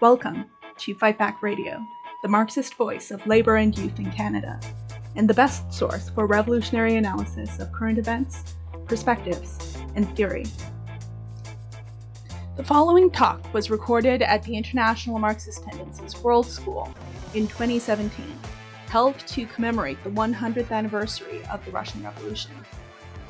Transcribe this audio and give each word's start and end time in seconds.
Welcome 0.00 0.44
to 0.76 0.94
Fight 0.94 1.18
Back 1.18 1.42
Radio, 1.42 1.84
the 2.22 2.28
Marxist 2.28 2.74
voice 2.74 3.10
of 3.10 3.26
labour 3.26 3.56
and 3.56 3.76
youth 3.76 3.98
in 3.98 4.12
Canada, 4.12 4.60
and 5.16 5.28
the 5.28 5.34
best 5.34 5.72
source 5.72 6.08
for 6.10 6.24
revolutionary 6.24 6.94
analysis 6.94 7.58
of 7.58 7.72
current 7.72 7.98
events, 7.98 8.54
perspectives, 8.86 9.76
and 9.96 10.08
theory. 10.16 10.46
The 12.56 12.62
following 12.62 13.10
talk 13.10 13.52
was 13.52 13.70
recorded 13.70 14.22
at 14.22 14.44
the 14.44 14.56
International 14.56 15.18
Marxist 15.18 15.64
Tendency's 15.64 16.16
World 16.22 16.46
School 16.46 16.94
in 17.34 17.48
2017, 17.48 18.24
held 18.86 19.18
to 19.18 19.46
commemorate 19.46 20.00
the 20.04 20.10
100th 20.10 20.70
anniversary 20.70 21.44
of 21.50 21.64
the 21.64 21.72
Russian 21.72 22.04
Revolution. 22.04 22.52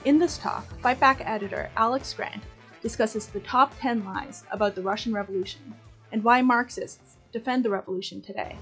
In 0.04 0.18
this 0.18 0.36
talk, 0.36 0.66
Fight 0.82 1.00
Back 1.00 1.22
editor 1.24 1.70
Alex 1.78 2.12
Grant 2.12 2.42
discusses 2.82 3.26
the 3.26 3.40
top 3.40 3.72
10 3.80 4.04
lies 4.04 4.44
about 4.50 4.74
the 4.74 4.82
Russian 4.82 5.14
Revolution 5.14 5.74
and 6.12 6.24
why 6.24 6.42
Marxists 6.42 7.16
defend 7.32 7.64
the 7.64 7.70
revolution 7.70 8.20
today. 8.20 8.56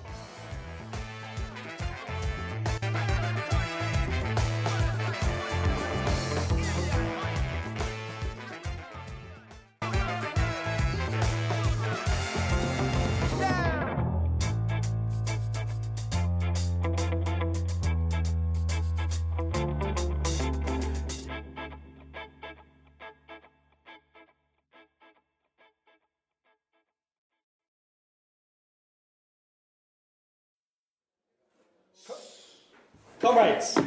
Comrades, 33.36 33.78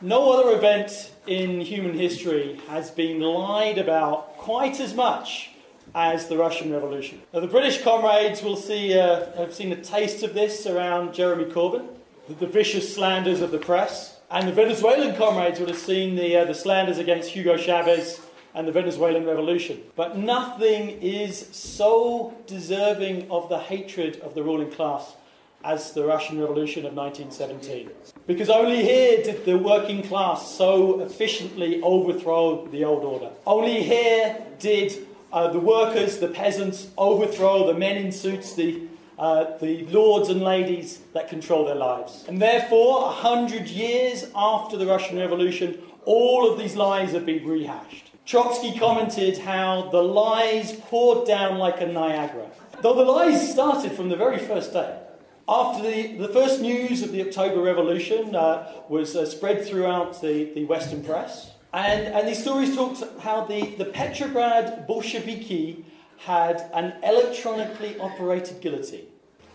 no 0.00 0.30
other 0.30 0.56
event 0.56 1.10
in 1.26 1.60
human 1.60 1.92
history 1.92 2.60
has 2.68 2.88
been 2.92 3.20
lied 3.20 3.76
about 3.76 4.38
quite 4.38 4.78
as 4.78 4.94
much 4.94 5.50
as 5.92 6.28
the 6.28 6.36
Russian 6.36 6.72
Revolution. 6.72 7.20
Now, 7.34 7.40
the 7.40 7.48
British 7.48 7.82
comrades 7.82 8.44
will 8.44 8.54
see, 8.54 8.96
uh, 8.96 9.32
have 9.32 9.52
seen 9.52 9.72
a 9.72 9.82
taste 9.82 10.22
of 10.22 10.34
this 10.34 10.68
around 10.68 11.14
Jeremy 11.14 11.46
Corbyn, 11.46 11.88
the, 12.28 12.34
the, 12.34 12.46
vicious 12.46 12.94
slanders 12.94 13.40
of 13.40 13.50
the 13.50 13.58
press, 13.58 14.20
and 14.30 14.46
the 14.46 14.52
Venezuelan 14.52 15.16
comrades 15.16 15.58
would 15.58 15.68
have 15.68 15.78
seen 15.78 16.14
the, 16.14 16.36
uh, 16.36 16.44
the 16.44 16.54
slanders 16.54 16.98
against 16.98 17.30
Hugo 17.30 17.56
Chavez 17.56 18.20
and 18.54 18.68
the 18.68 18.72
Venezuelan 18.72 19.26
Revolution. 19.26 19.82
But 19.96 20.16
nothing 20.16 20.90
is 21.02 21.48
so 21.50 22.34
deserving 22.46 23.28
of 23.32 23.48
the 23.48 23.58
hatred 23.58 24.20
of 24.20 24.36
the 24.36 24.44
ruling 24.44 24.70
class 24.70 25.16
as 25.64 25.92
the 25.92 26.04
Russian 26.04 26.40
Revolution 26.40 26.84
of 26.86 26.94
1917. 26.94 27.90
Because 28.26 28.48
only 28.48 28.82
here 28.82 29.22
did 29.22 29.44
the 29.44 29.56
working 29.58 30.02
class 30.02 30.54
so 30.54 31.00
efficiently 31.00 31.80
overthrow 31.82 32.66
the 32.68 32.84
old 32.84 33.04
order. 33.04 33.30
Only 33.46 33.82
here 33.82 34.44
did 34.58 35.06
uh, 35.32 35.48
the 35.48 35.60
workers, 35.60 36.18
the 36.18 36.28
peasants, 36.28 36.88
overthrow 36.98 37.66
the 37.66 37.78
men 37.78 37.96
in 37.96 38.12
suits, 38.12 38.54
the, 38.54 38.82
uh, 39.18 39.56
the 39.58 39.86
lords 39.86 40.28
and 40.28 40.42
ladies 40.42 41.00
that 41.14 41.28
control 41.28 41.64
their 41.64 41.74
lives. 41.74 42.24
And 42.28 42.40
therefore, 42.40 43.06
a 43.06 43.10
hundred 43.12 43.68
years 43.68 44.26
after 44.34 44.76
the 44.76 44.86
Russian 44.86 45.18
Revolution, 45.18 45.78
all 46.04 46.50
of 46.50 46.58
these 46.58 46.76
lies 46.76 47.12
have 47.12 47.24
been 47.24 47.46
rehashed. 47.46 48.10
Trotsky 48.24 48.78
commented 48.78 49.38
how 49.38 49.88
the 49.90 50.02
lies 50.02 50.72
poured 50.72 51.26
down 51.26 51.58
like 51.58 51.80
a 51.80 51.86
Niagara. 51.86 52.46
Though 52.80 52.94
the 52.94 53.02
lies 53.02 53.50
started 53.50 53.92
from 53.92 54.08
the 54.08 54.16
very 54.16 54.38
first 54.38 54.72
day. 54.72 54.98
After 55.48 55.82
the, 55.82 56.16
the 56.18 56.28
first 56.28 56.60
news 56.60 57.02
of 57.02 57.10
the 57.10 57.26
October 57.26 57.60
Revolution 57.60 58.36
uh, 58.36 58.70
was 58.88 59.16
uh, 59.16 59.26
spread 59.26 59.66
throughout 59.66 60.22
the, 60.22 60.52
the 60.54 60.64
Western 60.66 61.02
press, 61.02 61.50
and, 61.72 62.06
and 62.06 62.28
these 62.28 62.40
stories 62.40 62.76
talked 62.76 63.02
how 63.20 63.44
the, 63.44 63.74
the 63.76 63.86
Petrograd 63.86 64.86
Bolsheviki 64.86 65.84
had 66.18 66.70
an 66.74 66.94
electronically 67.02 67.98
operated 67.98 68.60
guillotine. 68.60 69.06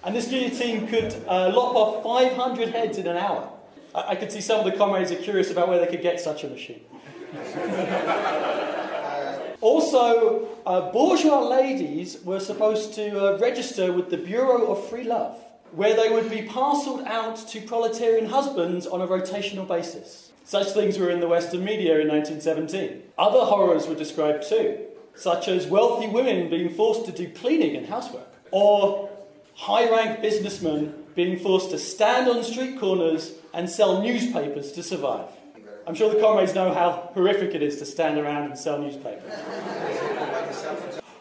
And 0.03 0.13
this 0.13 0.27
guillotine 0.27 0.87
could 0.87 1.13
uh, 1.27 1.53
lop 1.55 1.75
off 1.75 2.03
500 2.03 2.69
heads 2.69 2.97
in 2.97 3.07
an 3.07 3.15
hour. 3.15 3.49
I, 3.95 4.09
I 4.09 4.15
could 4.15 4.31
see 4.31 4.41
some 4.41 4.59
of 4.59 4.65
the 4.65 4.77
comrades 4.77 5.11
are 5.11 5.15
curious 5.15 5.51
about 5.51 5.69
where 5.69 5.79
they 5.79 5.87
could 5.87 6.01
get 6.01 6.19
such 6.19 6.43
a 6.43 6.49
machine. 6.49 6.81
also, 9.61 10.49
uh, 10.65 10.91
bourgeois 10.91 11.47
ladies 11.47 12.21
were 12.23 12.41
supposed 12.41 12.93
to 12.95 13.35
uh, 13.35 13.37
register 13.37 13.93
with 13.93 14.09
the 14.09 14.17
Bureau 14.17 14.71
of 14.71 14.89
Free 14.89 15.03
Love 15.03 15.39
where 15.71 15.95
they 15.95 16.09
would 16.09 16.29
be 16.29 16.43
parcelled 16.43 17.01
out 17.01 17.35
to 17.49 17.61
proletarian 17.61 18.29
husbands 18.29 18.87
on 18.87 19.01
a 19.01 19.07
rotational 19.07 19.67
basis. 19.67 20.31
Such 20.43 20.71
things 20.71 20.97
were 20.97 21.09
in 21.09 21.19
the 21.19 21.27
Western 21.27 21.65
media 21.65 21.99
in 21.99 22.07
1917. 22.07 23.03
Other 23.17 23.45
horrors 23.45 23.87
were 23.87 23.95
described 23.95 24.47
too, 24.47 24.79
such 25.15 25.47
as 25.47 25.67
wealthy 25.67 26.07
women 26.07 26.49
being 26.49 26.69
forced 26.69 27.05
to 27.05 27.11
do 27.11 27.29
cleaning 27.29 27.75
and 27.75 27.87
housework, 27.87 28.33
or 28.51 29.09
high 29.55 29.89
ranked 29.89 30.21
businessmen 30.21 31.03
being 31.15 31.37
forced 31.37 31.71
to 31.71 31.77
stand 31.77 32.29
on 32.29 32.43
street 32.43 32.79
corners 32.79 33.33
and 33.53 33.69
sell 33.69 34.01
newspapers 34.01 34.71
to 34.71 34.83
survive. 34.83 35.27
I'm 35.87 35.95
sure 35.95 36.13
the 36.13 36.19
comrades 36.19 36.53
know 36.53 36.73
how 36.73 37.11
horrific 37.13 37.55
it 37.55 37.61
is 37.61 37.77
to 37.79 37.85
stand 37.85 38.19
around 38.19 38.45
and 38.45 38.57
sell 38.57 38.77
newspapers. 38.77 39.33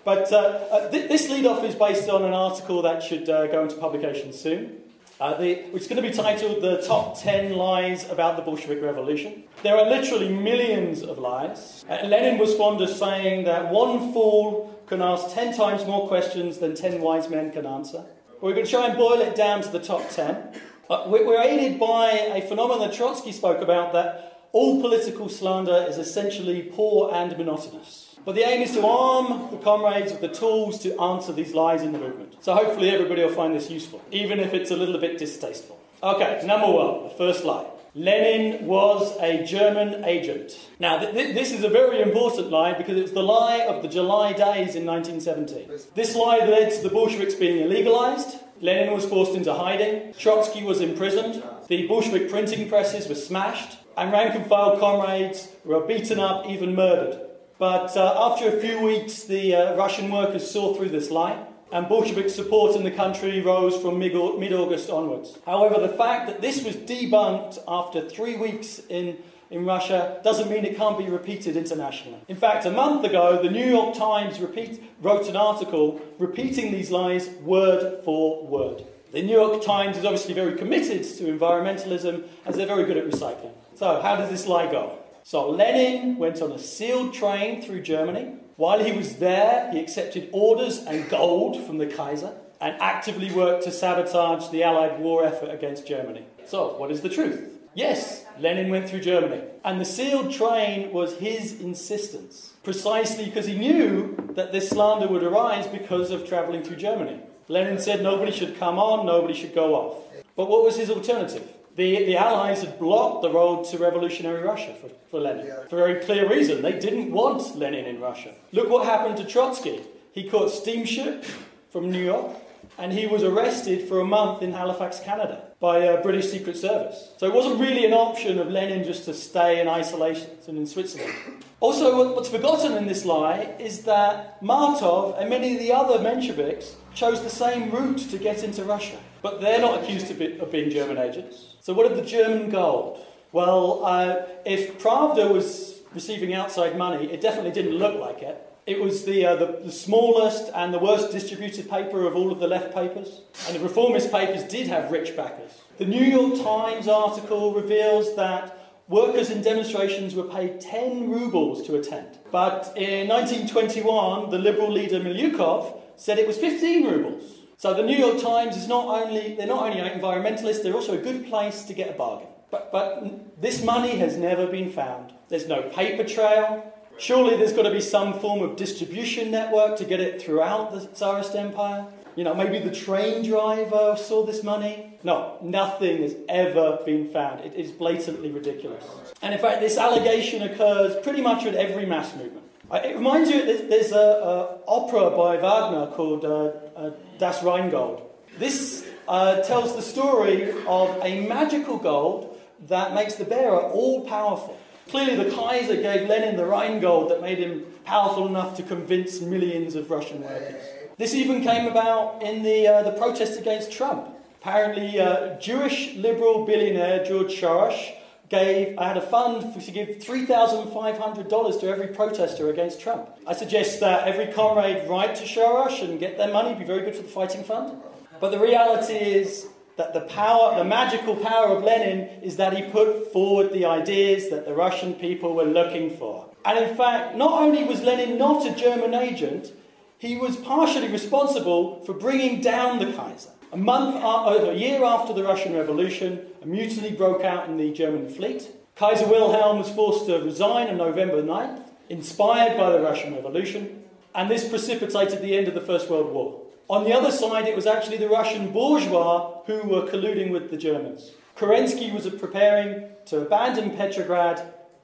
But 0.06 0.32
uh, 0.32 0.36
uh, 0.36 0.88
th- 0.88 1.08
this 1.08 1.28
lead 1.28 1.46
off 1.46 1.64
is 1.64 1.74
based 1.74 2.08
on 2.08 2.22
an 2.22 2.32
article 2.32 2.80
that 2.82 3.02
should 3.02 3.28
uh, 3.28 3.48
go 3.48 3.64
into 3.64 3.74
publication 3.74 4.32
soon. 4.32 4.78
Uh, 5.18 5.36
the, 5.36 5.62
which 5.72 5.82
is 5.82 5.88
going 5.88 6.00
to 6.00 6.08
be 6.08 6.14
titled 6.14 6.62
The 6.62 6.80
Top 6.82 7.18
10 7.20 7.56
Lies 7.56 8.08
About 8.08 8.36
the 8.36 8.42
Bolshevik 8.42 8.80
Revolution. 8.80 9.42
There 9.64 9.76
are 9.76 9.84
literally 9.84 10.28
millions 10.28 11.02
of 11.02 11.18
lies. 11.18 11.84
Uh, 11.88 12.06
Lenin 12.06 12.38
was 12.38 12.54
fond 12.54 12.80
of 12.82 12.90
saying 12.90 13.46
that 13.46 13.72
one 13.72 14.12
fool 14.12 14.80
can 14.86 15.02
ask 15.02 15.34
10 15.34 15.56
times 15.56 15.84
more 15.86 16.06
questions 16.06 16.58
than 16.58 16.76
10 16.76 17.00
wise 17.00 17.28
men 17.28 17.50
can 17.50 17.66
answer. 17.66 18.04
We're 18.40 18.52
going 18.52 18.66
to 18.66 18.70
try 18.70 18.86
and 18.86 18.96
boil 18.96 19.20
it 19.20 19.34
down 19.34 19.62
to 19.62 19.68
the 19.70 19.80
top 19.80 20.08
10. 20.10 20.52
Uh, 20.88 21.04
we're 21.08 21.42
aided 21.42 21.80
by 21.80 22.10
a 22.12 22.46
phenomenon 22.46 22.86
that 22.86 22.96
Trotsky 22.96 23.32
spoke 23.32 23.60
about 23.60 23.92
that 23.94 24.35
all 24.56 24.80
political 24.80 25.28
slander 25.28 25.84
is 25.86 25.98
essentially 25.98 26.62
poor 26.62 27.12
and 27.12 27.36
monotonous. 27.36 28.16
But 28.24 28.36
the 28.36 28.48
aim 28.48 28.62
is 28.62 28.72
to 28.72 28.86
arm 28.86 29.50
the 29.50 29.58
comrades 29.58 30.12
with 30.12 30.22
the 30.22 30.28
tools 30.28 30.78
to 30.78 30.98
answer 30.98 31.30
these 31.34 31.52
lies 31.52 31.82
in 31.82 31.92
the 31.92 31.98
movement. 31.98 32.36
So 32.40 32.54
hopefully 32.54 32.88
everybody 32.88 33.22
will 33.22 33.34
find 33.34 33.54
this 33.54 33.70
useful, 33.70 34.00
even 34.10 34.40
if 34.40 34.54
it's 34.54 34.70
a 34.70 34.76
little 34.76 34.98
bit 34.98 35.18
distasteful. 35.18 35.78
Okay, 36.02 36.40
number 36.46 36.68
one, 36.68 37.04
the 37.04 37.10
first 37.10 37.44
lie. 37.44 37.66
Lenin 37.94 38.66
was 38.66 39.14
a 39.20 39.44
German 39.44 40.02
agent. 40.06 40.58
Now, 40.80 41.00
th- 41.00 41.12
th- 41.12 41.34
this 41.34 41.52
is 41.52 41.62
a 41.62 41.68
very 41.68 42.00
important 42.00 42.50
lie 42.50 42.72
because 42.72 42.96
it's 42.96 43.12
the 43.12 43.22
lie 43.22 43.60
of 43.60 43.82
the 43.82 43.88
July 43.88 44.32
days 44.32 44.74
in 44.74 44.86
1917. 44.86 45.68
This 45.94 46.16
lie 46.16 46.38
led 46.38 46.72
to 46.72 46.82
the 46.82 46.88
Bolsheviks 46.88 47.34
being 47.34 47.58
illegalized. 47.66 48.40
Lenin 48.62 48.94
was 48.94 49.04
forced 49.04 49.34
into 49.34 49.52
hiding. 49.52 50.14
Trotsky 50.14 50.62
was 50.64 50.80
imprisoned. 50.80 51.42
The 51.68 51.86
Bolshevik 51.86 52.30
printing 52.30 52.70
presses 52.70 53.06
were 53.06 53.14
smashed. 53.14 53.76
And 53.96 54.12
rank 54.12 54.34
and 54.34 54.44
file 54.46 54.78
comrades 54.78 55.48
were 55.64 55.80
beaten 55.80 56.20
up, 56.20 56.46
even 56.46 56.74
murdered. 56.74 57.18
But 57.58 57.96
uh, 57.96 58.30
after 58.30 58.48
a 58.48 58.60
few 58.60 58.82
weeks, 58.82 59.24
the 59.24 59.54
uh, 59.54 59.76
Russian 59.76 60.10
workers 60.10 60.50
saw 60.50 60.74
through 60.74 60.90
this 60.90 61.10
lie, 61.10 61.42
and 61.72 61.88
Bolshevik 61.88 62.28
support 62.28 62.76
in 62.76 62.84
the 62.84 62.90
country 62.90 63.40
rose 63.40 63.80
from 63.80 63.98
mid 63.98 64.14
August 64.14 64.90
onwards. 64.90 65.38
However, 65.46 65.80
the 65.80 65.94
fact 65.94 66.26
that 66.26 66.42
this 66.42 66.62
was 66.62 66.76
debunked 66.76 67.58
after 67.66 68.06
three 68.06 68.36
weeks 68.36 68.82
in, 68.90 69.16
in 69.50 69.64
Russia 69.64 70.20
doesn't 70.22 70.50
mean 70.50 70.66
it 70.66 70.76
can't 70.76 70.98
be 70.98 71.08
repeated 71.08 71.56
internationally. 71.56 72.18
In 72.28 72.36
fact, 72.36 72.66
a 72.66 72.70
month 72.70 73.02
ago, 73.06 73.42
the 73.42 73.50
New 73.50 73.66
York 73.66 73.96
Times 73.96 74.40
repeat, 74.40 74.82
wrote 75.00 75.26
an 75.26 75.36
article 75.36 76.02
repeating 76.18 76.70
these 76.70 76.90
lies 76.90 77.30
word 77.42 78.04
for 78.04 78.46
word. 78.46 78.84
The 79.12 79.22
New 79.22 79.32
York 79.32 79.64
Times 79.64 79.96
is 79.96 80.04
obviously 80.04 80.34
very 80.34 80.54
committed 80.54 81.02
to 81.02 81.24
environmentalism, 81.24 82.24
as 82.44 82.56
they're 82.56 82.66
very 82.66 82.84
good 82.84 82.98
at 82.98 83.06
recycling. 83.06 83.52
So, 83.76 84.00
how 84.00 84.16
does 84.16 84.30
this 84.30 84.46
lie 84.46 84.72
go? 84.72 84.98
So 85.22 85.50
Lenin 85.50 86.16
went 86.16 86.40
on 86.40 86.50
a 86.50 86.58
sealed 86.58 87.12
train 87.12 87.60
through 87.60 87.82
Germany. 87.82 88.36
While 88.56 88.82
he 88.82 88.92
was 88.92 89.16
there, 89.16 89.70
he 89.70 89.78
accepted 89.78 90.30
orders 90.32 90.78
and 90.78 91.10
gold 91.10 91.62
from 91.66 91.76
the 91.76 91.86
Kaiser 91.86 92.32
and 92.58 92.80
actively 92.80 93.30
worked 93.30 93.64
to 93.64 93.70
sabotage 93.70 94.48
the 94.48 94.62
Allied 94.62 94.98
war 94.98 95.26
effort 95.26 95.50
against 95.50 95.86
Germany. 95.86 96.24
So, 96.46 96.78
what 96.78 96.90
is 96.90 97.02
the 97.02 97.10
truth? 97.10 97.52
Yes, 97.74 98.24
Lenin 98.38 98.70
went 98.70 98.88
through 98.88 99.00
Germany. 99.00 99.42
And 99.62 99.78
the 99.78 99.84
sealed 99.84 100.32
train 100.32 100.90
was 100.90 101.16
his 101.16 101.60
insistence, 101.60 102.54
precisely 102.62 103.26
because 103.26 103.44
he 103.44 103.58
knew 103.58 104.16
that 104.36 104.52
this 104.52 104.70
slander 104.70 105.06
would 105.06 105.22
arise 105.22 105.66
because 105.66 106.10
of 106.10 106.26
travelling 106.26 106.62
through 106.62 106.76
Germany. 106.76 107.20
Lenin 107.48 107.78
said 107.78 108.02
nobody 108.02 108.32
should 108.32 108.58
come 108.58 108.78
on, 108.78 109.04
nobody 109.04 109.34
should 109.34 109.54
go 109.54 109.74
off. 109.74 110.02
But 110.34 110.48
what 110.48 110.64
was 110.64 110.76
his 110.78 110.88
alternative? 110.88 111.52
The, 111.76 112.06
the 112.06 112.16
Allies 112.16 112.62
had 112.62 112.78
blocked 112.78 113.20
the 113.20 113.30
road 113.30 113.66
to 113.66 113.76
revolutionary 113.76 114.42
Russia 114.42 114.74
for, 114.80 114.88
for 115.10 115.20
Lenin. 115.20 115.46
Yeah. 115.46 115.66
For 115.68 115.78
a 115.78 115.86
very 115.86 116.04
clear 116.04 116.26
reason. 116.28 116.62
They 116.62 116.78
didn't 116.78 117.12
want 117.12 117.54
Lenin 117.54 117.84
in 117.84 118.00
Russia. 118.00 118.32
Look 118.52 118.70
what 118.70 118.86
happened 118.86 119.18
to 119.18 119.24
Trotsky. 119.24 119.82
He 120.12 120.28
caught 120.28 120.50
steamship 120.50 121.26
from 121.70 121.90
New 121.90 122.02
York, 122.02 122.34
and 122.78 122.94
he 122.94 123.06
was 123.06 123.22
arrested 123.22 123.86
for 123.86 124.00
a 124.00 124.06
month 124.06 124.42
in 124.42 124.52
Halifax, 124.52 125.00
Canada, 125.00 125.42
by 125.60 125.80
a 125.80 126.02
British 126.02 126.30
Secret 126.30 126.56
Service. 126.56 127.12
So 127.18 127.26
it 127.26 127.34
wasn't 127.34 127.60
really 127.60 127.84
an 127.84 127.92
option 127.92 128.38
of 128.38 128.48
Lenin 128.48 128.82
just 128.82 129.04
to 129.04 129.12
stay 129.12 129.60
in 129.60 129.68
isolation 129.68 130.30
in 130.48 130.66
Switzerland. 130.66 131.12
Also, 131.60 132.14
what's 132.14 132.30
forgotten 132.30 132.72
in 132.78 132.86
this 132.86 133.04
lie 133.04 133.54
is 133.58 133.82
that 133.82 134.42
Martov 134.42 135.16
and 135.18 135.28
many 135.28 135.52
of 135.54 135.58
the 135.58 135.72
other 135.74 135.98
Mensheviks 135.98 136.74
chose 136.94 137.22
the 137.22 137.28
same 137.28 137.70
route 137.70 137.98
to 137.98 138.16
get 138.16 138.42
into 138.42 138.64
Russia. 138.64 138.96
But 139.26 139.40
they're 139.40 139.60
not 139.60 139.82
accused 139.82 140.08
of, 140.12 140.20
be, 140.20 140.38
of 140.38 140.52
being 140.52 140.70
German 140.70 140.98
agents. 140.98 141.56
So, 141.60 141.74
what 141.74 141.84
of 141.90 141.96
the 141.96 142.02
German 142.02 142.48
gold? 142.48 143.04
Well, 143.32 143.84
uh, 143.84 144.22
if 144.44 144.78
Pravda 144.78 145.32
was 145.32 145.80
receiving 145.92 146.32
outside 146.32 146.78
money, 146.78 147.10
it 147.10 147.20
definitely 147.20 147.50
didn't 147.50 147.74
look 147.74 147.98
like 147.98 148.22
it. 148.22 148.40
It 148.66 148.80
was 148.80 149.04
the, 149.04 149.26
uh, 149.26 149.34
the, 149.34 149.46
the, 149.64 149.72
smallest 149.72 150.52
and 150.54 150.72
the 150.72 150.78
worst 150.78 151.10
distributed 151.10 151.68
paper 151.68 152.06
of 152.06 152.14
all 152.14 152.30
of 152.30 152.38
the 152.38 152.46
left 152.46 152.72
papers. 152.72 153.22
And 153.48 153.56
the 153.56 153.60
reformist 153.60 154.12
papers 154.12 154.44
did 154.44 154.68
have 154.68 154.92
rich 154.92 155.16
backers. 155.16 155.60
The 155.78 155.86
New 155.86 156.04
York 156.04 156.40
Times 156.40 156.86
article 156.86 157.52
reveals 157.52 158.14
that 158.14 158.56
workers 158.86 159.30
in 159.30 159.42
demonstrations 159.42 160.14
were 160.14 160.22
paid 160.22 160.60
10 160.60 161.10
rubles 161.10 161.66
to 161.66 161.74
attend. 161.74 162.20
But 162.30 162.72
in 162.76 163.08
1921, 163.08 164.30
the 164.30 164.38
liberal 164.38 164.70
leader 164.70 165.00
Milyukov 165.00 165.80
said 165.96 166.20
it 166.20 166.28
was 166.28 166.38
15 166.38 166.86
rubles. 166.86 167.35
So 167.56 167.72
the 167.74 167.82
New 167.82 167.96
York 167.96 168.20
Times 168.20 168.56
is 168.56 168.68
not 168.68 168.86
only, 168.86 169.34
they're 169.34 169.46
not 169.46 169.62
only 169.62 169.78
environmentalists, 169.78 170.62
they're 170.62 170.74
also 170.74 170.98
a 170.98 171.02
good 171.02 171.26
place 171.26 171.64
to 171.64 171.72
get 171.72 171.88
a 171.88 171.92
bargain. 171.92 172.28
But, 172.50 172.70
but 172.70 173.40
this 173.40 173.62
money 173.64 173.96
has 173.96 174.16
never 174.16 174.46
been 174.46 174.70
found. 174.70 175.12
There's 175.28 175.48
no 175.48 175.62
paper 175.62 176.04
trail, 176.04 176.72
Surely 176.98 177.36
there's 177.36 177.52
got 177.52 177.62
to 177.62 177.70
be 177.70 177.80
some 177.80 178.18
form 178.18 178.40
of 178.40 178.56
distribution 178.56 179.30
network 179.30 179.76
to 179.78 179.84
get 179.84 180.00
it 180.00 180.20
throughout 180.20 180.72
the 180.72 180.80
Tsarist 180.80 181.34
Empire. 181.34 181.86
You 182.14 182.24
know, 182.24 182.34
maybe 182.34 182.58
the 182.58 182.74
train 182.74 183.22
driver 183.22 183.96
saw 183.98 184.24
this 184.24 184.42
money. 184.42 184.98
No, 185.02 185.36
nothing 185.42 186.00
has 186.00 186.16
ever 186.28 186.78
been 186.86 187.08
found. 187.08 187.40
It 187.40 187.54
is 187.54 187.70
blatantly 187.70 188.30
ridiculous. 188.30 188.84
And 189.20 189.34
in 189.34 189.40
fact, 189.40 189.60
this 189.60 189.76
allegation 189.76 190.42
occurs 190.42 190.96
pretty 191.02 191.20
much 191.20 191.44
at 191.44 191.54
every 191.54 191.84
mass 191.84 192.16
movement. 192.16 192.45
It 192.72 192.96
reminds 192.96 193.30
you, 193.30 193.44
there's 193.68 193.92
an 193.92 194.58
opera 194.66 195.10
by 195.10 195.36
Wagner 195.36 195.94
called 195.94 196.24
uh, 196.24 196.52
uh, 196.76 196.90
Das 197.18 197.42
Rheingold. 197.44 198.02
This 198.38 198.86
uh, 199.06 199.40
tells 199.42 199.76
the 199.76 199.82
story 199.82 200.50
of 200.66 200.98
a 201.02 201.26
magical 201.28 201.78
gold 201.78 202.36
that 202.66 202.92
makes 202.92 203.14
the 203.14 203.24
bearer 203.24 203.60
all 203.60 204.04
powerful. 204.06 204.58
Clearly, 204.88 205.14
the 205.16 205.30
Kaiser 205.30 205.76
gave 205.76 206.08
Lenin 206.08 206.36
the 206.36 206.46
Rheingold 206.46 207.10
that 207.10 207.20
made 207.20 207.38
him 207.38 207.66
powerful 207.84 208.26
enough 208.26 208.56
to 208.56 208.62
convince 208.64 209.20
millions 209.20 209.76
of 209.76 209.88
Russian 209.90 210.22
workers. 210.22 210.62
This 210.96 211.14
even 211.14 211.42
came 211.42 211.68
about 211.68 212.22
in 212.22 212.42
the, 212.42 212.66
uh, 212.66 212.82
the 212.82 212.92
protest 212.92 213.38
against 213.38 213.70
Trump. 213.70 214.08
Apparently, 214.40 214.98
uh, 214.98 215.38
Jewish 215.38 215.94
liberal 215.94 216.44
billionaire 216.44 217.04
George 217.04 217.40
Soros 217.40 217.92
gave, 218.28 218.78
I 218.78 218.88
had 218.88 218.96
a 218.96 219.00
fund 219.00 219.60
to 219.60 219.70
give 219.70 219.88
$3,500 219.98 221.60
to 221.60 221.68
every 221.68 221.88
protester 221.88 222.50
against 222.50 222.80
Trump. 222.80 223.08
I 223.26 223.34
suggest 223.34 223.80
that 223.80 224.08
every 224.08 224.32
comrade 224.32 224.88
write 224.88 225.14
to 225.16 225.24
Soros 225.24 225.82
and 225.82 226.00
get 226.00 226.18
their 226.18 226.32
money, 226.32 226.50
It'd 226.50 226.58
be 226.58 226.64
very 226.64 226.82
good 226.82 226.96
for 226.96 227.02
the 227.02 227.08
fighting 227.08 227.44
fund. 227.44 227.80
But 228.20 228.30
the 228.30 228.40
reality 228.40 228.94
is, 228.94 229.48
that 229.76 229.92
the 229.92 230.00
power, 230.00 230.56
the 230.56 230.64
magical 230.64 231.14
power 231.16 231.48
of 231.48 231.62
Lenin 231.62 232.22
is 232.22 232.36
that 232.38 232.56
he 232.56 232.62
put 232.70 233.12
forward 233.12 233.52
the 233.52 233.66
ideas 233.66 234.30
that 234.30 234.46
the 234.46 234.54
Russian 234.54 234.94
people 234.94 235.34
were 235.34 235.44
looking 235.44 235.90
for. 235.90 236.30
And 236.44 236.58
in 236.58 236.76
fact, 236.76 237.16
not 237.16 237.42
only 237.42 237.64
was 237.64 237.82
Lenin 237.82 238.16
not 238.16 238.46
a 238.46 238.54
German 238.54 238.94
agent, 238.94 239.52
he 239.98 240.16
was 240.16 240.36
partially 240.36 240.88
responsible 240.88 241.84
for 241.84 241.92
bringing 241.92 242.40
down 242.40 242.78
the 242.78 242.92
Kaiser. 242.92 243.30
A 243.52 243.56
month, 243.56 243.96
a 244.02 244.54
year 244.54 244.82
after 244.82 245.12
the 245.12 245.22
Russian 245.22 245.54
Revolution, 245.54 246.26
a 246.42 246.46
mutiny 246.46 246.90
broke 246.90 247.22
out 247.22 247.48
in 247.48 247.56
the 247.56 247.72
German 247.72 248.08
fleet. 248.08 248.50
Kaiser 248.74 249.06
Wilhelm 249.06 249.58
was 249.58 249.70
forced 249.70 250.06
to 250.06 250.18
resign 250.18 250.68
on 250.68 250.76
November 250.76 251.22
9th, 251.22 251.62
inspired 251.88 252.58
by 252.58 252.70
the 252.70 252.80
Russian 252.80 253.14
Revolution, 253.14 253.84
and 254.16 254.28
this 254.28 254.48
precipitated 254.48 255.22
the 255.22 255.36
end 255.36 255.46
of 255.46 255.54
the 255.54 255.60
First 255.60 255.88
World 255.88 256.12
War. 256.12 256.42
On 256.68 256.82
the 256.82 256.92
other 256.92 257.12
side, 257.12 257.46
it 257.46 257.54
was 257.54 257.66
actually 257.66 257.98
the 257.98 258.08
Russian 258.08 258.50
bourgeois 258.50 259.42
who 259.46 259.62
were 259.68 259.86
colluding 259.86 260.32
with 260.32 260.50
the 260.50 260.56
Germans. 260.56 261.12
Kerensky 261.36 261.94
was 261.94 262.08
preparing 262.08 262.88
to 263.06 263.20
abandon 263.20 263.76
Petrograd 263.76 264.42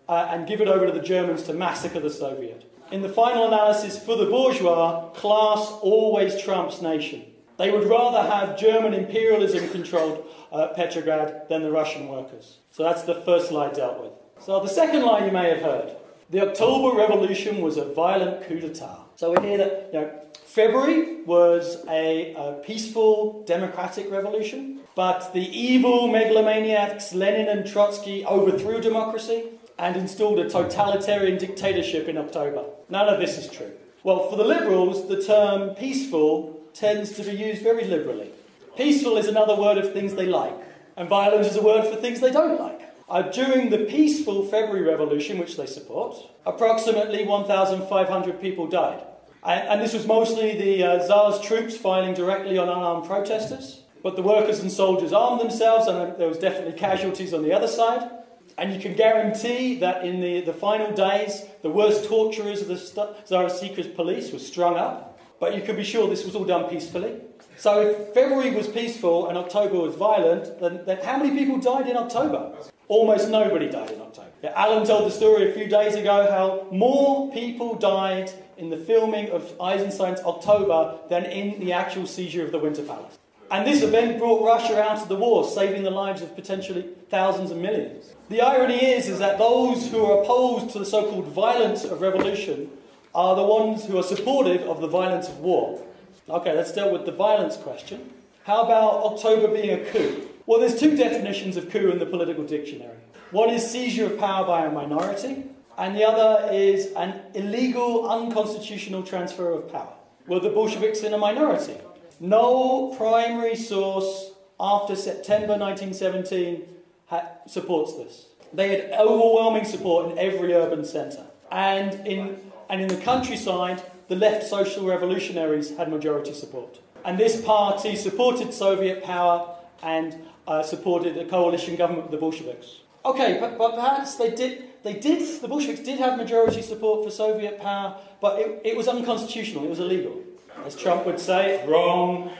uh, 0.08 0.29
and 0.31 0.47
give 0.47 0.61
it 0.61 0.69
over 0.69 0.87
to 0.87 0.93
the 0.93 1.00
Germans 1.00 1.43
to 1.44 1.53
massacre 1.53 1.99
the 1.99 2.11
Soviet. 2.11 2.65
In 2.93 3.03
the 3.03 3.08
final 3.08 3.49
analysis, 3.49 3.99
for 3.99 4.17
the 4.17 4.26
bourgeois, 4.26 5.08
class 5.11 5.73
always 5.81 6.41
trumps 6.41 6.81
nation. 6.81 7.25
They 7.58 7.70
would 7.70 7.88
rather 7.88 8.28
have 8.28 8.58
German 8.58 8.94
imperialism 8.94 9.69
controlled 9.69 10.26
uh, 10.50 10.69
Petrograd 10.69 11.49
than 11.49 11.62
the 11.62 11.70
Russian 11.70 12.08
workers. 12.08 12.58
So 12.70 12.82
that's 12.82 13.02
the 13.02 13.14
first 13.14 13.52
lie 13.52 13.70
dealt 13.70 14.02
with. 14.02 14.12
So 14.40 14.60
the 14.60 14.69
second 14.69 15.02
lie 15.02 15.25
you 15.25 15.32
may 15.32 15.50
have 15.50 15.62
heard. 15.62 15.96
The 16.31 16.49
October 16.49 16.96
Revolution 16.96 17.60
was 17.60 17.76
a 17.76 17.84
violent 17.84 18.46
coup 18.46 18.58
d'etat. 18.58 18.99
So 19.16 19.32
we 19.32 19.46
hear 19.46 19.58
that 19.58 19.90
you 19.93 20.00
know, 20.00 20.10
February 20.44 21.22
was 21.25 21.84
a, 21.88 22.34
a, 22.34 22.54
peaceful 22.64 23.43
democratic 23.46 24.10
revolution, 24.10 24.81
but 24.94 25.32
the 25.32 25.46
evil 25.56 26.08
megalomaniacs 26.08 27.14
Lenin 27.14 27.48
and 27.48 27.66
Trotsky 27.66 28.25
overthrew 28.25 28.81
democracy 28.81 29.44
and 29.78 29.96
installed 29.96 30.38
a 30.38 30.48
totalitarian 30.48 31.38
dictatorship 31.38 32.08
in 32.08 32.16
October. 32.16 32.64
None 32.88 33.08
of 33.08 33.20
this 33.20 33.37
is 33.38 33.50
true. 33.50 33.72
Well, 34.02 34.31
for 34.31 34.37
the 34.37 34.44
liberals, 34.44 35.08
the 35.08 35.22
term 35.22 35.75
peaceful 35.75 36.62
tends 36.74 37.12
to 37.12 37.22
be 37.22 37.32
used 37.32 37.62
very 37.62 37.84
liberally. 37.84 38.30
Peaceful 38.76 39.16
is 39.16 39.28
another 39.28 39.54
word 39.54 39.78
of 39.78 39.92
things 39.92 40.14
they 40.14 40.26
like, 40.26 40.54
and 40.96 41.08
violent 41.08 41.46
is 41.46 41.56
a 41.56 41.62
word 41.62 41.86
for 41.86 41.96
things 41.96 42.20
they 42.20 42.30
don't 42.30 42.58
like. 42.58 42.80
Uh, 43.08 43.22
during 43.22 43.69
the 43.69 43.84
peaceful 43.84 44.46
February 44.46 44.82
Revolution, 44.82 45.38
which 45.38 45.56
they 45.56 45.66
support, 45.66 46.16
approximately 46.46 47.24
1,500 47.24 48.40
people 48.40 48.66
died. 48.66 49.04
And, 49.44 49.69
and 49.69 49.80
this 49.82 49.92
was 49.92 50.06
mostly 50.06 50.56
the 50.56 50.82
uh, 50.82 50.98
Tsar's 51.00 51.40
troops 51.40 51.76
firing 51.76 52.14
directly 52.14 52.56
on 52.56 52.69
unarmed 52.69 53.06
protesters. 53.06 53.82
But 54.02 54.16
the 54.16 54.22
workers 54.22 54.60
and 54.60 54.72
soldiers 54.72 55.12
armed 55.12 55.40
themselves, 55.40 55.86
and 55.86 56.19
there 56.19 56.28
was 56.28 56.38
definitely 56.38 56.78
casualties 56.78 57.34
on 57.34 57.42
the 57.42 57.52
other 57.52 57.69
side. 57.69 58.10
And 58.58 58.72
you 58.72 58.80
can 58.80 58.94
guarantee 58.94 59.78
that 59.80 60.04
in 60.04 60.20
the, 60.20 60.40
the 60.40 60.52
final 60.52 60.92
days, 60.92 61.44
the 61.62 61.70
worst 61.70 62.04
torturers 62.04 62.62
of 62.62 62.69
the 62.69 63.14
Tsar's 63.24 63.58
secret 63.58 63.94
police 63.94 64.32
were 64.32 64.38
strung 64.38 64.76
up. 64.76 65.12
But 65.43 65.56
you 65.56 65.62
can 65.62 65.75
be 65.75 65.83
sure 65.83 66.09
this 66.09 66.25
was 66.25 66.37
all 66.37 66.44
done 66.44 66.71
peacefully. 66.71 67.17
So 67.56 67.81
if 67.81 68.15
February 68.15 68.55
was 68.55 68.69
peaceful 68.69 69.27
and 69.29 69.37
October 69.37 69.77
was 69.77 69.96
violent, 69.96 70.61
then, 70.61 70.82
then 70.87 70.99
how 71.03 71.17
many 71.19 71.37
people 71.37 71.58
died 71.58 71.89
in 71.89 71.96
October? 71.96 72.53
Almost 72.87 73.29
nobody 73.29 73.69
died 73.69 73.91
in 73.91 74.01
October. 74.01 74.29
Yeah, 74.41 74.53
Alan 74.55 74.87
told 74.87 75.05
the 75.05 75.11
story 75.11 75.51
a 75.51 75.53
few 75.53 75.67
days 75.67 75.96
ago 75.96 76.31
how 76.31 76.69
more 76.70 77.32
people 77.32 77.75
died 77.75 78.31
in 78.56 78.70
the 78.70 78.77
filming 78.77 79.31
of 79.31 79.53
Eisenstein's 79.61 80.20
October 80.20 81.01
than 81.08 81.25
in 81.25 81.58
the 81.58 81.72
actual 81.72 82.06
seizure 82.06 82.44
of 82.44 82.53
the 82.53 82.61
Winter 82.61 82.82
Palace. 82.82 83.19
And 83.51 83.67
this 83.67 83.82
event 83.82 84.20
brought 84.20 84.46
Russia 84.46 84.81
out 84.81 85.03
of 85.03 85.08
the 85.08 85.17
war, 85.17 85.44
saving 85.44 85.82
the 85.82 85.91
lives 85.91 86.22
of 86.22 86.37
potentially 86.37 86.82
thousands 87.11 87.51
and 87.51 87.61
millions. 87.61 88.15
The 88.29 88.43
irony 88.43 88.81
is, 88.93 89.08
is 89.08 89.19
that 89.19 89.39
those 89.39 89.91
who 89.91 90.06
are 90.06 90.22
opposed 90.22 90.70
to 90.70 90.79
the 90.79 90.87
so-called 90.87 91.27
violence 91.27 91.82
of 91.82 92.01
revolution 92.01 92.70
are 93.14 93.36
the 93.36 93.42
ones 93.42 93.84
who 93.84 93.98
are 93.98 94.02
supportive 94.02 94.62
of 94.62 94.81
the 94.81 94.88
violence 94.88 95.28
of 95.28 95.38
war. 95.40 95.82
Okay, 96.28 96.52
let's 96.54 96.72
deal 96.72 96.92
with 96.92 97.04
the 97.04 97.12
violence 97.12 97.56
question. 97.56 98.10
How 98.44 98.62
about 98.62 99.04
October 99.04 99.48
being 99.48 99.70
a 99.70 99.84
coup? 99.84 100.28
Well, 100.46 100.60
there's 100.60 100.78
two 100.78 100.96
definitions 100.96 101.56
of 101.56 101.70
coup 101.70 101.90
in 101.90 101.98
the 101.98 102.06
political 102.06 102.44
dictionary. 102.44 102.96
One 103.31 103.50
is 103.50 103.69
seizure 103.70 104.06
of 104.06 104.19
power 104.19 104.46
by 104.46 104.66
a 104.66 104.70
minority, 104.70 105.44
and 105.78 105.96
the 105.96 106.04
other 106.04 106.52
is 106.52 106.92
an 106.96 107.20
illegal, 107.34 108.08
unconstitutional 108.08 109.02
transfer 109.02 109.52
of 109.52 109.70
power. 109.70 109.94
Were 110.26 110.40
the 110.40 110.50
Bolsheviks 110.50 111.02
in 111.02 111.14
a 111.14 111.19
minority? 111.19 111.76
No 112.20 112.94
primary 112.96 113.56
source 113.56 114.31
after 114.60 114.94
September 114.94 115.58
1917 115.58 116.62
ha- 117.06 117.26
supports 117.46 117.96
this. 117.96 118.26
They 118.52 118.69
had 118.69 118.92
overwhelming 118.92 119.64
support 119.64 120.12
in 120.12 120.19
every 120.19 120.52
urban 120.52 120.84
centre. 120.84 121.26
And 121.50 122.06
in, 122.06 122.52
and 122.72 122.81
in 122.81 122.88
the 122.88 122.96
countryside, 122.96 123.82
the 124.08 124.17
left 124.17 124.48
social 124.48 124.86
revolutionaries 124.86 125.76
had 125.76 125.91
majority 125.91 126.32
support. 126.32 126.81
And 127.05 127.19
this 127.19 127.38
party 127.43 127.94
supported 127.96 128.55
Soviet 128.55 129.05
power 129.05 129.56
and 129.82 130.17
uh, 130.48 130.62
supported 130.62 131.19
a 131.19 131.26
coalition 131.26 131.76
government 131.76 132.05
with 132.05 132.12
the 132.12 132.17
Bolsheviks. 132.17 132.81
Okay, 133.05 133.36
but, 133.38 133.58
but 133.58 133.74
perhaps 133.74 134.14
they 134.14 134.31
did, 134.31 134.64
they 134.84 134.94
did, 134.94 135.43
the 135.43 135.48
Bolsheviks 135.48 135.81
did 135.81 135.98
have 135.98 136.17
majority 136.17 136.62
support 136.62 137.05
for 137.05 137.10
Soviet 137.10 137.60
power, 137.60 137.94
but 138.22 138.41
it, 138.41 138.62
it 138.64 138.74
was 138.74 138.88
unconstitutional, 138.88 139.64
it 139.64 139.69
was 139.70 139.81
illegal. 139.81 140.22
As 140.64 140.74
Trump 140.74 141.05
would 141.05 141.20
say, 141.20 141.62
wrong. 141.69 142.31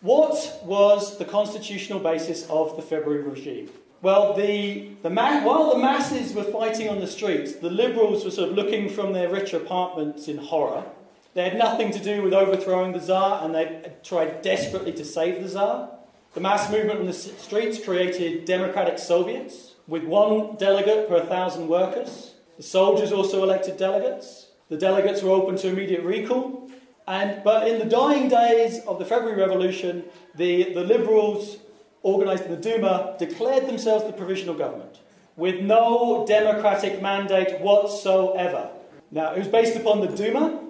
what 0.00 0.62
was 0.64 1.18
the 1.18 1.26
constitutional 1.26 1.98
basis 1.98 2.48
of 2.48 2.76
the 2.76 2.82
February 2.82 3.22
regime? 3.22 3.68
Well, 4.04 4.34
the, 4.34 4.90
the 5.02 5.08
ma- 5.08 5.42
while 5.42 5.72
the 5.72 5.78
masses 5.78 6.34
were 6.34 6.44
fighting 6.44 6.90
on 6.90 7.00
the 7.00 7.06
streets, 7.06 7.54
the 7.54 7.70
liberals 7.70 8.22
were 8.22 8.30
sort 8.30 8.50
of 8.50 8.54
looking 8.54 8.90
from 8.90 9.14
their 9.14 9.30
rich 9.30 9.54
apartments 9.54 10.28
in 10.28 10.36
horror 10.36 10.84
They 11.32 11.48
had 11.48 11.56
nothing 11.56 11.90
to 11.92 11.98
do 11.98 12.22
with 12.22 12.34
overthrowing 12.34 12.92
the 12.92 13.00
Tsar, 13.00 13.42
and 13.42 13.54
they 13.54 13.92
tried 14.02 14.42
desperately 14.42 14.92
to 14.92 15.06
save 15.06 15.42
the 15.42 15.48
Tsar. 15.48 15.88
The 16.34 16.40
mass 16.42 16.70
movement 16.70 17.00
on 17.00 17.06
the 17.06 17.14
streets 17.14 17.82
created 17.82 18.44
democratic 18.44 18.98
Soviets 18.98 19.72
with 19.88 20.04
one 20.04 20.56
delegate 20.56 21.08
per 21.08 21.24
thousand 21.24 21.68
workers. 21.68 22.34
The 22.58 22.62
soldiers 22.62 23.10
also 23.10 23.42
elected 23.42 23.78
delegates. 23.78 24.48
The 24.68 24.76
delegates 24.76 25.22
were 25.22 25.30
open 25.30 25.56
to 25.56 25.68
immediate 25.68 26.04
recall. 26.04 26.68
And, 27.08 27.42
but 27.42 27.66
in 27.68 27.78
the 27.78 27.86
dying 27.86 28.28
days 28.28 28.80
of 28.86 28.98
the 28.98 29.06
February 29.06 29.40
Revolution, 29.40 30.04
the, 30.34 30.74
the 30.74 30.82
liberals 30.82 31.56
organised 32.04 32.44
in 32.44 32.50
the 32.50 32.56
Duma 32.56 33.16
declared 33.18 33.66
themselves 33.66 34.04
the 34.04 34.12
provisional 34.12 34.54
government 34.54 34.98
with 35.36 35.60
no 35.60 36.24
democratic 36.28 37.02
mandate 37.02 37.60
whatsoever. 37.60 38.70
Now, 39.10 39.34
it 39.34 39.38
was 39.38 39.48
based 39.48 39.76
upon 39.76 40.00
the 40.00 40.08
Duma. 40.08 40.60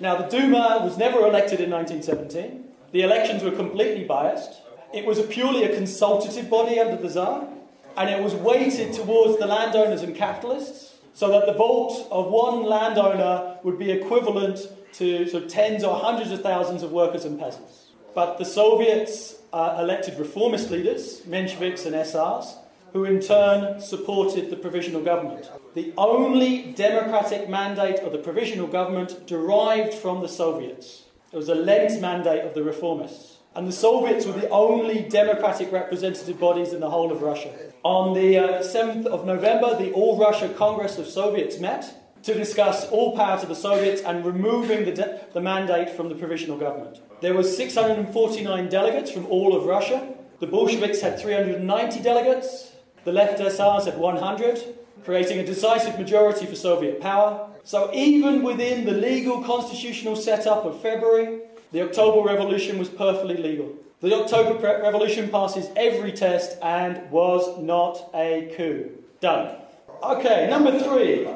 Now, 0.00 0.16
the 0.16 0.28
Duma 0.28 0.80
was 0.82 0.96
never 0.96 1.18
elected 1.26 1.60
in 1.60 1.70
1917. 1.70 2.64
The 2.92 3.02
elections 3.02 3.42
were 3.42 3.50
completely 3.50 4.04
biased. 4.04 4.60
It 4.94 5.04
was 5.04 5.18
a 5.18 5.24
purely 5.24 5.64
a 5.64 5.74
consultative 5.74 6.48
body 6.48 6.78
under 6.78 6.96
the 6.96 7.08
Tsar, 7.08 7.48
and 7.96 8.10
it 8.10 8.22
was 8.22 8.34
weighted 8.34 8.92
towards 8.92 9.38
the 9.38 9.46
landowners 9.46 10.02
and 10.02 10.14
capitalists, 10.14 10.96
so 11.12 11.30
that 11.30 11.46
the 11.46 11.52
vote 11.52 12.06
of 12.10 12.26
one 12.26 12.64
landowner 12.64 13.58
would 13.62 13.78
be 13.78 13.90
equivalent 13.90 14.68
to 14.92 15.30
of 15.34 15.48
tens 15.48 15.82
or 15.84 15.98
hundreds 15.98 16.30
of 16.30 16.42
thousands 16.42 16.82
of 16.82 16.92
workers 16.92 17.24
and 17.24 17.38
peasants. 17.38 17.85
But 18.16 18.38
the 18.38 18.46
Soviets 18.46 19.34
uh, 19.52 19.76
elected 19.78 20.18
reformist 20.18 20.70
leaders, 20.70 21.20
Mensheviks 21.28 21.84
and 21.84 21.94
SRs, 21.94 22.54
who 22.94 23.04
in 23.04 23.20
turn 23.20 23.78
supported 23.78 24.48
the 24.48 24.56
provisional 24.56 25.02
government. 25.02 25.50
The 25.74 25.92
only 25.98 26.72
democratic 26.72 27.50
mandate 27.50 27.98
of 27.98 28.12
the 28.12 28.18
provisional 28.18 28.68
government 28.68 29.26
derived 29.26 29.92
from 29.92 30.22
the 30.22 30.30
Soviets. 30.30 31.02
It 31.30 31.36
was 31.36 31.50
a 31.50 31.54
lent 31.54 32.00
mandate 32.00 32.42
of 32.42 32.54
the 32.54 32.62
reformists. 32.62 33.34
And 33.54 33.68
the 33.68 33.72
Soviets 33.72 34.24
were 34.24 34.32
the 34.32 34.48
only 34.48 35.02
democratic 35.02 35.70
representative 35.70 36.40
bodies 36.40 36.72
in 36.72 36.80
the 36.80 36.88
whole 36.88 37.12
of 37.12 37.20
Russia. 37.20 37.52
On 37.82 38.14
the 38.14 38.38
uh, 38.38 38.62
7th 38.62 39.04
of 39.04 39.26
November, 39.26 39.76
the 39.76 39.92
All 39.92 40.18
Russia 40.18 40.48
Congress 40.48 40.96
of 40.96 41.06
Soviets 41.06 41.58
met 41.58 41.84
to 42.22 42.32
discuss 42.32 42.88
all 42.88 43.14
power 43.14 43.38
to 43.38 43.46
the 43.46 43.54
Soviets 43.54 44.00
and 44.00 44.24
removing 44.24 44.86
the, 44.86 44.92
de- 44.92 45.20
the 45.34 45.40
mandate 45.42 45.90
from 45.90 46.08
the 46.08 46.14
provisional 46.14 46.56
government. 46.56 46.98
There 47.20 47.34
were 47.34 47.42
649 47.42 48.68
delegates 48.68 49.10
from 49.10 49.26
all 49.26 49.56
of 49.56 49.64
Russia. 49.64 50.14
The 50.40 50.46
Bolsheviks 50.46 51.00
had 51.00 51.18
390 51.18 52.00
delegates. 52.00 52.72
The 53.04 53.12
left 53.12 53.40
SRs 53.40 53.86
had 53.86 53.98
100, 53.98 54.60
creating 55.04 55.38
a 55.38 55.46
decisive 55.46 55.98
majority 55.98 56.44
for 56.44 56.56
Soviet 56.56 57.00
power. 57.00 57.48
So 57.64 57.90
even 57.94 58.42
within 58.42 58.84
the 58.84 58.92
legal 58.92 59.42
constitutional 59.42 60.14
setup 60.14 60.64
of 60.64 60.80
February, 60.82 61.40
the 61.72 61.82
October 61.82 62.26
Revolution 62.26 62.78
was 62.78 62.88
perfectly 62.88 63.36
legal. 63.36 63.72
The 64.02 64.14
October 64.14 64.58
Revolution 64.82 65.30
passes 65.30 65.70
every 65.74 66.12
test 66.12 66.58
and 66.62 67.10
was 67.10 67.58
not 67.58 68.10
a 68.14 68.52
coup. 68.56 68.90
Done. 69.20 69.56
Okay, 70.02 70.48
number 70.50 70.78
three. 70.78 71.26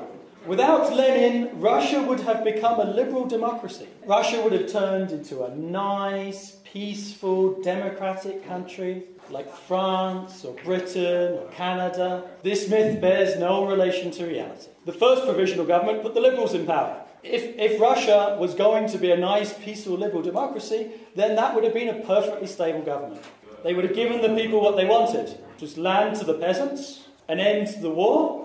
Without 0.47 0.91
Lenin, 0.95 1.61
Russia 1.61 2.03
would 2.03 2.21
have 2.21 2.43
become 2.45 2.81
a 2.81 2.85
liberal 2.85 3.27
democracy. 3.27 3.87
Russia 4.07 4.41
would 4.43 4.53
have 4.53 4.73
turned 4.73 5.13
into 5.13 5.45
a 5.45 5.55
nice, 5.55 6.57
peaceful, 6.65 7.61
democratic 7.63 8.47
country 8.49 9.05
like 9.31 9.55
France 9.55 10.45
or 10.45 10.55
Britain 10.65 11.35
or 11.35 11.47
Canada. 11.53 12.25
This 12.43 12.69
myth 12.71 13.01
bears 13.03 13.39
no 13.39 13.67
relation 13.67 14.11
to 14.13 14.25
reality. 14.25 14.69
The 14.87 14.93
first 14.93 15.25
provisional 15.25 15.67
government 15.67 16.03
put 16.03 16.15
the 16.15 16.21
liberals 16.21 16.55
in 16.55 16.67
power. 16.67 17.05
If, 17.23 17.59
if 17.59 17.79
Russia 17.79 18.39
was 18.41 18.55
going 18.55 18.89
to 18.89 18.99
be 18.99 19.11
a 19.11 19.17
nice, 19.17 19.53
peaceful, 19.53 19.99
liberal 19.99 20.23
democracy, 20.23 20.91
then 21.15 21.37
that 21.37 21.55
would 21.55 21.65
have 21.65 21.75
been 21.75 21.89
a 21.89 22.01
perfectly 22.07 22.47
stable 22.47 22.81
government. 22.81 23.23
They 23.63 23.75
would 23.75 23.85
have 23.85 23.95
given 23.95 24.23
the 24.23 24.35
people 24.35 24.63
what 24.63 24.77
they 24.77 24.87
wanted 24.87 25.39
just 25.59 25.77
land 25.77 26.17
to 26.17 26.25
the 26.25 26.33
peasants, 26.33 27.07
an 27.29 27.39
end 27.39 27.69
to 27.69 27.81
the 27.81 27.91
war, 27.91 28.40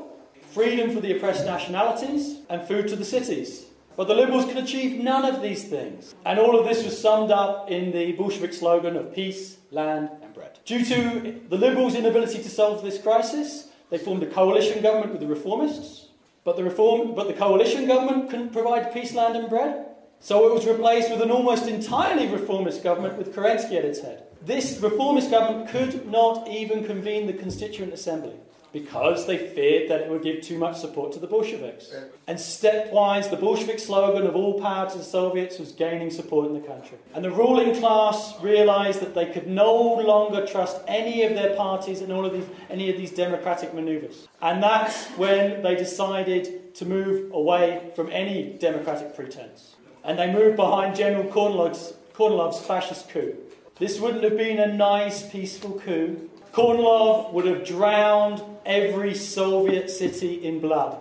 freedom 0.55 0.89
for 0.89 1.01
the 1.01 1.13
oppressed 1.13 1.45
nationalities, 1.45 2.39
and 2.49 2.65
food 2.65 2.87
to 2.87 2.95
the 2.95 3.03
cities. 3.03 3.65
But 3.97 4.07
the 4.07 4.13
Liberals 4.13 4.45
could 4.45 4.55
achieve 4.55 5.03
none 5.03 5.25
of 5.25 5.41
these 5.41 5.65
things. 5.65 6.15
And 6.25 6.39
all 6.39 6.57
of 6.57 6.65
this 6.65 6.81
was 6.85 6.99
summed 6.99 7.29
up 7.29 7.69
in 7.69 7.91
the 7.91 8.13
Bolshevik 8.13 8.53
slogan 8.53 8.95
of 8.95 9.13
peace, 9.13 9.57
land, 9.69 10.09
and 10.23 10.33
bread. 10.33 10.59
Due 10.63 10.85
to 10.85 11.41
the 11.49 11.57
Liberals' 11.57 11.95
inability 11.95 12.41
to 12.41 12.49
solve 12.49 12.83
this 12.83 13.01
crisis, 13.01 13.67
they 13.89 13.97
formed 13.97 14.23
a 14.23 14.27
coalition 14.27 14.81
government 14.81 15.11
with 15.11 15.19
the 15.19 15.35
reformists, 15.35 16.05
but 16.45 16.55
the, 16.55 16.63
reform, 16.63 17.15
but 17.15 17.27
the 17.27 17.33
coalition 17.33 17.85
government 17.85 18.29
couldn't 18.29 18.53
provide 18.53 18.93
peace, 18.93 19.13
land, 19.13 19.35
and 19.35 19.49
bread. 19.49 19.87
So 20.21 20.47
it 20.47 20.53
was 20.53 20.65
replaced 20.65 21.11
with 21.11 21.21
an 21.21 21.31
almost 21.31 21.67
entirely 21.67 22.27
reformist 22.27 22.81
government 22.81 23.17
with 23.17 23.35
Kerensky 23.35 23.77
at 23.77 23.83
its 23.83 23.99
head. 23.99 24.23
This 24.41 24.79
reformist 24.79 25.29
government 25.29 25.67
could 25.67 26.09
not 26.09 26.47
even 26.47 26.85
convene 26.85 27.27
the 27.27 27.33
Constituent 27.33 27.91
Assembly 27.91 28.35
because 28.75 29.25
they 29.25 29.37
feared 29.37 29.89
that 29.89 30.01
it 30.01 30.09
would 30.09 30.21
give 30.21 30.41
too 30.41 30.57
much 30.57 30.75
support 30.75 31.13
to 31.13 31.17
the 31.17 31.27
Bolsheviks. 31.27 31.93
And 32.27 32.37
stepwise, 32.37 33.29
the 33.29 33.37
Bolshevik 33.37 33.79
slogan 33.79 34.27
of 34.27 34.35
all 34.35 34.59
power 34.59 34.89
to 34.89 34.97
the 34.97 35.03
Soviets 35.03 35.57
was 35.59 35.71
gaining 35.71 36.11
support 36.11 36.45
in 36.47 36.53
the 36.53 36.67
country. 36.67 36.97
And 37.13 37.23
the 37.23 37.31
ruling 37.31 37.73
class 37.79 38.37
realized 38.41 38.99
that 38.99 39.15
they 39.15 39.27
could 39.27 39.47
no 39.47 39.73
longer 39.93 40.45
trust 40.45 40.81
any 40.89 41.23
of 41.23 41.35
their 41.35 41.55
parties 41.55 42.01
and 42.01 42.11
all 42.11 42.25
of 42.25 42.33
these, 42.33 42.47
any 42.69 42.89
of 42.89 42.97
these 42.97 43.11
democratic 43.11 43.73
maneuvers. 43.73 44.27
And 44.41 44.61
that's 44.61 45.07
when 45.11 45.63
they 45.63 45.75
decided 45.75 46.75
to 46.75 46.85
move 46.85 47.31
away 47.31 47.91
from 47.95 48.09
any 48.11 48.57
democratic 48.59 49.15
pretense. 49.15 49.77
And 50.03 50.19
they 50.19 50.29
moved 50.33 50.57
behind 50.57 50.97
General 50.97 51.23
Kornilov's, 51.31 51.93
Kornilov's 52.13 52.59
fascist 52.59 53.07
coup. 53.07 53.37
This 53.79 54.01
wouldn't 54.01 54.23
have 54.25 54.37
been 54.37 54.59
a 54.59 54.73
nice, 54.73 55.29
peaceful 55.29 55.79
coup. 55.79 56.29
Kornilov 56.55 57.33
would 57.33 57.45
have 57.45 57.65
drowned 57.65 58.41
every 58.65 59.13
Soviet 59.13 59.89
city 59.89 60.35
in 60.35 60.61
blood. 60.61 60.97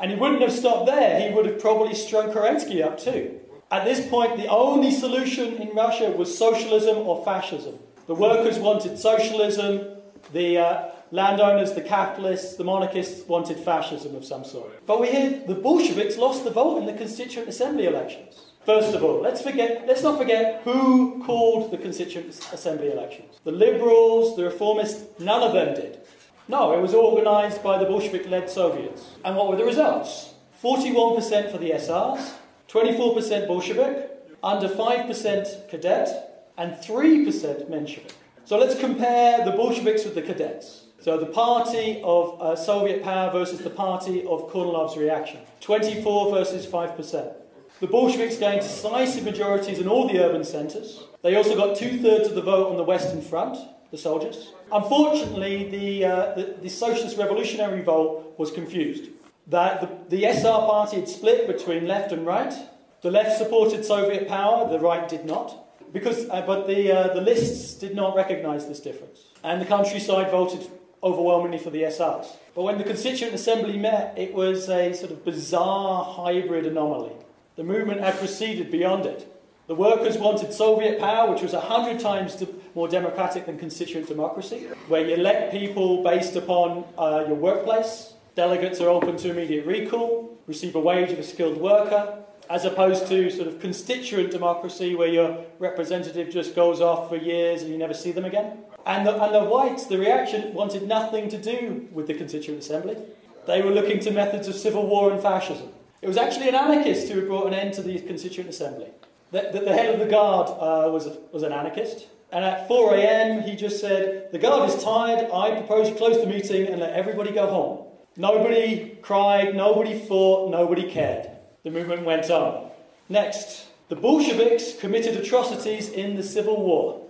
And 0.00 0.10
he 0.10 0.16
wouldn't 0.16 0.42
have 0.42 0.52
stopped 0.52 0.86
there, 0.86 1.20
he 1.20 1.32
would 1.32 1.46
have 1.46 1.60
probably 1.60 1.94
strung 1.94 2.32
Kerensky 2.32 2.84
up 2.84 2.98
too. 2.98 3.38
At 3.70 3.84
this 3.84 4.04
point, 4.08 4.36
the 4.36 4.48
only 4.48 4.90
solution 4.90 5.54
in 5.58 5.76
Russia 5.76 6.10
was 6.10 6.36
socialism 6.36 6.98
or 6.98 7.24
fascism. 7.24 7.78
The 8.08 8.16
workers 8.16 8.58
wanted 8.58 8.98
socialism, 8.98 9.96
the 10.32 10.58
uh, 10.58 10.88
landowners, 11.12 11.74
the 11.74 11.82
capitalists, 11.82 12.56
the 12.56 12.64
monarchists 12.64 13.28
wanted 13.28 13.58
fascism 13.58 14.16
of 14.16 14.24
some 14.24 14.44
sort. 14.44 14.84
But 14.86 15.00
we 15.00 15.12
hear 15.12 15.40
the 15.46 15.54
Bolsheviks 15.54 16.16
lost 16.16 16.42
the 16.42 16.50
vote 16.50 16.78
in 16.78 16.86
the 16.86 16.92
Constituent 16.92 17.48
Assembly 17.48 17.86
elections. 17.86 18.54
First 18.66 18.96
of 18.96 19.04
all, 19.04 19.20
let's 19.20 19.42
forget 19.42 19.86
let's 19.86 20.02
not 20.02 20.18
forget 20.18 20.62
who 20.64 21.22
called 21.24 21.70
the 21.70 21.78
Constituent 21.78 22.30
Assembly 22.52 22.90
elections. 22.90 23.38
The 23.44 23.52
Liberals, 23.52 24.34
the 24.34 24.42
Reformists, 24.42 25.20
none 25.20 25.40
of 25.40 25.52
them 25.52 25.76
did. 25.76 26.00
No, 26.48 26.76
it 26.76 26.82
was 26.82 26.92
organised 26.92 27.62
by 27.62 27.78
the 27.78 27.84
Bolshevik 27.84 28.28
led 28.28 28.50
Soviets. 28.50 29.06
And 29.24 29.36
what 29.36 29.48
were 29.48 29.56
the 29.56 29.64
results? 29.64 30.34
41% 30.60 31.52
for 31.52 31.58
the 31.58 31.70
SRs, 31.70 32.32
24% 32.68 33.46
Bolshevik, 33.46 34.10
under 34.42 34.68
5% 34.68 35.68
cadet, 35.68 36.48
and 36.58 36.72
3% 36.72 37.70
Menshevik. 37.70 38.12
So 38.44 38.58
let's 38.58 38.78
compare 38.78 39.44
the 39.44 39.52
Bolsheviks 39.52 40.04
with 40.04 40.16
the 40.16 40.22
cadets. 40.22 40.86
So 41.00 41.18
the 41.18 41.26
party 41.26 42.00
of 42.02 42.40
uh, 42.40 42.56
Soviet 42.56 43.04
power 43.04 43.30
versus 43.30 43.60
the 43.60 43.70
party 43.70 44.24
of 44.26 44.50
Kornilov's 44.50 44.96
reaction. 44.96 45.38
24 45.60 46.32
versus 46.32 46.66
5%. 46.66 47.45
The 47.78 47.86
Bolsheviks 47.86 48.38
gained 48.38 48.62
decisive 48.62 49.24
majorities 49.24 49.78
in 49.78 49.86
all 49.86 50.08
the 50.08 50.18
urban 50.18 50.44
centres. 50.44 51.04
They 51.22 51.36
also 51.36 51.54
got 51.54 51.76
two 51.76 51.98
thirds 51.98 52.26
of 52.26 52.34
the 52.34 52.40
vote 52.40 52.70
on 52.70 52.78
the 52.78 52.82
Western 52.82 53.20
Front, 53.20 53.58
the 53.90 53.98
soldiers. 53.98 54.52
Unfortunately, 54.72 55.68
the, 55.68 56.04
uh, 56.06 56.34
the, 56.34 56.56
the, 56.62 56.70
Socialist 56.70 57.18
Revolutionary 57.18 57.80
Revolt 57.80 58.34
was 58.38 58.50
confused. 58.50 59.10
That 59.46 60.08
the, 60.08 60.16
the 60.16 60.24
SR 60.24 60.66
party 60.66 60.96
had 60.96 61.08
split 61.08 61.46
between 61.46 61.86
left 61.86 62.12
and 62.12 62.24
right. 62.24 62.54
The 63.02 63.10
left 63.10 63.36
supported 63.36 63.84
Soviet 63.84 64.26
power, 64.26 64.66
the 64.70 64.80
right 64.80 65.06
did 65.06 65.26
not. 65.26 65.62
Because, 65.92 66.28
uh, 66.30 66.42
but 66.46 66.66
the, 66.66 66.90
uh, 66.90 67.14
the 67.14 67.20
lists 67.20 67.74
did 67.74 67.94
not 67.94 68.16
recognise 68.16 68.66
this 68.66 68.80
difference. 68.80 69.20
And 69.44 69.60
the 69.60 69.66
countryside 69.66 70.30
voted 70.30 70.66
overwhelmingly 71.02 71.58
for 71.58 71.68
the 71.68 71.82
SRs. 71.82 72.26
But 72.54 72.62
when 72.62 72.78
the 72.78 72.84
Constituent 72.84 73.34
Assembly 73.34 73.78
met, 73.78 74.16
it 74.16 74.32
was 74.32 74.70
a 74.70 74.94
sort 74.94 75.12
of 75.12 75.26
bizarre 75.26 76.04
hybrid 76.04 76.64
anomaly. 76.64 77.12
The 77.56 77.64
movement 77.64 78.00
had 78.00 78.18
proceeded 78.18 78.70
beyond 78.70 79.06
it. 79.06 79.32
The 79.66 79.74
workers 79.74 80.18
wanted 80.18 80.52
Soviet 80.52 81.00
power, 81.00 81.32
which 81.32 81.40
was 81.40 81.54
a 81.54 81.60
hundred 81.60 82.00
times 82.00 82.44
more 82.74 82.86
democratic 82.86 83.46
than 83.46 83.58
constituent 83.58 84.08
democracy, 84.08 84.68
where 84.88 85.04
you 85.06 85.14
elect 85.14 85.52
people 85.52 86.02
based 86.02 86.36
upon 86.36 86.84
uh, 86.98 87.24
your 87.26 87.34
workplace. 87.34 88.12
Delegates 88.34 88.80
are 88.82 88.90
open 88.90 89.16
to 89.16 89.30
immediate 89.30 89.66
recall, 89.66 90.38
receive 90.46 90.74
a 90.74 90.80
wage 90.80 91.10
of 91.10 91.18
a 91.18 91.22
skilled 91.22 91.56
worker, 91.56 92.18
as 92.50 92.66
opposed 92.66 93.06
to 93.08 93.30
sort 93.30 93.48
of 93.48 93.58
constituent 93.58 94.30
democracy, 94.30 94.94
where 94.94 95.08
your 95.08 95.42
representative 95.58 96.28
just 96.30 96.54
goes 96.54 96.82
off 96.82 97.08
for 97.08 97.16
years 97.16 97.62
and 97.62 97.72
you 97.72 97.78
never 97.78 97.94
see 97.94 98.12
them 98.12 98.26
again. 98.26 98.58
And 98.84 99.06
the, 99.06 99.20
and 99.20 99.34
the 99.34 99.44
whites, 99.44 99.86
the 99.86 99.98
reaction, 99.98 100.52
wanted 100.52 100.86
nothing 100.86 101.30
to 101.30 101.38
do 101.38 101.88
with 101.90 102.06
the 102.06 102.14
Constituent 102.14 102.62
Assembly. 102.62 102.98
They 103.46 103.62
were 103.62 103.72
looking 103.72 103.98
to 104.00 104.10
methods 104.10 104.46
of 104.46 104.54
civil 104.54 104.86
war 104.86 105.10
and 105.10 105.20
fascism. 105.20 105.70
It 106.06 106.08
was 106.10 106.18
actually 106.18 106.48
an 106.48 106.54
anarchist 106.54 107.08
who 107.08 107.18
had 107.18 107.26
brought 107.26 107.48
an 107.48 107.54
end 107.54 107.74
to 107.74 107.82
the 107.82 107.98
Constituent 107.98 108.48
Assembly. 108.48 108.86
The, 109.32 109.50
the, 109.52 109.58
the 109.58 109.72
head 109.72 109.92
of 109.92 109.98
the 109.98 110.06
guard 110.06 110.46
uh, 110.50 110.88
was, 110.88 111.08
a, 111.08 111.18
was 111.32 111.42
an 111.42 111.50
anarchist. 111.50 112.06
And 112.30 112.44
at 112.44 112.68
4 112.68 112.94
a.m., 112.94 113.42
he 113.42 113.56
just 113.56 113.80
said, 113.80 114.30
The 114.30 114.38
guard 114.38 114.70
is 114.70 114.84
tired. 114.84 115.28
I 115.32 115.50
propose 115.56 115.88
you 115.88 115.96
close 115.96 116.20
the 116.20 116.28
meeting 116.28 116.68
and 116.68 116.78
let 116.78 116.92
everybody 116.92 117.32
go 117.32 117.48
home. 117.48 117.86
Nobody 118.16 118.96
cried, 119.02 119.56
nobody 119.56 119.98
fought, 119.98 120.52
nobody 120.52 120.88
cared. 120.88 121.28
The 121.64 121.72
movement 121.72 122.04
went 122.04 122.30
on. 122.30 122.70
Next, 123.08 123.66
the 123.88 123.96
Bolsheviks 123.96 124.78
committed 124.78 125.16
atrocities 125.16 125.88
in 125.88 126.14
the 126.14 126.22
Civil 126.22 126.64
War. 126.64 127.04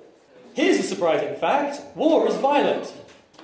Here's 0.54 0.78
a 0.78 0.82
surprising 0.82 1.36
fact 1.36 1.82
war 1.94 2.26
is 2.28 2.36
violent. 2.36 2.94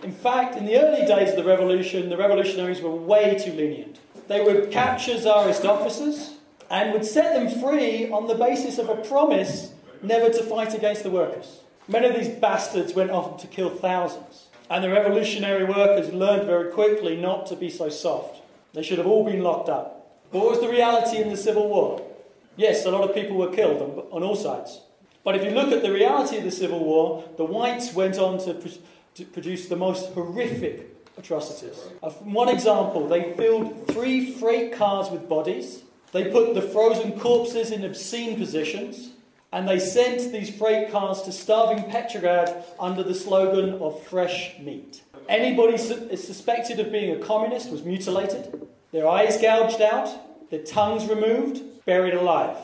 In 0.02 0.12
fact, 0.12 0.56
in 0.56 0.64
the 0.64 0.80
early 0.80 1.04
days 1.04 1.28
of 1.28 1.36
the 1.36 1.44
revolution, 1.44 2.08
the 2.08 2.16
revolutionaries 2.16 2.80
were 2.80 2.90
way 2.90 3.38
too 3.38 3.52
lenient. 3.52 3.98
They 4.32 4.42
would 4.42 4.70
capture 4.70 5.18
Tsarist 5.18 5.66
officers 5.66 6.36
and 6.70 6.94
would 6.94 7.04
set 7.04 7.34
them 7.34 7.60
free 7.60 8.10
on 8.10 8.28
the 8.28 8.34
basis 8.34 8.78
of 8.78 8.88
a 8.88 8.96
promise 8.96 9.74
never 10.02 10.30
to 10.30 10.42
fight 10.42 10.72
against 10.72 11.02
the 11.02 11.10
workers. 11.10 11.60
Many 11.86 12.06
of 12.06 12.14
these 12.14 12.30
bastards 12.30 12.94
went 12.94 13.10
off 13.10 13.42
to 13.42 13.46
kill 13.46 13.68
thousands, 13.68 14.46
and 14.70 14.82
the 14.82 14.88
revolutionary 14.88 15.64
workers 15.64 16.14
learned 16.14 16.46
very 16.46 16.72
quickly 16.72 17.14
not 17.20 17.44
to 17.48 17.56
be 17.56 17.68
so 17.68 17.90
soft. 17.90 18.40
They 18.72 18.82
should 18.82 18.96
have 18.96 19.06
all 19.06 19.22
been 19.22 19.42
locked 19.42 19.68
up. 19.68 20.16
But 20.30 20.38
what 20.38 20.52
was 20.52 20.60
the 20.60 20.70
reality 20.70 21.18
in 21.18 21.28
the 21.28 21.36
Civil 21.36 21.68
War? 21.68 22.02
Yes, 22.56 22.86
a 22.86 22.90
lot 22.90 23.06
of 23.06 23.14
people 23.14 23.36
were 23.36 23.52
killed 23.52 23.82
on, 24.10 24.22
all 24.22 24.36
sides. 24.36 24.80
But 25.24 25.34
if 25.34 25.44
you 25.44 25.50
look 25.50 25.72
at 25.72 25.82
the 25.82 25.92
reality 25.92 26.38
of 26.38 26.44
the 26.44 26.50
Civil 26.50 26.82
War, 26.82 27.28
the 27.36 27.44
whites 27.44 27.92
went 27.92 28.16
on 28.16 28.38
to, 28.46 28.54
to 29.14 29.24
produce 29.26 29.68
the 29.68 29.76
most 29.76 30.14
horrific 30.14 30.91
atrocities. 31.18 31.78
Uh, 32.02 32.10
one 32.10 32.48
example, 32.48 33.06
they 33.06 33.32
filled 33.34 33.86
three 33.88 34.32
freight 34.32 34.72
cars 34.72 35.10
with 35.10 35.28
bodies, 35.28 35.82
they 36.12 36.30
put 36.30 36.54
the 36.54 36.62
frozen 36.62 37.18
corpses 37.18 37.70
in 37.70 37.84
obscene 37.84 38.36
positions, 38.36 39.12
and 39.52 39.68
they 39.68 39.78
sent 39.78 40.32
these 40.32 40.54
freight 40.54 40.90
cars 40.90 41.22
to 41.22 41.32
starving 41.32 41.84
Petrograd 41.90 42.64
under 42.80 43.02
the 43.02 43.14
slogan 43.14 43.74
of 43.82 44.02
fresh 44.04 44.58
meat. 44.58 45.02
Anybody 45.28 45.78
su- 45.78 46.16
suspected 46.16 46.80
of 46.80 46.90
being 46.90 47.14
a 47.14 47.24
communist 47.24 47.70
was 47.70 47.82
mutilated, 47.82 48.66
their 48.92 49.06
eyes 49.06 49.40
gouged 49.40 49.80
out, 49.80 50.50
their 50.50 50.62
tongues 50.62 51.06
removed, 51.06 51.62
buried 51.86 52.14
alive. 52.14 52.56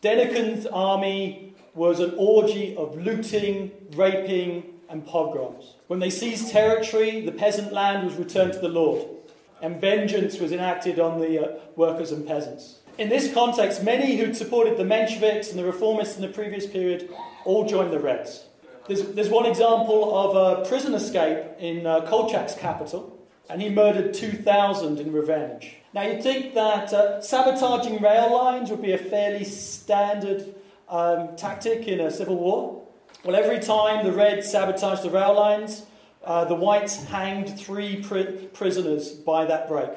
Denikin's 0.00 0.66
army 0.66 1.54
was 1.74 2.00
an 2.00 2.14
orgy 2.16 2.76
of 2.76 2.96
looting, 2.96 3.70
raping, 3.94 4.64
and 4.92 5.04
pogroms. 5.06 5.74
When 5.88 5.98
they 5.98 6.10
seized 6.10 6.52
territory, 6.52 7.24
the 7.24 7.32
peasant 7.32 7.72
land 7.72 8.06
was 8.06 8.14
returned 8.16 8.52
to 8.52 8.58
the 8.60 8.68
Lord, 8.68 9.08
and 9.60 9.80
vengeance 9.80 10.38
was 10.38 10.52
enacted 10.52 11.00
on 11.00 11.18
the 11.18 11.40
uh, 11.40 11.58
workers 11.74 12.12
and 12.12 12.26
peasants. 12.26 12.80
In 12.98 13.08
this 13.08 13.32
context, 13.32 13.82
many 13.82 14.16
who'd 14.16 14.36
supported 14.36 14.76
the 14.76 14.84
Mensheviks 14.84 15.50
and 15.50 15.58
the 15.58 15.64
reformists 15.64 16.16
in 16.16 16.22
the 16.22 16.28
previous 16.28 16.66
period 16.66 17.08
all 17.44 17.66
joined 17.66 17.92
the 17.92 17.98
Reds. 17.98 18.44
There's, 18.86 19.02
there's 19.14 19.30
one 19.30 19.46
example 19.46 20.14
of 20.14 20.36
a 20.36 20.68
prison 20.68 20.94
escape 20.94 21.44
in 21.58 21.86
uh, 21.86 22.00
Kolchak's 22.02 22.54
capital, 22.54 23.18
and 23.48 23.62
he 23.62 23.70
murdered 23.70 24.12
2,000 24.12 24.98
in 24.98 25.12
revenge. 25.12 25.76
Now, 25.94 26.02
you'd 26.02 26.22
think 26.22 26.54
that 26.54 26.92
uh, 26.92 27.20
sabotaging 27.22 28.02
rail 28.02 28.32
lines 28.32 28.70
would 28.70 28.82
be 28.82 28.92
a 28.92 28.98
fairly 28.98 29.44
standard 29.44 30.54
um, 30.88 31.36
tactic 31.36 31.88
in 31.88 32.00
a 32.00 32.10
civil 32.10 32.36
war. 32.36 32.81
Well, 33.24 33.36
every 33.36 33.60
time 33.60 34.04
the 34.04 34.10
Reds 34.10 34.50
sabotaged 34.50 35.04
the 35.04 35.10
rail 35.10 35.34
lines, 35.34 35.86
uh, 36.24 36.44
the 36.44 36.56
Whites 36.56 37.04
hanged 37.04 37.56
three 37.56 38.02
pri- 38.02 38.48
prisoners 38.52 39.10
by 39.10 39.44
that 39.44 39.68
break. 39.68 39.90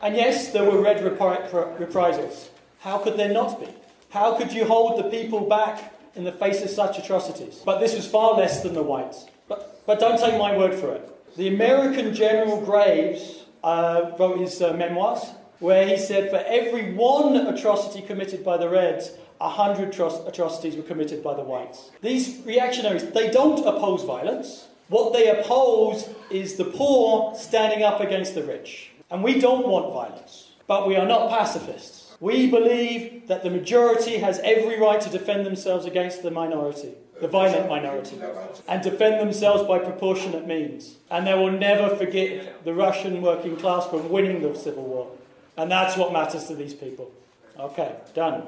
And 0.00 0.14
yes, 0.14 0.52
there 0.52 0.64
were 0.64 0.80
Red 0.80 0.98
repri- 1.02 1.78
reprisals. 1.80 2.50
How 2.78 2.98
could 2.98 3.16
there 3.16 3.32
not 3.32 3.58
be? 3.60 3.66
How 4.10 4.34
could 4.34 4.52
you 4.52 4.64
hold 4.64 5.00
the 5.00 5.10
people 5.10 5.40
back 5.48 5.92
in 6.14 6.22
the 6.22 6.30
face 6.30 6.62
of 6.62 6.70
such 6.70 6.96
atrocities? 6.96 7.60
But 7.64 7.80
this 7.80 7.96
was 7.96 8.06
far 8.06 8.34
less 8.34 8.62
than 8.62 8.74
the 8.74 8.84
Whites. 8.84 9.26
But, 9.48 9.82
but 9.84 9.98
don't 9.98 10.20
take 10.20 10.38
my 10.38 10.56
word 10.56 10.74
for 10.74 10.92
it. 10.92 11.36
The 11.36 11.48
American 11.48 12.14
General 12.14 12.60
Graves 12.60 13.46
uh, 13.64 14.12
wrote 14.16 14.38
his 14.38 14.62
uh, 14.62 14.74
memoirs, 14.74 15.24
where 15.58 15.86
he 15.88 15.96
said 15.96 16.30
for 16.30 16.38
every 16.46 16.92
one 16.94 17.36
atrocity 17.48 18.00
committed 18.00 18.44
by 18.44 18.56
the 18.56 18.68
Reds, 18.68 19.10
a 19.40 19.48
hundred 19.48 19.88
atrocities 19.88 20.76
were 20.76 20.82
committed 20.82 21.22
by 21.22 21.34
the 21.34 21.42
Whites. 21.42 21.90
These 22.02 22.42
reactionaries, 22.44 23.04
they 23.10 23.30
don't 23.30 23.66
oppose 23.66 24.04
violence. 24.04 24.68
What 24.88 25.12
they 25.12 25.28
oppose 25.28 26.08
is 26.30 26.56
the 26.56 26.64
poor 26.64 27.34
standing 27.36 27.82
up 27.82 28.00
against 28.00 28.34
the 28.34 28.42
rich. 28.42 28.90
And 29.10 29.24
we 29.24 29.40
don't 29.40 29.66
want 29.66 29.92
violence, 29.92 30.50
but 30.66 30.86
we 30.86 30.96
are 30.96 31.06
not 31.06 31.30
pacifists. 31.30 32.16
We 32.20 32.50
believe 32.50 33.28
that 33.28 33.42
the 33.42 33.50
majority 33.50 34.18
has 34.18 34.40
every 34.40 34.78
right 34.78 35.00
to 35.00 35.08
defend 35.08 35.46
themselves 35.46 35.86
against 35.86 36.22
the 36.22 36.30
minority, 36.30 36.92
the 37.20 37.28
violent 37.28 37.68
minority, 37.68 38.20
and 38.68 38.82
defend 38.82 39.20
themselves 39.20 39.66
by 39.66 39.78
proportionate 39.78 40.46
means. 40.46 40.96
And 41.10 41.26
they 41.26 41.34
will 41.34 41.50
never 41.50 41.96
forget 41.96 42.62
the 42.64 42.74
Russian 42.74 43.22
working 43.22 43.56
class 43.56 43.86
from 43.86 44.10
winning 44.10 44.42
the 44.42 44.54
civil 44.54 44.84
war. 44.84 45.10
And 45.56 45.70
that's 45.70 45.96
what 45.96 46.12
matters 46.12 46.44
to 46.48 46.54
these 46.54 46.74
people. 46.74 47.10
Okay, 47.58 47.96
done. 48.14 48.42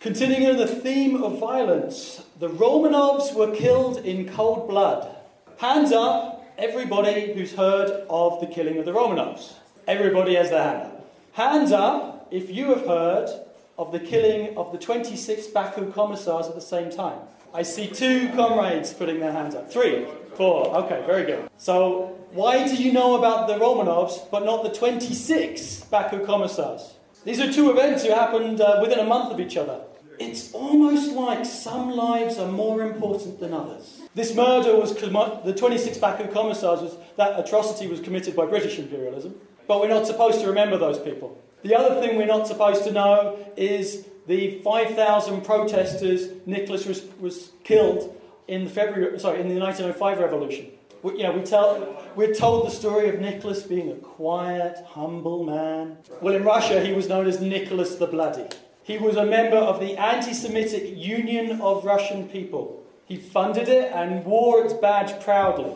Continuing 0.00 0.46
on 0.46 0.56
the 0.56 0.66
theme 0.66 1.22
of 1.22 1.38
violence, 1.38 2.22
the 2.38 2.48
Romanovs 2.48 3.34
were 3.34 3.54
killed 3.54 3.98
in 3.98 4.26
cold 4.26 4.66
blood. 4.66 5.14
Hands 5.58 5.92
up, 5.92 6.42
everybody 6.56 7.34
who's 7.34 7.54
heard 7.54 8.06
of 8.08 8.40
the 8.40 8.46
killing 8.46 8.78
of 8.78 8.86
the 8.86 8.92
Romanovs. 8.92 9.56
Everybody 9.86 10.36
has 10.36 10.48
their 10.48 10.62
hand 10.62 10.84
up. 10.84 11.14
Hands 11.34 11.70
up 11.70 12.28
if 12.30 12.48
you 12.48 12.70
have 12.70 12.86
heard 12.86 13.28
of 13.76 13.92
the 13.92 14.00
killing 14.00 14.56
of 14.56 14.72
the 14.72 14.78
26 14.78 15.48
Baku 15.48 15.92
commissars 15.92 16.46
at 16.46 16.54
the 16.54 16.62
same 16.62 16.90
time. 16.90 17.18
I 17.52 17.60
see 17.60 17.86
two 17.86 18.30
comrades 18.30 18.94
putting 18.94 19.20
their 19.20 19.32
hands 19.32 19.54
up. 19.54 19.70
Three, 19.70 20.06
four. 20.34 20.74
Okay, 20.76 21.04
very 21.04 21.26
good. 21.26 21.50
So, 21.58 22.16
why 22.32 22.66
do 22.66 22.74
you 22.82 22.90
know 22.94 23.18
about 23.18 23.48
the 23.48 23.58
Romanovs 23.58 24.30
but 24.30 24.46
not 24.46 24.62
the 24.62 24.70
26 24.70 25.84
Baku 25.90 26.24
commissars? 26.24 26.94
These 27.22 27.38
are 27.38 27.52
two 27.52 27.70
events 27.70 28.02
who 28.02 28.12
happened 28.12 28.62
uh, 28.62 28.78
within 28.80 28.98
a 28.98 29.04
month 29.04 29.30
of 29.30 29.38
each 29.38 29.58
other. 29.58 29.82
It's 30.20 30.52
almost 30.52 31.12
like 31.12 31.46
some 31.46 31.92
lives 31.92 32.36
are 32.36 32.52
more 32.52 32.82
important 32.82 33.40
than 33.40 33.54
others. 33.54 34.02
This 34.14 34.34
murder 34.34 34.76
was 34.76 34.94
the 34.94 35.54
26 35.56 35.96
Baku 35.96 36.30
commissars 36.30 36.82
was 36.82 36.94
that 37.16 37.40
atrocity 37.40 37.86
was 37.86 38.00
committed 38.00 38.36
by 38.36 38.44
British 38.44 38.78
imperialism, 38.78 39.34
but 39.66 39.80
we're 39.80 39.88
not 39.88 40.06
supposed 40.06 40.42
to 40.42 40.46
remember 40.46 40.76
those 40.76 40.98
people. 40.98 41.40
The 41.62 41.74
other 41.74 42.02
thing 42.02 42.18
we're 42.18 42.26
not 42.26 42.46
supposed 42.46 42.84
to 42.84 42.92
know 42.92 43.38
is 43.56 44.06
the 44.26 44.60
5,000 44.60 45.40
protesters 45.40 46.28
Nicholas 46.44 46.84
was, 46.84 47.02
was 47.18 47.52
killed 47.64 48.14
in 48.46 48.64
the 48.64 48.70
February 48.70 49.18
sorry 49.18 49.40
in 49.40 49.48
the 49.48 49.58
1905 49.58 50.18
revolution. 50.18 50.66
We, 51.02 51.12
you 51.16 51.22
know, 51.22 51.32
we 51.32 51.42
tell, 51.44 52.04
we're 52.14 52.34
told 52.34 52.66
the 52.66 52.70
story 52.70 53.08
of 53.08 53.20
Nicholas 53.20 53.62
being 53.62 53.90
a 53.90 53.94
quiet, 53.94 54.84
humble 54.86 55.44
man. 55.44 55.96
Well, 56.20 56.34
in 56.34 56.44
Russia, 56.44 56.84
he 56.84 56.92
was 56.92 57.08
known 57.08 57.26
as 57.26 57.40
Nicholas 57.40 57.94
the 57.94 58.06
Bloody. 58.06 58.48
He 58.82 58.98
was 58.98 59.16
a 59.16 59.26
member 59.26 59.56
of 59.56 59.80
the 59.80 59.96
anti 59.96 60.32
Semitic 60.32 60.96
Union 60.96 61.60
of 61.60 61.84
Russian 61.84 62.28
People. 62.28 62.82
He 63.06 63.16
funded 63.16 63.68
it 63.68 63.92
and 63.92 64.24
wore 64.24 64.64
its 64.64 64.72
badge 64.72 65.22
proudly. 65.22 65.72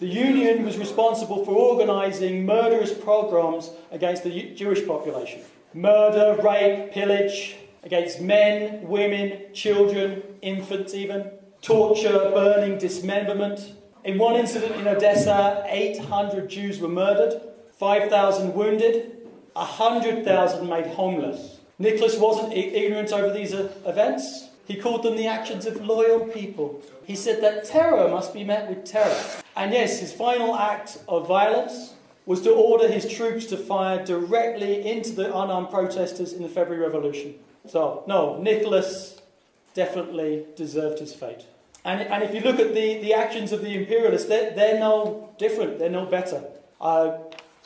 The 0.00 0.06
union 0.06 0.64
was 0.64 0.78
responsible 0.78 1.44
for 1.44 1.52
organising 1.52 2.46
murderous 2.46 2.92
pogroms 2.92 3.70
against 3.90 4.22
the 4.24 4.54
Jewish 4.54 4.86
population 4.86 5.40
murder, 5.74 6.40
rape, 6.42 6.92
pillage 6.92 7.56
against 7.82 8.20
men, 8.20 8.86
women, 8.88 9.52
children, 9.52 10.22
infants, 10.40 10.94
even, 10.94 11.30
torture, 11.62 12.30
burning, 12.32 12.78
dismemberment. 12.78 13.74
In 14.04 14.18
one 14.18 14.36
incident 14.36 14.74
in 14.76 14.88
Odessa, 14.88 15.64
800 15.66 16.48
Jews 16.48 16.80
were 16.80 16.88
murdered, 16.88 17.40
5,000 17.78 18.54
wounded, 18.54 19.28
100,000 19.52 20.68
made 20.68 20.86
homeless. 20.86 21.57
Nicholas 21.78 22.16
wasn't 22.16 22.52
ignorant 22.52 23.12
over 23.12 23.32
these 23.32 23.54
uh, 23.54 23.72
events. 23.86 24.48
He 24.66 24.76
called 24.76 25.02
them 25.02 25.16
the 25.16 25.26
actions 25.26 25.64
of 25.64 25.84
loyal 25.84 26.20
people. 26.20 26.82
He 27.04 27.16
said 27.16 27.42
that 27.42 27.64
terror 27.64 28.08
must 28.08 28.34
be 28.34 28.44
met 28.44 28.68
with 28.68 28.84
terror. 28.84 29.16
And 29.56 29.72
yes, 29.72 30.00
his 30.00 30.12
final 30.12 30.54
act 30.56 30.98
of 31.08 31.26
violence 31.26 31.94
was 32.26 32.42
to 32.42 32.50
order 32.50 32.88
his 32.88 33.10
troops 33.10 33.46
to 33.46 33.56
fire 33.56 34.04
directly 34.04 34.86
into 34.86 35.12
the 35.12 35.28
unarmed 35.28 35.70
protesters 35.70 36.34
in 36.34 36.42
the 36.42 36.48
February 36.48 36.84
Revolution. 36.84 37.34
So, 37.66 38.04
no, 38.06 38.40
Nicholas 38.42 39.20
definitely 39.72 40.44
deserved 40.54 40.98
his 40.98 41.14
fate. 41.14 41.46
And, 41.84 42.02
and 42.02 42.22
if 42.22 42.34
you 42.34 42.40
look 42.40 42.58
at 42.58 42.74
the, 42.74 42.98
the 42.98 43.14
actions 43.14 43.52
of 43.52 43.62
the 43.62 43.74
imperialists, 43.74 44.28
they're, 44.28 44.50
they're 44.50 44.78
no 44.78 45.30
different, 45.38 45.78
they're 45.78 45.88
no 45.88 46.04
better. 46.04 46.44
Uh, 46.80 47.18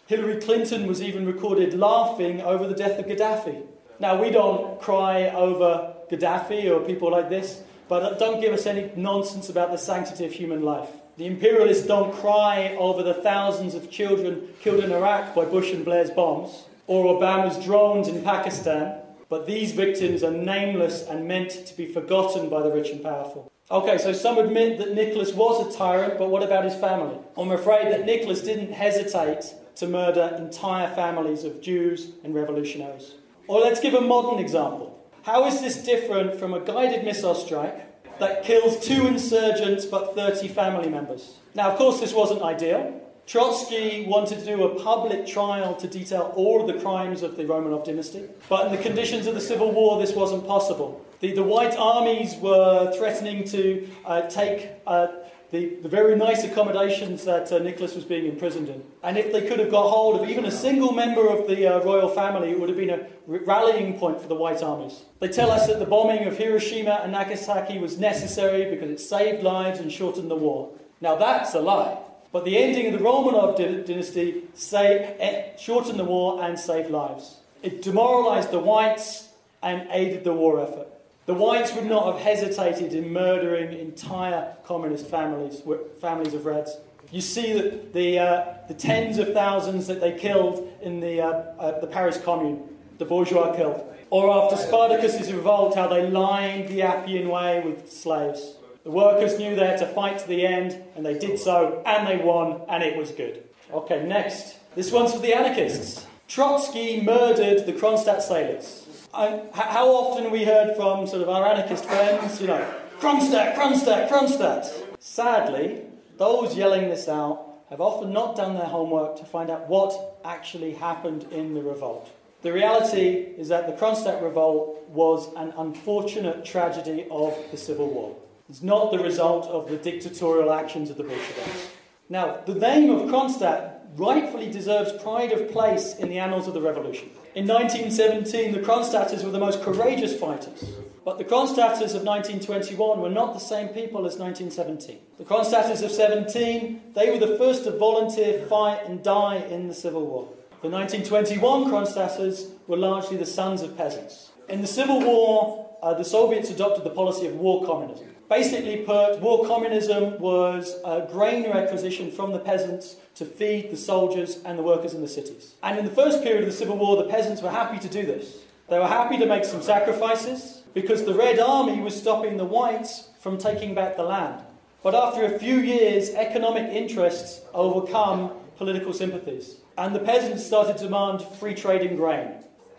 Hillary 0.06 0.40
Clinton 0.40 0.86
was 0.86 1.02
even 1.02 1.26
recorded 1.26 1.74
laughing 1.74 2.40
over 2.42 2.68
the 2.68 2.74
death 2.74 2.98
of 2.98 3.06
Gaddafi. 3.06 3.66
Now, 4.02 4.20
we 4.20 4.30
don't 4.30 4.80
cry 4.80 5.28
over 5.28 5.94
Gaddafi 6.10 6.68
or 6.68 6.84
people 6.84 7.12
like 7.12 7.30
this, 7.30 7.62
but 7.86 8.18
don't 8.18 8.40
give 8.40 8.52
us 8.52 8.66
any 8.66 8.90
nonsense 8.96 9.48
about 9.48 9.70
the 9.70 9.78
sanctity 9.78 10.24
of 10.24 10.32
human 10.32 10.62
life. 10.62 10.88
The 11.18 11.26
imperialists 11.26 11.86
don't 11.86 12.12
cry 12.12 12.74
over 12.80 13.04
the 13.04 13.14
thousands 13.14 13.76
of 13.76 13.92
children 13.92 14.48
killed 14.60 14.82
in 14.82 14.90
Iraq 14.90 15.36
by 15.36 15.44
Bush 15.44 15.72
and 15.72 15.84
Blair's 15.84 16.10
bombs. 16.10 16.64
or 16.88 17.16
Obama's 17.16 17.64
drones 17.64 18.08
in 18.08 18.24
Pakistan, 18.24 18.98
but 19.28 19.46
these 19.46 19.70
victims 19.70 20.24
are 20.24 20.32
nameless 20.32 21.06
and 21.06 21.28
meant 21.28 21.50
to 21.64 21.76
be 21.76 21.86
forgotten 21.86 22.48
by 22.48 22.60
the 22.60 22.72
rich 22.72 22.90
and 22.90 23.04
powerful. 23.04 23.52
Okay, 23.70 23.98
so 23.98 24.12
some 24.12 24.36
admit 24.36 24.78
that 24.78 24.94
Nicholas 24.94 25.32
was 25.32 25.64
a 25.64 25.78
tyrant, 25.78 26.18
but 26.18 26.28
what 26.28 26.42
about 26.42 26.64
his 26.64 26.74
family? 26.74 27.16
I'm 27.36 27.52
afraid 27.52 27.86
that 27.92 28.04
Nicholas 28.04 28.40
didn't 28.40 28.72
hesitate 28.72 29.54
to 29.76 29.86
murder 29.86 30.34
entire 30.36 30.92
families 30.92 31.44
of 31.44 31.62
Jews 31.62 32.08
and 32.24 32.34
revolutionaries. 32.34 33.12
Or 33.52 33.60
let's 33.60 33.80
give 33.80 33.92
a 33.92 34.00
modern 34.00 34.38
example. 34.38 34.98
How 35.24 35.44
is 35.44 35.60
this 35.60 35.84
different 35.84 36.36
from 36.40 36.54
a 36.54 36.60
guided 36.60 37.04
missile 37.04 37.34
strike 37.34 37.86
that 38.18 38.44
kills 38.44 38.80
two 38.82 39.06
insurgents 39.06 39.84
but 39.84 40.14
30 40.14 40.48
family 40.48 40.88
members? 40.88 41.36
Now, 41.54 41.70
of 41.70 41.76
course, 41.76 42.00
this 42.00 42.14
wasn't 42.14 42.40
ideal. 42.40 42.98
Trotsky 43.26 44.06
wanted 44.08 44.38
to 44.38 44.46
do 44.46 44.64
a 44.64 44.82
public 44.82 45.26
trial 45.26 45.74
to 45.76 45.86
detail 45.86 46.32
all 46.34 46.62
of 46.62 46.74
the 46.74 46.80
crimes 46.80 47.22
of 47.22 47.36
the 47.36 47.44
Romanov 47.44 47.84
dynasty, 47.84 48.24
but 48.48 48.68
in 48.68 48.72
the 48.72 48.82
conditions 48.82 49.26
of 49.26 49.34
the 49.34 49.40
civil 49.42 49.70
war, 49.70 50.00
this 50.00 50.14
wasn't 50.14 50.46
possible. 50.46 51.04
The, 51.20 51.34
the 51.34 51.42
White 51.42 51.76
armies 51.76 52.36
were 52.36 52.90
threatening 52.96 53.44
to 53.48 53.86
uh, 54.06 54.22
take 54.30 54.70
uh, 54.86 55.08
the, 55.52 55.76
the, 55.82 55.88
very 55.88 56.16
nice 56.16 56.44
accommodations 56.44 57.24
that 57.26 57.52
uh, 57.52 57.58
Nicholas 57.58 57.94
was 57.94 58.04
being 58.04 58.24
imprisoned 58.26 58.70
in. 58.70 58.82
And 59.02 59.18
if 59.18 59.32
they 59.32 59.46
could 59.46 59.58
have 59.58 59.70
got 59.70 59.90
hold 59.90 60.20
of 60.20 60.28
even 60.28 60.46
a 60.46 60.50
single 60.50 60.92
member 60.92 61.28
of 61.28 61.46
the 61.46 61.66
uh, 61.66 61.84
royal 61.84 62.08
family, 62.08 62.50
it 62.50 62.58
would 62.58 62.70
have 62.70 62.78
been 62.78 62.90
a 62.90 63.06
rallying 63.26 63.98
point 63.98 64.18
for 64.20 64.28
the 64.28 64.34
White 64.34 64.62
armies. 64.62 65.02
They 65.20 65.28
tell 65.28 65.50
us 65.50 65.66
that 65.66 65.78
the 65.78 65.84
bombing 65.84 66.26
of 66.26 66.38
Hiroshima 66.38 67.00
and 67.02 67.12
Nagasaki 67.12 67.78
was 67.78 67.98
necessary 67.98 68.70
because 68.70 68.90
it 68.90 68.98
saved 68.98 69.42
lives 69.42 69.78
and 69.78 69.92
shortened 69.92 70.30
the 70.30 70.36
war. 70.36 70.72
Now 71.02 71.16
that's 71.16 71.54
a 71.54 71.60
lie. 71.60 71.98
But 72.32 72.46
the 72.46 72.56
ending 72.56 72.86
of 72.86 72.98
the 72.98 73.04
Romanov 73.04 73.86
dynasty 73.86 74.44
say, 74.54 75.16
eh, 75.20 75.56
shortened 75.58 75.98
the 75.98 76.04
war 76.04 76.42
and 76.42 76.58
saved 76.58 76.90
lives. 76.90 77.40
It 77.62 77.82
demoralized 77.82 78.52
the 78.52 78.58
whites 78.58 79.28
and 79.62 79.86
aided 79.90 80.24
the 80.24 80.32
war 80.32 80.62
effort. 80.62 80.88
The 81.26 81.34
whites 81.34 81.72
would 81.74 81.86
not 81.86 82.12
have 82.12 82.22
hesitated 82.22 82.94
in 82.94 83.12
murdering 83.12 83.78
entire 83.78 84.56
communist 84.64 85.06
families, 85.06 85.62
families 86.00 86.34
of 86.34 86.44
Reds. 86.44 86.76
You 87.12 87.20
see 87.20 87.52
that 87.52 87.92
the, 87.92 88.18
uh, 88.18 88.54
the 88.66 88.74
tens 88.74 89.18
of 89.18 89.32
thousands 89.32 89.86
that 89.86 90.00
they 90.00 90.12
killed 90.12 90.72
in 90.82 90.98
the, 90.98 91.20
uh, 91.20 91.28
uh, 91.28 91.80
the 91.80 91.86
Paris 91.86 92.18
Commune, 92.18 92.68
the 92.98 93.04
bourgeois 93.04 93.54
killed. 93.54 93.84
Or 94.10 94.30
after 94.30 94.56
Spartacus' 94.56 95.30
revolt, 95.30 95.76
how 95.76 95.86
they 95.86 96.08
lined 96.08 96.68
the 96.68 96.82
Appian 96.82 97.28
Way 97.28 97.62
with 97.64 97.90
slaves. 97.90 98.56
The 98.82 98.90
workers 98.90 99.38
knew 99.38 99.54
they 99.54 99.66
had 99.66 99.78
to 99.78 99.86
fight 99.86 100.18
to 100.18 100.26
the 100.26 100.44
end, 100.44 100.82
and 100.96 101.06
they 101.06 101.16
did 101.16 101.38
so, 101.38 101.82
and 101.86 102.06
they 102.06 102.16
won, 102.16 102.62
and 102.68 102.82
it 102.82 102.96
was 102.96 103.12
good. 103.12 103.44
Okay, 103.72 104.04
next. 104.04 104.56
This 104.74 104.90
one's 104.90 105.12
for 105.12 105.20
the 105.20 105.34
anarchists. 105.34 106.04
Trotsky 106.26 107.00
murdered 107.00 107.64
the 107.64 107.72
Kronstadt 107.72 108.22
sailors. 108.22 108.81
I, 109.14 109.42
how 109.52 109.88
often 109.88 110.30
we 110.30 110.44
heard 110.44 110.74
from 110.74 111.06
sort 111.06 111.20
of 111.20 111.28
our 111.28 111.46
anarchist 111.46 111.84
friends, 111.84 112.40
you 112.40 112.46
know, 112.46 112.66
Kronstadt, 112.98 113.54
Kronstadt, 113.54 114.08
Kronstadt. 114.08 114.72
Sadly, 115.00 115.82
those 116.16 116.56
yelling 116.56 116.88
this 116.88 117.08
out 117.08 117.58
have 117.68 117.80
often 117.80 118.12
not 118.12 118.36
done 118.36 118.54
their 118.54 118.66
homework 118.66 119.16
to 119.18 119.24
find 119.24 119.50
out 119.50 119.68
what 119.68 120.18
actually 120.24 120.72
happened 120.72 121.26
in 121.30 121.52
the 121.52 121.60
revolt. 121.60 122.10
The 122.40 122.52
reality 122.52 123.34
is 123.36 123.48
that 123.48 123.66
the 123.66 123.74
Kronstadt 123.74 124.22
revolt 124.22 124.82
was 124.88 125.28
an 125.36 125.52
unfortunate 125.58 126.44
tragedy 126.44 127.06
of 127.10 127.36
the 127.50 127.56
Civil 127.58 127.88
War. 127.88 128.16
It's 128.48 128.62
not 128.62 128.92
the 128.92 128.98
result 128.98 129.46
of 129.46 129.68
the 129.68 129.76
dictatorial 129.76 130.52
actions 130.52 130.88
of 130.88 130.96
the 130.96 131.04
Bolsheviks. 131.04 131.68
Now, 132.08 132.40
the 132.46 132.54
name 132.54 132.90
of 132.90 133.10
Kronstadt 133.10 133.71
rightfully 133.96 134.50
deserves 134.50 134.92
pride 135.02 135.32
of 135.32 135.50
place 135.50 135.94
in 135.96 136.08
the 136.08 136.18
annals 136.18 136.48
of 136.48 136.54
the 136.54 136.60
revolution. 136.60 137.10
In 137.34 137.46
1917, 137.46 138.52
the 138.52 138.60
Kronstadters 138.60 139.24
were 139.24 139.30
the 139.30 139.38
most 139.38 139.62
courageous 139.62 140.18
fighters. 140.18 140.64
But 141.04 141.18
the 141.18 141.24
Kronstadters 141.24 141.94
of 141.94 142.04
1921 142.04 143.00
were 143.00 143.10
not 143.10 143.34
the 143.34 143.40
same 143.40 143.68
people 143.68 144.06
as 144.06 144.16
1917. 144.16 144.98
The 145.18 145.24
Kronstadters 145.24 145.82
of 145.82 145.90
17, 145.90 146.92
they 146.94 147.10
were 147.10 147.18
the 147.18 147.36
first 147.38 147.64
to 147.64 147.76
volunteer, 147.76 148.46
fight, 148.46 148.86
and 148.86 149.02
die 149.02 149.36
in 149.36 149.68
the 149.68 149.74
Civil 149.74 150.06
War. 150.06 150.28
The 150.62 150.68
1921 150.68 151.70
Kronstadters 151.70 152.50
were 152.68 152.76
largely 152.76 153.16
the 153.16 153.26
sons 153.26 153.62
of 153.62 153.76
peasants. 153.76 154.30
In 154.48 154.60
the 154.60 154.66
Civil 154.68 155.00
War, 155.00 155.76
uh, 155.82 155.94
the 155.94 156.04
Soviets 156.04 156.50
adopted 156.50 156.84
the 156.84 156.90
policy 156.90 157.26
of 157.26 157.34
war 157.34 157.66
communism. 157.66 158.11
Basically 158.32 158.78
put, 158.78 159.20
war 159.20 159.46
communism 159.46 160.18
was 160.18 160.76
a 160.86 161.06
grain 161.12 161.50
requisition 161.50 162.10
from 162.10 162.32
the 162.32 162.38
peasants 162.38 162.96
to 163.16 163.26
feed 163.26 163.70
the 163.70 163.76
soldiers 163.76 164.38
and 164.46 164.58
the 164.58 164.62
workers 164.62 164.94
in 164.94 165.02
the 165.02 165.06
cities. 165.06 165.52
And 165.62 165.78
in 165.78 165.84
the 165.84 165.90
first 165.90 166.22
period 166.22 166.44
of 166.44 166.48
the 166.48 166.56
Civil 166.56 166.78
War, 166.78 166.96
the 166.96 167.10
peasants 167.10 167.42
were 167.42 167.50
happy 167.50 167.78
to 167.78 167.90
do 167.90 168.06
this. 168.06 168.38
They 168.70 168.78
were 168.78 168.88
happy 168.88 169.18
to 169.18 169.26
make 169.26 169.44
some 169.44 169.60
sacrifices 169.60 170.62
because 170.72 171.04
the 171.04 171.12
Red 171.12 171.40
Army 171.40 171.82
was 171.82 171.94
stopping 171.94 172.38
the 172.38 172.46
whites 172.46 173.10
from 173.20 173.36
taking 173.36 173.74
back 173.74 173.98
the 173.98 174.02
land. 174.02 174.42
But 174.82 174.94
after 174.94 175.26
a 175.26 175.38
few 175.38 175.58
years, 175.58 176.14
economic 176.14 176.72
interests 176.72 177.42
overcome 177.52 178.30
political 178.56 178.94
sympathies. 178.94 179.56
And 179.76 179.94
the 179.94 180.00
peasants 180.00 180.46
started 180.46 180.78
to 180.78 180.84
demand 180.84 181.20
free 181.38 181.54
trade 181.54 181.82
in 181.82 181.96
grain. 181.96 182.30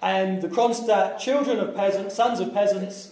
And 0.01 0.41
the 0.41 0.49
Kronstadt 0.49 1.19
children 1.19 1.59
of 1.59 1.75
peasants, 1.75 2.15
sons 2.15 2.39
of 2.39 2.55
peasants, 2.55 3.11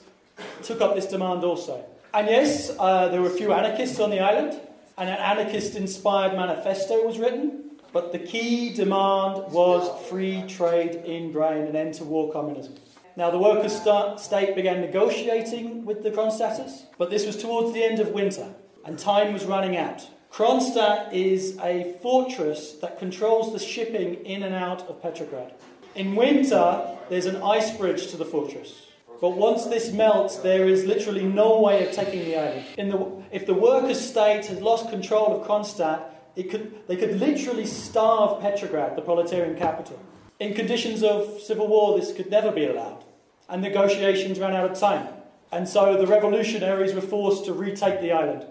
took 0.64 0.82
up 0.82 0.96
this 0.96 1.06
demand 1.06 1.44
also. 1.44 1.86
And 2.14 2.28
yes, 2.28 2.72
uh, 2.78 3.08
there 3.08 3.22
were 3.22 3.30
a 3.30 3.38
few 3.38 3.54
anarchists 3.54 4.00
on 4.00 4.10
the 4.10 4.20
island, 4.20 4.60
and 4.98 5.10
an 5.10 5.18
anarchist 5.18 5.76
inspired 5.76 6.36
manifesto 6.36 7.06
was 7.06 7.18
written. 7.18 7.72
But 7.94 8.12
the 8.12 8.20
key 8.20 8.74
demand 8.74 9.52
was 9.52 10.10
free 10.10 10.44
trade 10.48 10.96
in 11.06 11.32
grain 11.32 11.64
and 11.64 11.76
end 11.76 11.96
to 11.96 12.04
war 12.04 12.32
communism. 12.32 12.76
Now, 13.18 13.30
the 13.30 13.38
workers' 13.38 13.76
start, 13.76 14.20
state 14.20 14.56
began 14.56 14.80
negotiating 14.82 15.86
with 15.86 16.04
the 16.04 16.12
Kronstadters, 16.12 16.84
but 16.98 17.10
this 17.10 17.26
was 17.26 17.36
towards 17.36 17.74
the 17.74 17.84
end 17.84 18.00
of 18.00 18.12
winter, 18.12 18.54
and 18.86 18.98
time 18.98 19.34
was 19.34 19.46
running 19.46 19.76
out. 19.76 20.08
Kronstadt 20.32 21.12
is 21.12 21.58
a 21.62 21.98
fortress 22.02 22.74
that 22.76 23.00
controls 23.00 23.52
the 23.52 23.60
shipping 23.60 24.16
in 24.26 24.44
and 24.44 24.56
out 24.56 24.88
of 24.88 25.02
Petrograd. 25.02 25.54
In 25.94 26.16
winter, 26.16 26.98
there's 27.10 27.26
an 27.26 27.44
ice 27.44 27.76
bridge 27.76 28.08
to 28.12 28.18
the 28.18 28.24
fortress. 28.24 28.88
But 29.22 29.38
once 29.38 29.66
this 29.66 29.92
melts, 29.92 30.38
there 30.38 30.68
is 30.68 30.86
literally 30.86 31.24
no 31.24 31.60
way 31.62 31.88
of 31.88 31.94
taking 31.94 32.26
the 32.26 32.36
island. 32.36 32.66
The, 32.76 33.24
if 33.32 33.46
the 33.46 33.54
workers' 33.54 34.02
state 34.02 34.48
had 34.48 34.64
lost 34.64 34.90
control 34.90 35.40
of 35.40 35.48
Kronstadt, 35.48 36.02
could, 36.50 36.88
they 36.88 36.98
could 36.98 37.20
literally 37.20 37.68
starve 37.68 38.42
Petrograd, 38.42 38.96
the 38.96 39.02
proletarian 39.04 39.58
capital. 39.58 40.00
In 40.40 40.56
conditions 40.56 41.04
of 41.04 41.40
civil 41.40 41.68
war, 41.68 42.00
this 42.00 42.12
could 42.14 42.32
never 42.32 42.52
be 42.52 42.66
allowed. 42.66 43.04
And 43.48 43.62
negotiations 43.62 44.40
ran 44.40 44.56
out 44.56 44.72
of 44.72 44.80
time. 44.80 45.08
And 45.52 45.70
so 45.70 45.98
the 45.98 46.08
revolutionaries 46.08 46.96
were 46.96 47.02
forced 47.02 47.46
to 47.46 47.54
retake 47.54 48.02
the 48.02 48.12
island. 48.12 48.46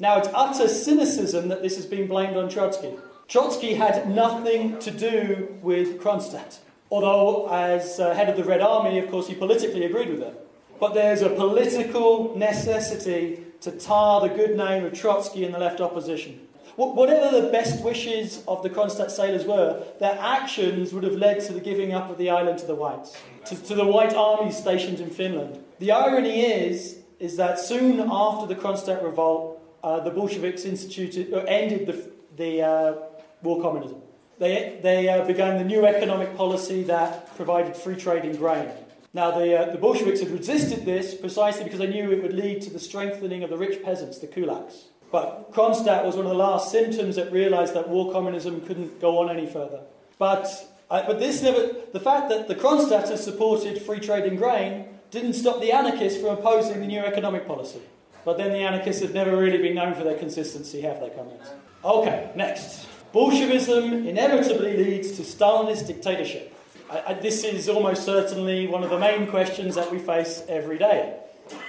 Now, 0.00 0.18
it's 0.18 0.28
utter 0.34 0.66
cynicism 0.66 1.48
that 1.48 1.62
this 1.62 1.76
has 1.76 1.86
been 1.86 2.08
blamed 2.08 2.36
on 2.36 2.48
Trotsky. 2.48 2.94
Trotsky 3.28 3.74
had 3.74 4.10
nothing 4.10 4.78
to 4.80 4.90
do 4.90 5.56
with 5.62 6.00
Kronstadt. 6.00 6.58
Although, 6.90 7.48
as 7.52 7.98
uh, 7.98 8.14
head 8.14 8.28
of 8.28 8.36
the 8.36 8.44
Red 8.44 8.60
Army, 8.60 8.98
of 8.98 9.10
course, 9.10 9.26
he 9.28 9.34
politically 9.34 9.84
agreed 9.84 10.10
with 10.10 10.22
it. 10.22 10.48
But 10.78 10.94
there's 10.94 11.22
a 11.22 11.30
political 11.30 12.36
necessity 12.36 13.42
to 13.62 13.72
tar 13.72 14.20
the 14.20 14.28
good 14.28 14.56
name 14.56 14.84
of 14.84 14.92
Trotsky 14.92 15.44
in 15.44 15.52
the 15.52 15.58
left 15.58 15.80
opposition. 15.80 16.46
Whatever 16.76 17.40
the 17.40 17.48
best 17.48 17.82
wishes 17.82 18.44
of 18.46 18.62
the 18.62 18.68
Kronstadt 18.68 19.10
sailors 19.10 19.46
were, 19.46 19.82
their 19.98 20.18
actions 20.20 20.92
would 20.92 21.04
have 21.04 21.14
led 21.14 21.40
to 21.46 21.54
the 21.54 21.60
giving 21.60 21.94
up 21.94 22.10
of 22.10 22.18
the 22.18 22.28
island 22.28 22.58
to 22.58 22.66
the 22.66 22.74
whites, 22.74 23.16
to, 23.46 23.56
to 23.56 23.74
the 23.74 23.86
white 23.86 24.12
armies 24.12 24.58
stationed 24.58 25.00
in 25.00 25.08
Finland. 25.08 25.64
The 25.78 25.92
irony 25.92 26.42
is, 26.42 26.98
is 27.18 27.38
that 27.38 27.58
soon 27.58 27.98
after 28.00 28.46
the 28.46 28.54
Kronstadt 28.54 29.02
revolt, 29.02 29.58
uh, 29.82 30.00
the 30.00 30.10
Bolsheviks 30.10 30.66
instituted, 30.66 31.32
or 31.32 31.48
ended 31.48 31.86
the, 31.86 32.10
the 32.36 32.62
uh, 32.62 32.94
war 33.42 33.62
communism. 33.62 34.02
They, 34.38 34.78
they 34.82 35.08
uh, 35.08 35.24
began 35.24 35.56
the 35.56 35.64
new 35.64 35.86
economic 35.86 36.36
policy 36.36 36.82
that 36.84 37.34
provided 37.36 37.76
free 37.76 37.96
trade 37.96 38.24
in 38.24 38.36
grain. 38.36 38.68
Now, 39.14 39.30
the, 39.30 39.58
uh, 39.58 39.72
the 39.72 39.78
Bolsheviks 39.78 40.20
had 40.20 40.30
resisted 40.30 40.84
this 40.84 41.14
precisely 41.14 41.64
because 41.64 41.78
they 41.78 41.86
knew 41.86 42.12
it 42.12 42.22
would 42.22 42.34
lead 42.34 42.60
to 42.62 42.70
the 42.70 42.78
strengthening 42.78 43.42
of 43.42 43.48
the 43.48 43.56
rich 43.56 43.82
peasants, 43.82 44.18
the 44.18 44.26
kulaks. 44.26 44.84
But 45.10 45.52
Kronstadt 45.52 46.04
was 46.04 46.16
one 46.16 46.26
of 46.26 46.32
the 46.32 46.36
last 46.36 46.70
symptoms 46.70 47.16
that 47.16 47.32
realized 47.32 47.72
that 47.74 47.88
war 47.88 48.12
communism 48.12 48.60
couldn't 48.66 49.00
go 49.00 49.18
on 49.18 49.30
any 49.30 49.46
further. 49.46 49.80
But, 50.18 50.48
uh, 50.90 51.04
but 51.06 51.18
this 51.18 51.42
never, 51.42 51.74
the 51.92 52.00
fact 52.00 52.28
that 52.28 52.48
the 52.48 52.54
Kronstadters 52.54 53.18
supported 53.18 53.80
free 53.80 54.00
trade 54.00 54.24
in 54.24 54.36
grain 54.36 54.84
didn't 55.10 55.32
stop 55.32 55.60
the 55.60 55.72
anarchists 55.72 56.20
from 56.20 56.30
opposing 56.30 56.80
the 56.80 56.86
new 56.86 57.00
economic 57.00 57.46
policy. 57.46 57.80
But 58.26 58.36
then 58.36 58.50
the 58.50 58.58
anarchists 58.58 59.00
have 59.00 59.14
never 59.14 59.34
really 59.36 59.58
been 59.58 59.76
known 59.76 59.94
for 59.94 60.04
their 60.04 60.18
consistency, 60.18 60.82
have 60.82 61.00
they, 61.00 61.08
comrades? 61.10 61.48
Okay, 61.84 62.30
next. 62.34 62.86
Bolshevism 63.16 64.06
inevitably 64.06 64.76
leads 64.76 65.12
to 65.12 65.22
Stalinist 65.22 65.86
dictatorship. 65.86 66.54
I, 66.90 67.02
I, 67.06 67.14
this 67.14 67.44
is 67.44 67.66
almost 67.66 68.04
certainly 68.04 68.66
one 68.66 68.84
of 68.84 68.90
the 68.90 68.98
main 68.98 69.26
questions 69.26 69.74
that 69.74 69.90
we 69.90 69.98
face 69.98 70.42
every 70.50 70.76
day. 70.76 71.16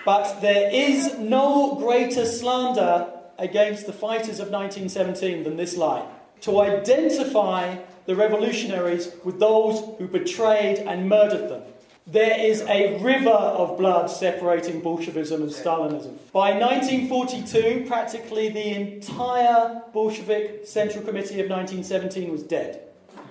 But 0.03 0.41
there 0.41 0.69
is 0.69 1.17
no 1.17 1.75
greater 1.75 2.25
slander 2.25 3.09
against 3.37 3.85
the 3.85 3.93
fighters 3.93 4.41
of 4.41 4.49
1917 4.49 5.45
than 5.45 5.55
this 5.55 5.77
lie. 5.77 6.05
To 6.41 6.59
identify 6.59 7.77
the 8.07 8.15
revolutionaries 8.17 9.13
with 9.23 9.39
those 9.39 9.97
who 9.99 10.07
betrayed 10.09 10.79
and 10.79 11.07
murdered 11.07 11.49
them. 11.49 11.61
There 12.09 12.39
is 12.39 12.61
a 12.61 13.03
river 13.03 13.29
of 13.29 13.77
blood 13.77 14.09
separating 14.09 14.79
Bolshevism 14.79 15.41
and 15.41 15.51
Stalinism. 15.51 16.17
By 16.31 16.57
1942, 16.57 17.83
practically 17.85 18.47
the 18.47 18.75
entire 18.75 19.81
Bolshevik 19.91 20.65
Central 20.65 21.03
Committee 21.03 21.41
of 21.41 21.49
1917 21.49 22.31
was 22.31 22.43
dead. 22.43 22.81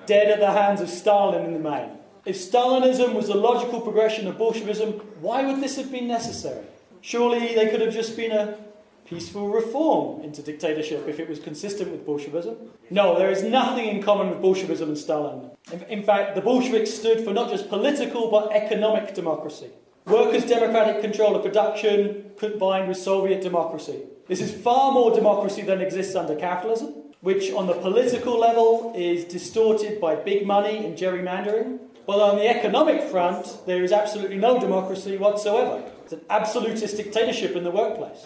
Dead 0.05 0.31
at 0.31 0.41
the 0.41 0.51
hands 0.51 0.83
of 0.83 0.91
Stalin 0.91 1.47
in 1.47 1.55
the 1.55 1.59
main. 1.59 1.89
If 2.27 2.37
Stalinism 2.37 3.15
was 3.15 3.29
the 3.29 3.35
logical 3.35 3.81
progression 3.81 4.27
of 4.27 4.37
Bolshevism, 4.37 4.93
why 5.23 5.47
would 5.47 5.63
this 5.63 5.77
have 5.77 5.91
been 5.91 6.07
necessary? 6.07 6.67
Surely 7.01 7.55
they 7.55 7.71
could 7.71 7.81
have 7.81 7.95
just 7.95 8.15
been 8.15 8.33
a 8.33 8.59
peaceful 9.07 9.49
reform 9.49 10.23
into 10.23 10.43
dictatorship 10.43 11.07
if 11.09 11.19
it 11.19 11.29
was 11.29 11.39
consistent 11.39 11.91
with 11.91 12.05
Bolshevism? 12.05 12.57
No, 12.91 13.19
there 13.19 13.31
is 13.31 13.43
nothing 13.43 13.87
in 13.89 14.03
common 14.03 14.31
with 14.31 14.43
Bolshevism 14.43 14.89
and 14.89 14.99
Stalin. 14.99 15.51
In, 15.73 15.83
in 15.83 16.03
fact, 16.03 16.35
the 16.35 16.41
Bolsheviks 16.41 16.93
stood 16.93 17.25
for 17.25 17.33
not 17.33 17.51
just 17.51 17.69
political 17.69 18.31
but 18.31 18.53
economic 18.53 19.15
democracy. 19.15 19.71
Workers' 20.07 20.45
democratic 20.45 21.01
control 21.01 21.35
of 21.35 21.43
production 21.43 22.31
combined 22.39 22.89
with 22.89 22.97
Soviet 22.97 23.43
democracy. 23.43 24.03
This 24.29 24.41
is 24.41 24.53
far 24.53 24.93
more 24.93 25.15
democracy 25.15 25.63
than 25.63 25.81
exists 25.81 26.15
under 26.15 26.37
capitalism, 26.37 26.95
which 27.21 27.53
on 27.53 27.67
the 27.67 27.75
political 27.75 28.39
level 28.39 28.93
is 28.97 29.25
distorted 29.25 30.01
by 30.01 30.15
big 30.15 30.47
money 30.47 30.85
and 30.85 30.97
gerrymandering. 30.97 31.79
But 32.07 32.21
on 32.21 32.37
the 32.37 32.49
economic 32.49 33.03
front, 33.03 33.67
there 33.67 33.83
is 33.83 33.91
absolutely 33.91 34.37
no 34.37 34.61
democracy 34.61 35.17
whatsoever. 35.17 35.83
It's 36.05 36.13
an 36.13 36.21
absolutist 36.31 36.97
dictatorship 36.97 37.57
in 37.57 37.65
the 37.65 37.73
workplace. 37.73 38.25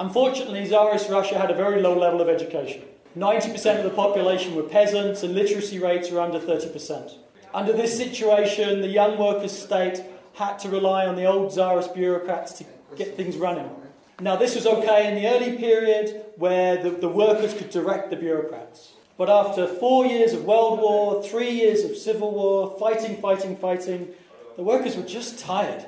Unfortunately, 0.00 0.66
Tsarist 0.66 1.10
Russia 1.10 1.38
had 1.38 1.50
a 1.50 1.54
very 1.54 1.82
low 1.82 1.96
level 1.96 2.22
of 2.22 2.28
education. 2.30 2.80
90% 3.18 3.76
of 3.76 3.84
the 3.84 3.90
population 3.90 4.56
were 4.56 4.62
peasants, 4.62 5.22
and 5.22 5.34
literacy 5.34 5.78
rates 5.78 6.10
were 6.10 6.20
under 6.20 6.40
30%. 6.40 7.16
Under 7.52 7.74
this 7.74 7.98
situation, 7.98 8.80
the 8.80 8.88
young 8.88 9.18
workers' 9.18 9.52
state 9.52 10.02
had 10.32 10.58
to 10.60 10.70
rely 10.70 11.06
on 11.06 11.16
the 11.16 11.26
old 11.26 11.50
Tsarist 11.50 11.94
bureaucrats 11.94 12.54
to 12.54 12.64
get 12.96 13.14
things 13.14 13.36
running. 13.36 13.68
Now, 14.20 14.36
this 14.36 14.54
was 14.54 14.66
okay 14.66 15.06
in 15.06 15.16
the 15.16 15.28
early 15.28 15.58
period 15.58 16.24
where 16.36 16.82
the, 16.82 16.90
the 16.92 17.08
workers 17.08 17.52
could 17.52 17.68
direct 17.68 18.08
the 18.08 18.16
bureaucrats. 18.16 18.94
But 19.18 19.28
after 19.28 19.66
four 19.66 20.06
years 20.06 20.32
of 20.32 20.46
World 20.46 20.78
War, 20.78 21.22
three 21.22 21.50
years 21.50 21.84
of 21.84 21.94
Civil 21.94 22.30
War, 22.32 22.74
fighting, 22.78 23.20
fighting, 23.20 23.54
fighting, 23.54 24.08
the 24.56 24.62
workers 24.62 24.96
were 24.96 25.02
just 25.02 25.38
tired 25.38 25.84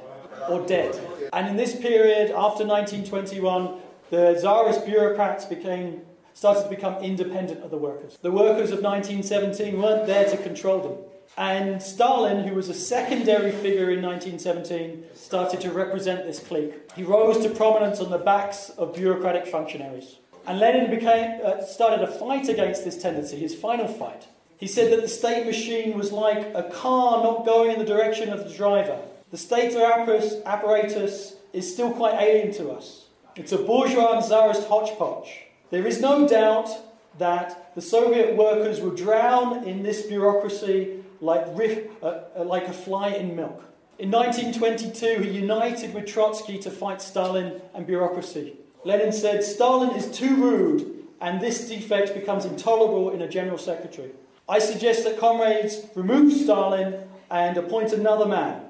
or 0.51 0.61
dead. 0.67 1.01
And 1.33 1.49
in 1.49 1.57
this 1.57 1.75
period, 1.75 2.31
after 2.31 2.67
1921, 2.67 3.81
the 4.13 4.35
Tsarist 4.35 4.85
bureaucrats 4.85 5.47
became, 5.47 6.03
started 6.35 6.65
to 6.65 6.69
become 6.69 7.03
independent 7.03 7.65
of 7.65 7.71
the 7.71 7.79
workers. 7.79 8.19
The 8.21 8.31
workers 8.31 8.71
of 8.71 8.83
1917 8.83 9.81
weren't 9.81 10.07
there 10.07 10.29
to 10.29 10.37
control 10.37 10.81
them. 10.81 10.97
And 11.39 11.83
Stalin, 11.83 12.47
who 12.47 12.55
was 12.55 12.69
a 12.69 12.75
secondary 12.75 13.53
figure 13.53 13.91
in 13.91 14.03
1917, 14.03 15.05
started 15.15 15.63
to 15.63 15.73
represent 15.73 16.27
this 16.27 16.41
clique. 16.41 16.93
He 16.95 17.05
rose 17.05 17.43
to 17.43 17.49
prominence 17.49 18.01
on 18.01 18.11
the 18.11 18.19
backs 18.19 18.69
of 18.77 18.95
bureaucratic 18.95 19.47
functionaries. 19.47 20.19
And 20.47 20.61
Lenin 20.61 20.91
became, 20.91 21.41
uh, 21.43 21.65
started 21.65 22.07
a 22.07 22.13
fight 22.13 22.51
against 22.51 22.85
this 22.85 23.01
tendency, 23.01 23.39
his 23.39 23.55
final 23.55 23.89
fight. 23.89 24.27
He 24.59 24.67
said 24.67 24.93
that 24.93 25.01
the 25.01 25.09
state 25.09 25.47
machine 25.47 25.97
was 25.97 26.13
like 26.13 26.55
a 26.55 26.65
car 26.65 27.23
not 27.23 27.47
going 27.47 27.71
in 27.71 27.79
the 27.79 27.87
direction 27.87 28.29
of 28.29 28.45
the 28.45 28.55
driver. 28.55 29.01
The 29.31 29.39
state 29.39 29.75
apparatus 29.75 31.37
is 31.55 31.73
still 31.73 31.93
quite 31.93 32.21
alien 32.21 32.53
to 32.57 32.73
us. 32.73 33.02
It's 33.35 33.53
a 33.53 33.59
bourgeois 33.59 34.13
and 34.13 34.25
czarist 34.25 34.69
hodgepodge. 34.69 35.47
There 35.71 35.87
is 35.87 36.01
no 36.01 36.29
doubt 36.29 36.69
that 37.19 37.75
the 37.75 37.81
Soviet 37.81 38.37
workers 38.37 38.81
would 38.81 38.97
drown 38.97 39.65
in 39.65 39.83
this 39.83 40.03
bureaucracy 40.03 41.03
like, 41.21 41.47
uh, 42.03 42.07
uh, 42.07 42.45
like 42.45 42.69
a 42.69 42.73
fly 42.73 43.09
in 43.09 43.35
milk. 43.35 43.65
In 43.99 44.11
1922, 44.11 45.23
he 45.23 45.39
united 45.39 45.95
with 45.95 46.07
Trotsky 46.07 46.59
to 46.59 46.71
fight 46.71 47.01
Stalin 47.01 47.63
and 47.75 47.87
bureaucracy. 47.87 48.57
Lenin 48.85 49.13
said, 49.13 49.45
Stalin 49.45 49.97
is 49.97 50.11
too 50.11 50.35
rude, 50.37 51.05
and 51.21 51.41
this 51.41 51.69
defect 51.69 52.15
becomes 52.15 52.45
intolerable 52.45 53.11
in 53.11 53.23
a 53.23 53.29
general 53.29 53.59
secretary. 53.59 54.11
I 54.49 54.59
suggest 54.59 55.05
that 55.05 55.19
comrades 55.19 55.87
remove 55.95 56.33
Stalin 56.33 57.09
and 57.31 57.57
appoint 57.57 57.93
another 57.93 58.27
man. 58.27 58.61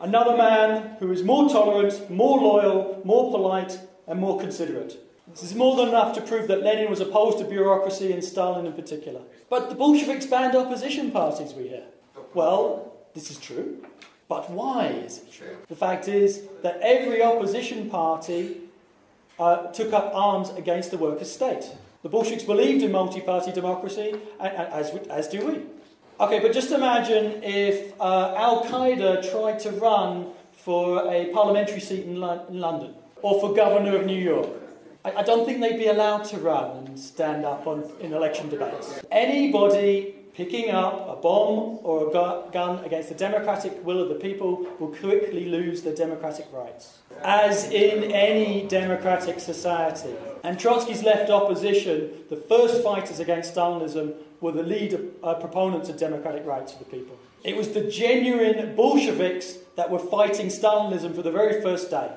Another 0.00 0.36
man 0.36 0.96
who 1.00 1.10
is 1.10 1.22
more 1.22 1.48
tolerant, 1.48 2.08
more 2.10 2.38
loyal, 2.38 3.02
more 3.04 3.30
polite, 3.30 3.78
and 4.06 4.20
more 4.20 4.38
considerate. 4.38 4.98
This 5.28 5.42
is 5.42 5.54
more 5.54 5.76
than 5.76 5.88
enough 5.88 6.14
to 6.14 6.20
prove 6.20 6.46
that 6.48 6.62
Lenin 6.62 6.88
was 6.88 7.00
opposed 7.00 7.38
to 7.38 7.44
bureaucracy 7.44 8.12
and 8.12 8.22
Stalin 8.22 8.64
in 8.64 8.72
particular. 8.72 9.22
But 9.50 9.68
the 9.68 9.74
Bolsheviks 9.74 10.26
banned 10.26 10.54
opposition 10.54 11.10
parties, 11.10 11.52
we 11.52 11.68
hear. 11.68 11.82
Well, 12.32 12.92
this 13.14 13.30
is 13.30 13.38
true. 13.38 13.84
But 14.28 14.50
why 14.50 14.86
is 14.88 15.18
it 15.18 15.32
true? 15.32 15.56
The 15.68 15.76
fact 15.76 16.08
is 16.08 16.42
that 16.62 16.78
every 16.80 17.22
opposition 17.22 17.90
party 17.90 18.58
uh, 19.38 19.68
took 19.68 19.92
up 19.92 20.12
arms 20.14 20.50
against 20.50 20.90
the 20.90 20.98
workers' 20.98 21.30
state. 21.30 21.70
The 22.02 22.08
Bolsheviks 22.08 22.44
believed 22.44 22.84
in 22.84 22.92
multi 22.92 23.20
party 23.20 23.52
democracy, 23.52 24.14
as, 24.38 24.90
as 25.10 25.28
do 25.28 25.44
we. 25.44 25.62
Okay, 26.18 26.38
but 26.38 26.52
just 26.52 26.70
imagine 26.70 27.42
if 27.42 27.92
uh, 28.00 28.34
Al 28.36 28.64
Qaeda 28.64 29.28
tried 29.30 29.58
to 29.60 29.70
run 29.72 30.28
for 30.52 31.12
a 31.12 31.26
parliamentary 31.26 31.80
seat 31.80 32.04
in, 32.04 32.20
Lo- 32.20 32.46
in 32.48 32.60
London 32.60 32.94
or 33.26 33.40
for 33.40 33.52
governor 33.52 33.96
of 33.96 34.06
New 34.06 34.22
York. 34.32 34.48
I, 35.04 35.10
I 35.20 35.22
don't 35.24 35.44
think 35.44 35.60
they'd 35.60 35.76
be 35.76 35.88
allowed 35.88 36.24
to 36.26 36.36
run 36.38 36.86
and 36.86 36.98
stand 36.98 37.44
up 37.44 37.66
on, 37.66 37.90
in 38.00 38.12
election 38.12 38.48
debates. 38.48 39.00
Anybody 39.10 40.14
picking 40.34 40.70
up 40.70 41.08
a 41.08 41.20
bomb 41.20 41.80
or 41.82 42.08
a 42.08 42.50
gun 42.52 42.84
against 42.84 43.08
the 43.08 43.16
democratic 43.16 43.84
will 43.84 44.00
of 44.00 44.10
the 44.10 44.14
people 44.14 44.64
will 44.78 44.94
quickly 44.94 45.46
lose 45.46 45.82
their 45.82 45.94
democratic 45.94 46.46
rights. 46.52 46.98
As 47.24 47.64
in 47.70 48.12
any 48.12 48.68
democratic 48.68 49.40
society. 49.40 50.14
And 50.44 50.56
Trotsky's 50.56 51.02
left 51.02 51.28
opposition, 51.28 52.10
the 52.30 52.36
first 52.36 52.84
fighters 52.84 53.18
against 53.18 53.56
Stalinism, 53.56 54.14
were 54.40 54.52
the 54.52 54.62
lead 54.62 54.92
uh, 55.24 55.34
proponents 55.34 55.88
of 55.88 55.98
democratic 55.98 56.46
rights 56.46 56.74
for 56.74 56.84
the 56.84 56.90
people. 56.90 57.18
It 57.42 57.56
was 57.56 57.70
the 57.70 57.90
genuine 57.90 58.76
Bolsheviks 58.76 59.56
that 59.74 59.90
were 59.90 59.98
fighting 59.98 60.46
Stalinism 60.46 61.12
for 61.16 61.22
the 61.22 61.32
very 61.32 61.60
first 61.60 61.90
day 61.90 62.10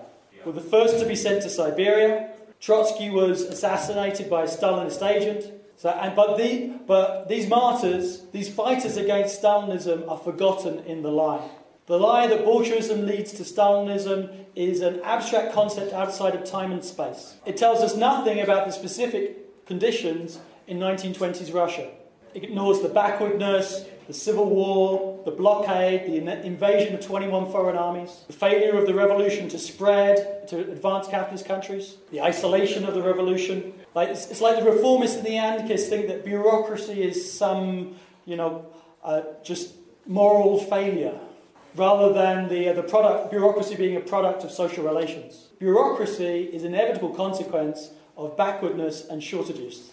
were 0.46 0.52
the 0.52 0.62
first 0.62 1.00
to 1.00 1.06
be 1.06 1.16
sent 1.16 1.42
to 1.44 1.50
Siberia. 1.50 2.32
Trotsky 2.60 3.10
was 3.10 3.42
assassinated 3.42 4.30
by 4.30 4.44
a 4.44 4.48
Stalinist 4.48 5.02
agent. 5.08 5.54
So, 5.78 5.90
and, 5.90 6.16
but, 6.16 6.38
the, 6.38 6.74
but 6.86 7.30
these 7.30 7.48
martyrs, 7.48 8.26
these 8.34 8.54
fighters 8.54 8.98
against 8.98 9.42
Stalinism, 9.42 10.10
are 10.10 10.18
forgotten 10.18 10.80
in 10.80 11.04
the 11.04 11.12
lie. 11.12 11.50
The 11.86 11.98
lie 11.98 12.28
that 12.28 12.44
Bolshevism 12.44 13.08
leads 13.08 13.32
to 13.34 13.44
Stalinism 13.44 14.46
is 14.56 14.82
an 14.82 15.00
abstract 15.04 15.54
concept 15.54 15.94
outside 15.94 16.36
of 16.36 16.44
time 16.44 16.72
and 16.72 16.84
space. 16.84 17.38
It 17.46 17.58
tells 17.58 17.80
us 17.80 17.96
nothing 17.96 18.42
about 18.42 18.68
the 18.68 18.74
specific 18.74 19.66
conditions 19.66 20.40
in 20.68 20.80
1920s 20.80 21.54
Russia. 21.54 21.90
It 22.34 22.44
ignores 22.44 22.82
the 22.82 22.90
backwardness, 22.90 23.86
the 24.10 24.16
civil 24.16 24.50
war, 24.50 25.22
the 25.24 25.30
blockade, 25.30 26.12
the 26.12 26.44
invasion 26.44 26.96
of 26.96 27.00
21 27.00 27.52
foreign 27.52 27.78
armies, 27.78 28.24
the 28.26 28.34
failure 28.34 28.76
of 28.76 28.88
the 28.88 28.94
revolution 28.96 29.48
to 29.48 29.60
spread 29.60 30.48
to 30.48 30.62
advanced 30.62 31.12
capitalist 31.12 31.46
countries, 31.46 31.98
the 32.10 32.20
isolation 32.20 32.86
of 32.86 32.96
the 32.96 33.04
revolution. 33.04 33.72
Like, 33.94 34.10
it's, 34.10 34.32
it's 34.32 34.42
like 34.42 34.64
the 34.64 34.68
reformists 34.68 35.18
and 35.18 35.28
the 35.28 35.38
anarchists 35.38 35.90
think 35.90 36.08
that 36.08 36.26
bureaucracy 36.26 37.04
is 37.04 37.32
some, 37.32 37.98
you 38.26 38.36
know, 38.36 38.66
uh, 39.04 39.22
just 39.44 39.76
moral 40.08 40.58
failure, 40.58 41.20
rather 41.76 42.12
than 42.12 42.50
the, 42.50 42.70
uh, 42.70 42.74
the 42.74 42.82
product, 42.82 43.30
bureaucracy 43.30 43.76
being 43.76 43.96
a 43.96 44.00
product 44.00 44.44
of 44.44 44.50
social 44.50 44.84
relations. 44.84 45.50
Bureaucracy 45.60 46.50
is 46.52 46.64
an 46.64 46.74
inevitable 46.74 47.10
consequence 47.10 47.92
of 48.18 48.36
backwardness 48.36 49.06
and 49.06 49.22
shortages. 49.22 49.92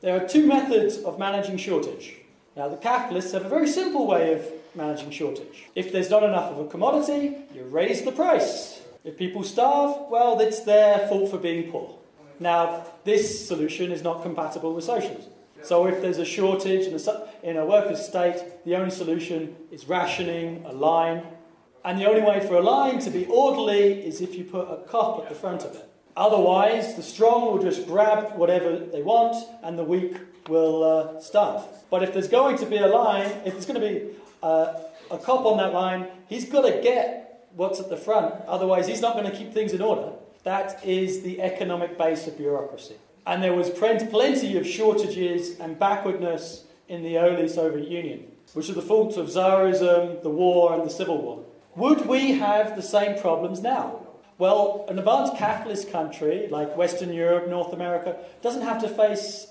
There 0.00 0.14
are 0.14 0.28
two 0.28 0.46
methods 0.46 0.98
of 0.98 1.18
managing 1.18 1.56
shortage. 1.56 2.18
Now, 2.58 2.68
the 2.68 2.76
capitalists 2.76 3.30
have 3.34 3.46
a 3.46 3.48
very 3.48 3.68
simple 3.68 4.04
way 4.04 4.32
of 4.32 4.44
managing 4.74 5.12
shortage. 5.12 5.66
If 5.76 5.92
there's 5.92 6.10
not 6.10 6.24
enough 6.24 6.50
of 6.50 6.58
a 6.58 6.68
commodity, 6.68 7.36
you 7.54 7.62
raise 7.62 8.02
the 8.02 8.10
price. 8.10 8.80
If 9.04 9.16
people 9.16 9.44
starve, 9.44 10.10
well, 10.10 10.40
it's 10.40 10.62
their 10.62 11.06
fault 11.06 11.30
for 11.30 11.38
being 11.38 11.70
poor. 11.70 11.96
Now, 12.40 12.84
this 13.04 13.46
solution 13.46 13.92
is 13.92 14.02
not 14.02 14.24
compatible 14.24 14.74
with 14.74 14.82
socialism. 14.82 15.30
So, 15.62 15.86
if 15.86 16.02
there's 16.02 16.18
a 16.18 16.24
shortage 16.24 16.88
in 16.88 16.94
a, 16.94 17.28
in 17.44 17.56
a 17.58 17.64
workers' 17.64 18.04
state, 18.04 18.42
the 18.64 18.74
only 18.74 18.90
solution 18.90 19.54
is 19.70 19.88
rationing, 19.88 20.64
a 20.66 20.72
line. 20.72 21.22
And 21.84 22.00
the 22.00 22.08
only 22.08 22.22
way 22.22 22.44
for 22.44 22.56
a 22.56 22.60
line 22.60 22.98
to 23.00 23.10
be 23.10 23.24
orderly 23.26 24.04
is 24.04 24.20
if 24.20 24.34
you 24.34 24.42
put 24.42 24.66
a 24.68 24.78
cop 24.88 25.22
at 25.22 25.28
the 25.28 25.36
front 25.36 25.62
of 25.62 25.76
it. 25.76 25.88
Otherwise, 26.18 26.96
the 26.96 27.02
strong 27.02 27.46
will 27.46 27.62
just 27.62 27.86
grab 27.86 28.36
whatever 28.36 28.76
they 28.76 29.02
want, 29.02 29.36
and 29.62 29.78
the 29.78 29.84
weak 29.84 30.16
will 30.48 30.82
uh, 30.82 31.20
starve. 31.20 31.62
But 31.90 32.02
if 32.02 32.12
there's 32.12 32.26
going 32.26 32.58
to 32.58 32.66
be 32.66 32.76
a 32.76 32.88
line, 32.88 33.30
if 33.44 33.52
there's 33.52 33.66
going 33.66 33.80
to 33.80 33.88
be 33.88 34.16
uh, 34.42 34.74
a 35.12 35.18
cop 35.18 35.46
on 35.46 35.58
that 35.58 35.72
line, 35.72 36.08
he's 36.26 36.48
got 36.48 36.62
to 36.62 36.80
get 36.82 37.46
what's 37.54 37.78
at 37.78 37.88
the 37.88 37.96
front. 37.96 38.34
Otherwise, 38.48 38.88
he's 38.88 39.00
not 39.00 39.14
going 39.14 39.30
to 39.30 39.36
keep 39.36 39.54
things 39.54 39.72
in 39.72 39.80
order. 39.80 40.10
That 40.42 40.84
is 40.84 41.22
the 41.22 41.40
economic 41.40 41.96
base 41.96 42.26
of 42.26 42.36
bureaucracy. 42.36 42.96
And 43.24 43.40
there 43.40 43.54
was 43.54 43.70
plenty 43.70 44.56
of 44.56 44.66
shortages 44.66 45.60
and 45.60 45.78
backwardness 45.78 46.64
in 46.88 47.04
the 47.04 47.18
early 47.18 47.46
Soviet 47.46 47.88
Union, 47.88 48.24
which 48.54 48.68
are 48.68 48.74
the 48.74 48.82
fault 48.82 49.16
of 49.16 49.28
Tsarism, 49.28 50.20
the 50.24 50.30
war, 50.30 50.74
and 50.74 50.84
the 50.84 50.90
Civil 50.90 51.22
War. 51.22 51.44
Would 51.76 52.06
we 52.06 52.32
have 52.32 52.74
the 52.74 52.82
same 52.82 53.20
problems 53.20 53.62
now? 53.62 54.07
Well, 54.38 54.86
an 54.88 55.00
advanced 55.00 55.36
capitalist 55.36 55.90
country 55.90 56.46
like 56.48 56.76
Western 56.76 57.12
Europe, 57.12 57.48
North 57.48 57.72
America, 57.72 58.16
doesn't 58.40 58.62
have 58.62 58.80
to 58.82 58.88
face 58.88 59.48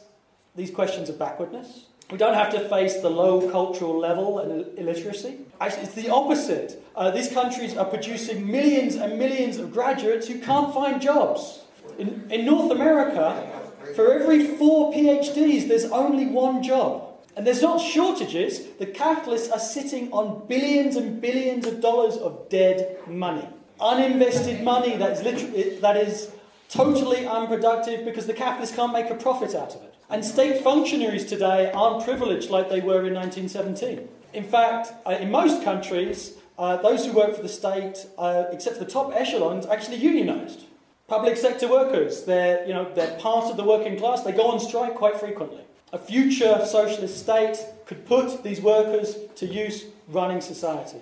these 0.56 0.72
questions 0.72 1.10
of 1.10 1.20
backwardness. 1.20 1.88
We 2.10 2.18
don't 2.18 2.36
have 2.36 2.52
to 2.54 2.70
face 2.70 3.02
the 3.02 3.10
low 3.10 3.52
cultural 3.52 4.00
level 4.00 4.40
and 4.40 4.66
illiteracy. 4.80 5.40
Actually, 5.60 5.84
it's 5.84 5.94
the 5.94 6.10
opposite. 6.10 6.82
Uh, 6.96 7.12
these 7.12 7.30
countries 7.30 7.76
are 7.76 7.84
producing 7.84 8.50
millions 8.50 8.96
and 8.96 9.20
millions 9.20 9.58
of 9.58 9.74
graduates 9.74 10.26
who 10.30 10.40
can't 10.40 10.74
find 10.74 11.02
jobs. 11.02 11.60
In, 12.00 12.26
in 12.32 12.46
North 12.46 12.72
America, 12.72 13.52
for 13.94 14.14
every 14.14 14.56
four 14.56 14.94
PhDs, 14.94 15.68
there's 15.68 15.86
only 15.86 16.28
one 16.28 16.64
job. 16.64 17.04
And 17.36 17.46
there's 17.46 17.62
not 17.62 17.82
shortages. 17.82 18.66
The 18.80 18.86
capitalists 18.86 19.52
are 19.52 19.60
sitting 19.60 20.12
on 20.14 20.48
billions 20.48 20.96
and 20.96 21.20
billions 21.20 21.68
of 21.68 21.82
dollars 21.82 22.16
of 22.16 22.48
dead 22.48 23.00
money. 23.06 23.48
Uninvested 23.80 24.64
money 24.64 24.98
that 24.98 25.12
is, 25.12 25.24
literally, 25.24 25.80
that 25.80 25.98
is 25.98 26.32
totally 26.70 27.26
unproductive 27.28 28.06
because 28.06 28.26
the 28.26 28.34
capitalists 28.34 28.76
can't 28.76 28.94
make 28.94 29.10
a 29.10 29.16
profit 29.16 29.54
out 29.56 29.76
of 29.76 29.84
it. 29.84 29.96
And 30.10 30.24
state 30.24 30.64
functionaries 30.64 31.26
today 31.26 31.72
aren't 31.74 32.04
privileged 32.04 32.50
like 32.50 32.70
they 32.70 32.82
were 32.82 33.06
in 33.06 33.14
1917. 33.14 34.08
In 34.34 34.44
fact, 34.44 34.94
uh, 35.06 35.12
in 35.12 35.30
most 35.30 35.64
countries, 35.64 36.34
uh, 36.58 36.78
those 36.78 37.06
who 37.06 37.12
work 37.12 37.36
for 37.36 37.42
the 37.42 37.50
state, 37.50 38.08
uh, 38.18 38.46
except 38.52 38.78
for 38.78 38.84
the 38.84 38.90
top 38.90 39.14
echelons, 39.14 39.66
actually 39.66 40.00
unionised. 40.00 40.64
Public 41.08 41.38
sector 41.38 41.68
workers, 41.68 42.24
they're, 42.24 42.66
you 42.68 42.74
know, 42.74 42.92
they're 42.94 43.18
part 43.20 43.46
of 43.46 43.58
the 43.58 43.64
working 43.64 43.98
class, 43.98 44.24
they 44.24 44.32
go 44.32 44.50
on 44.50 44.60
strike 44.60 44.96
quite 44.96 45.20
frequently. 45.20 45.62
A 45.94 45.98
future 45.98 46.66
socialist 46.66 47.18
state 47.18 47.58
could 47.86 48.06
put 48.06 48.44
these 48.44 48.60
workers 48.60 49.18
to 49.36 49.46
use 49.46 49.86
running 50.10 50.42
society. 50.42 51.00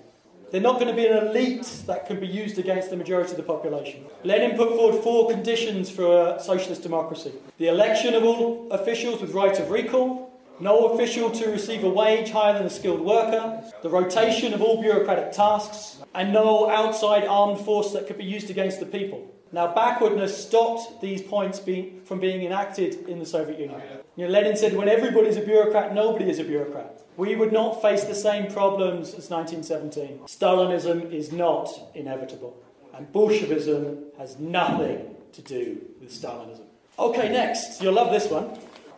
They're 0.55 0.61
not 0.61 0.79
going 0.79 0.87
to 0.87 0.93
be 0.93 1.05
an 1.05 1.17
elite 1.17 1.83
that 1.85 2.07
can 2.07 2.21
be 2.21 2.27
used 2.27 2.57
against 2.57 2.89
the 2.89 2.95
majority 2.95 3.31
of 3.31 3.35
the 3.35 3.43
population. 3.43 4.05
Lenin 4.23 4.55
put 4.55 4.69
forward 4.69 5.03
four 5.03 5.29
conditions 5.29 5.89
for 5.89 6.29
a 6.29 6.39
socialist 6.41 6.81
democracy 6.81 7.33
the 7.57 7.67
election 7.67 8.13
of 8.13 8.23
all 8.23 8.71
officials 8.71 9.19
with 9.19 9.33
right 9.33 9.59
of 9.59 9.69
recall, 9.69 10.31
no 10.61 10.93
official 10.93 11.29
to 11.31 11.49
receive 11.49 11.83
a 11.83 11.89
wage 11.89 12.31
higher 12.31 12.53
than 12.53 12.65
a 12.65 12.69
skilled 12.69 13.01
worker, 13.01 13.69
the 13.81 13.89
rotation 13.89 14.53
of 14.53 14.61
all 14.61 14.81
bureaucratic 14.81 15.33
tasks, 15.33 16.01
and 16.13 16.31
no 16.31 16.69
outside 16.69 17.25
armed 17.25 17.59
force 17.59 17.91
that 17.91 18.07
could 18.07 18.17
be 18.17 18.23
used 18.23 18.49
against 18.49 18.79
the 18.79 18.85
people. 18.85 19.29
Now, 19.51 19.75
backwardness 19.75 20.41
stopped 20.41 21.01
these 21.01 21.21
points 21.21 21.59
being, 21.59 21.99
from 22.05 22.21
being 22.21 22.45
enacted 22.45 23.09
in 23.09 23.19
the 23.19 23.25
Soviet 23.25 23.59
Union. 23.59 23.81
You 24.15 24.27
know, 24.27 24.31
Lenin 24.31 24.55
said, 24.55 24.77
when 24.77 24.87
everybody's 24.87 25.35
a 25.35 25.41
bureaucrat, 25.41 25.93
nobody 25.93 26.29
is 26.29 26.39
a 26.39 26.45
bureaucrat. 26.45 27.04
We 27.17 27.35
would 27.35 27.53
not 27.53 27.81
face 27.81 28.03
the 28.03 28.15
same 28.15 28.51
problems 28.51 29.13
as 29.13 29.29
1917. 29.29 30.19
Stalinism 30.27 31.11
is 31.11 31.31
not 31.31 31.69
inevitable, 31.93 32.57
and 32.93 33.11
Bolshevism 33.11 34.03
has 34.17 34.37
nothing 34.37 35.15
to 35.33 35.41
do 35.41 35.81
with 36.01 36.11
Stalinism. 36.11 36.65
Okay, 36.99 37.29
next. 37.29 37.81
You'll 37.81 37.93
love 37.93 38.11
this 38.11 38.29
one. 38.29 38.57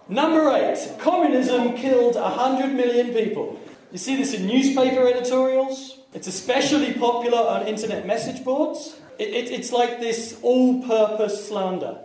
Number 0.10 0.50
eight 0.52 0.78
Communism 1.00 1.76
killed 1.76 2.16
100 2.16 2.74
million 2.74 3.14
people. 3.14 3.60
You 3.92 3.98
see 3.98 4.16
this 4.16 4.34
in 4.34 4.48
newspaper 4.48 5.08
editorials. 5.08 6.00
It's 6.14 6.28
especially 6.28 6.94
popular 6.94 7.38
on 7.38 7.68
internet 7.68 8.06
message 8.06 8.44
boards. 8.44 9.00
It, 9.20 9.30
it, 9.30 9.52
it's 9.52 9.72
like 9.72 10.00
this 10.00 10.40
all 10.42 10.82
purpose 10.84 11.48
slander. 11.48 12.00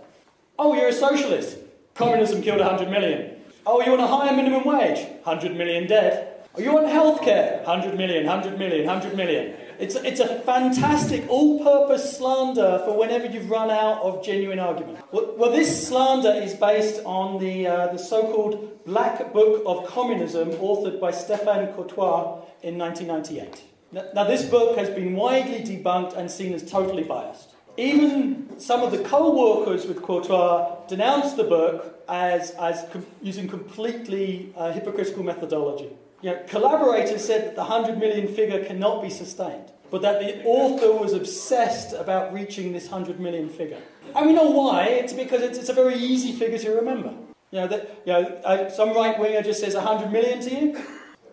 Oh, 0.59 0.75
you're 0.75 0.89
a 0.89 0.93
socialist. 0.93 1.59
Communism 1.95 2.43
killed 2.43 2.61
100 2.61 2.91
million. 2.91 3.32
Oh, 3.65 3.81
you 3.81 3.91
want 3.91 4.03
a 4.03 4.07
higher 4.07 4.35
minimum 4.35 4.65
wage? 4.65 5.07
100 5.23 5.57
million 5.57 5.87
dead. 5.87 6.47
Oh, 6.55 6.61
you 6.61 6.73
want 6.73 6.87
healthcare? 6.87 7.65
100 7.65 7.97
million, 7.97 8.27
100 8.27 8.59
million, 8.59 8.87
100 8.87 9.17
million. 9.17 9.55
It's, 9.79 9.95
it's 9.95 10.21
a 10.21 10.41
fantastic 10.41 11.25
all 11.29 11.63
purpose 11.63 12.19
slander 12.19 12.83
for 12.85 12.99
whenever 12.99 13.27
you've 13.27 13.49
run 13.49 13.71
out 13.71 14.03
of 14.03 14.25
genuine 14.25 14.59
argument. 14.59 14.99
Well, 15.13 15.35
well 15.39 15.51
this 15.51 15.89
slander 15.89 16.33
is 16.33 16.55
based 16.55 17.01
on 17.05 17.41
the, 17.41 17.67
uh, 17.67 17.87
the 17.93 17.99
so 17.99 18.33
called 18.33 18.85
Black 18.85 19.33
Book 19.33 19.63
of 19.65 19.87
Communism, 19.87 20.51
authored 20.51 21.01
by 21.01 21.13
Stéphane 21.13 21.75
Courtois 21.75 22.43
in 22.63 22.77
1998. 22.79 23.63
Now, 23.93 24.05
now, 24.15 24.25
this 24.25 24.45
book 24.45 24.79
has 24.79 24.89
been 24.89 25.15
widely 25.15 25.61
debunked 25.61 26.17
and 26.17 26.31
seen 26.31 26.55
as 26.55 26.69
totally 26.69 27.03
biased. 27.03 27.52
Even 27.77 28.61
some 28.61 28.83
of 28.83 28.93
the 28.93 28.99
co 28.99 29.35
workers 29.35 29.87
with 29.87 30.03
Courtois 30.03 30.77
denounced 30.89 31.37
the 31.37 31.45
book 31.45 32.05
as, 32.09 32.51
as 32.53 32.85
com- 32.93 33.07
using 33.23 33.49
completely 33.49 34.53
uh, 34.57 34.73
hypocritical 34.73 35.23
methodology. 35.23 35.91
You 36.21 36.33
know, 36.33 36.43
collaborators 36.47 37.25
said 37.25 37.47
that 37.47 37.55
the 37.55 37.65
100 37.65 37.99
million 37.99 38.33
figure 38.33 38.65
cannot 38.65 39.03
be 39.03 39.11
sustained, 39.11 39.73
but 39.91 40.03
that 40.03 40.21
the 40.21 40.45
author 40.45 40.93
was 40.93 41.15
obsessed 41.15 41.95
about 41.95 42.33
reaching 42.33 42.73
this 42.73 42.91
100 42.91 43.19
million 43.19 43.49
figure. 43.49 43.81
And 44.15 44.27
we 44.27 44.33
know 44.33 44.51
why. 44.51 44.85
It's 44.85 45.13
because 45.13 45.43
it's, 45.43 45.59
it's 45.59 45.69
a 45.71 45.75
very 45.75 45.97
easy 45.97 46.33
figure 46.33 46.59
to 46.59 46.71
remember. 46.73 47.15
You 47.51 47.61
know, 47.61 47.67
that, 47.69 48.03
you 48.05 48.13
know 48.13 48.23
uh, 48.45 48.71
some 48.71 48.91
right 48.91 49.19
winger 49.19 49.43
just 49.43 49.61
says 49.61 49.75
100 49.75 50.13
million 50.13 50.41
to 50.43 50.51
you, 50.55 50.83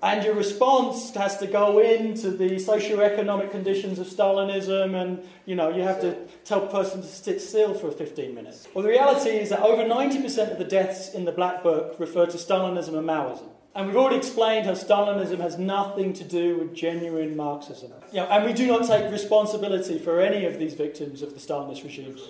and 0.01 0.23
your 0.23 0.33
response 0.33 1.13
has 1.15 1.37
to 1.37 1.47
go 1.47 1.79
into 1.79 2.31
the 2.31 2.57
socio-economic 2.59 3.51
conditions 3.51 3.99
of 3.99 4.07
Stalinism, 4.07 4.95
and 4.99 5.27
you 5.45 5.55
know 5.55 5.69
you 5.69 5.81
have 5.81 5.99
to 6.01 6.15
tell 6.45 6.63
a 6.63 6.71
person 6.71 7.01
to 7.01 7.07
sit 7.07 7.41
still 7.41 7.73
for 7.73 7.91
15 7.91 8.33
minutes. 8.33 8.67
Well, 8.73 8.83
the 8.83 8.89
reality 8.89 9.31
is 9.31 9.49
that 9.49 9.61
over 9.61 9.83
90% 9.83 10.51
of 10.51 10.57
the 10.57 10.63
deaths 10.63 11.13
in 11.13 11.25
the 11.25 11.31
Black 11.31 11.63
Book 11.63 11.95
refer 11.99 12.25
to 12.25 12.37
Stalinism 12.37 12.97
and 12.97 13.07
Maoism. 13.07 13.49
And 13.75 13.87
we've 13.87 13.95
already 13.95 14.17
explained 14.17 14.65
how 14.65 14.73
Stalinism 14.73 15.39
has 15.39 15.57
nothing 15.57 16.13
to 16.13 16.23
do 16.23 16.57
with 16.57 16.73
genuine 16.73 17.35
Marxism. 17.35 17.91
You 18.11 18.21
know, 18.21 18.25
and 18.25 18.43
we 18.43 18.53
do 18.53 18.65
not 18.67 18.87
take 18.87 19.11
responsibility 19.11 19.99
for 19.99 20.19
any 20.19 20.45
of 20.45 20.57
these 20.57 20.73
victims 20.73 21.21
of 21.21 21.33
the 21.33 21.39
Stalinist 21.39 21.83
regimes. 21.83 22.21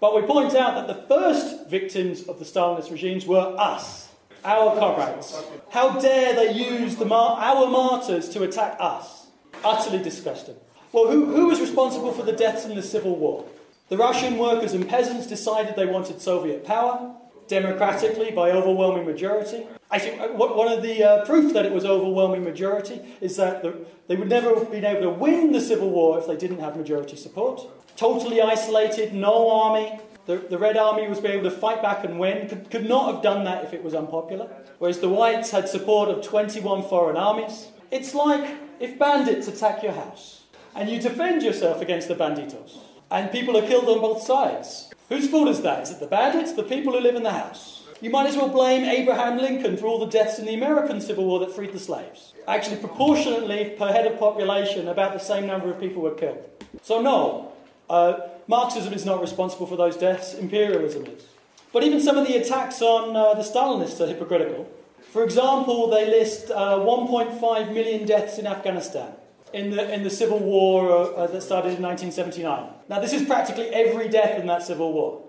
But 0.00 0.14
we 0.14 0.22
point 0.22 0.54
out 0.54 0.74
that 0.74 0.86
the 0.86 1.06
first 1.06 1.68
victims 1.68 2.24
of 2.24 2.38
the 2.38 2.44
Stalinist 2.44 2.90
regimes 2.90 3.26
were 3.26 3.54
us 3.58 4.07
our 4.44 4.76
comrades. 4.78 5.40
How 5.70 5.98
dare 5.98 6.34
they 6.34 6.52
use 6.52 6.96
the 6.96 7.04
mar- 7.04 7.38
our 7.38 7.68
martyrs 7.68 8.28
to 8.30 8.42
attack 8.42 8.76
us? 8.78 9.26
Utterly 9.64 10.02
disgusting. 10.02 10.56
Well, 10.92 11.10
who, 11.10 11.26
who 11.26 11.48
was 11.48 11.60
responsible 11.60 12.12
for 12.12 12.22
the 12.22 12.32
deaths 12.32 12.64
in 12.64 12.74
the 12.74 12.82
Civil 12.82 13.16
War? 13.16 13.44
The 13.88 13.96
Russian 13.96 14.38
workers 14.38 14.72
and 14.72 14.88
peasants 14.88 15.26
decided 15.26 15.74
they 15.76 15.86
wanted 15.86 16.20
Soviet 16.20 16.64
power, 16.64 17.14
democratically 17.46 18.30
by 18.30 18.50
overwhelming 18.50 19.06
majority. 19.06 19.66
Actually, 19.90 20.18
uh, 20.18 20.28
one 20.34 20.70
of 20.70 20.82
the 20.82 21.02
uh, 21.02 21.24
proof 21.24 21.54
that 21.54 21.64
it 21.64 21.72
was 21.72 21.84
overwhelming 21.84 22.44
majority 22.44 23.00
is 23.22 23.36
that 23.36 23.62
the, 23.62 23.74
they 24.06 24.16
would 24.16 24.28
never 24.28 24.54
have 24.54 24.70
been 24.70 24.84
able 24.84 25.02
to 25.02 25.10
win 25.10 25.52
the 25.52 25.60
Civil 25.60 25.90
War 25.90 26.18
if 26.18 26.26
they 26.26 26.36
didn't 26.36 26.60
have 26.60 26.76
majority 26.76 27.16
support. 27.16 27.62
Totally 27.96 28.40
isolated, 28.40 29.14
no 29.14 29.50
army, 29.50 29.98
the, 30.28 30.36
the 30.36 30.58
Red 30.58 30.76
Army 30.76 31.08
was 31.08 31.24
able 31.24 31.48
to 31.48 31.50
fight 31.50 31.80
back 31.80 32.04
and 32.04 32.20
win, 32.20 32.50
could, 32.50 32.70
could 32.70 32.86
not 32.86 33.14
have 33.14 33.22
done 33.22 33.44
that 33.44 33.64
if 33.64 33.72
it 33.72 33.82
was 33.82 33.94
unpopular. 33.94 34.46
Whereas 34.78 35.00
the 35.00 35.08
Whites 35.08 35.52
had 35.52 35.70
support 35.70 36.10
of 36.10 36.22
21 36.22 36.82
foreign 36.82 37.16
armies. 37.16 37.68
It's 37.90 38.14
like 38.14 38.56
if 38.78 38.98
bandits 38.98 39.48
attack 39.48 39.82
your 39.82 39.92
house 39.92 40.42
and 40.76 40.90
you 40.90 41.00
defend 41.00 41.42
yourself 41.42 41.80
against 41.80 42.08
the 42.08 42.14
banditos, 42.14 42.76
and 43.10 43.32
people 43.32 43.56
are 43.56 43.66
killed 43.66 43.88
on 43.88 44.02
both 44.02 44.22
sides. 44.22 44.92
Whose 45.08 45.30
fault 45.30 45.48
is 45.48 45.62
that? 45.62 45.84
Is 45.84 45.92
it 45.92 46.00
the 46.00 46.06
bandits, 46.06 46.52
the 46.52 46.62
people 46.62 46.92
who 46.92 47.00
live 47.00 47.14
in 47.14 47.22
the 47.22 47.32
house? 47.32 47.84
You 48.02 48.10
might 48.10 48.26
as 48.26 48.36
well 48.36 48.50
blame 48.50 48.84
Abraham 48.84 49.38
Lincoln 49.38 49.78
for 49.78 49.86
all 49.86 49.98
the 49.98 50.12
deaths 50.12 50.38
in 50.38 50.44
the 50.44 50.52
American 50.52 51.00
Civil 51.00 51.24
War 51.24 51.40
that 51.40 51.52
freed 51.52 51.72
the 51.72 51.80
slaves. 51.80 52.34
Actually, 52.46 52.76
proportionately, 52.76 53.74
per 53.78 53.90
head 53.90 54.06
of 54.06 54.18
population, 54.18 54.88
about 54.88 55.14
the 55.14 55.18
same 55.18 55.46
number 55.46 55.70
of 55.70 55.80
people 55.80 56.02
were 56.02 56.14
killed. 56.14 56.44
So, 56.82 57.00
no, 57.00 57.52
uh, 57.88 58.20
Marxism 58.48 58.94
is 58.94 59.04
not 59.04 59.20
responsible 59.20 59.66
for 59.66 59.76
those 59.76 59.96
deaths, 59.96 60.32
imperialism 60.32 61.04
is. 61.06 61.22
But 61.70 61.84
even 61.84 62.00
some 62.00 62.16
of 62.16 62.26
the 62.26 62.36
attacks 62.36 62.80
on 62.80 63.14
uh, 63.14 63.34
the 63.34 63.42
Stalinists 63.42 64.00
are 64.00 64.06
hypocritical. 64.06 64.66
For 65.12 65.22
example, 65.22 65.90
they 65.90 66.06
list 66.06 66.50
uh, 66.50 66.78
1.5 66.78 67.74
million 67.74 68.06
deaths 68.06 68.38
in 68.38 68.46
Afghanistan 68.46 69.12
in 69.52 69.70
the, 69.70 69.92
in 69.92 70.02
the 70.02 70.10
civil 70.10 70.38
war 70.38 70.90
uh, 70.90 71.26
that 71.26 71.42
started 71.42 71.76
in 71.76 71.82
1979. 71.82 72.70
Now, 72.88 73.00
this 73.00 73.12
is 73.12 73.26
practically 73.26 73.68
every 73.68 74.08
death 74.08 74.38
in 74.38 74.46
that 74.46 74.62
civil 74.62 74.94
war, 74.94 75.22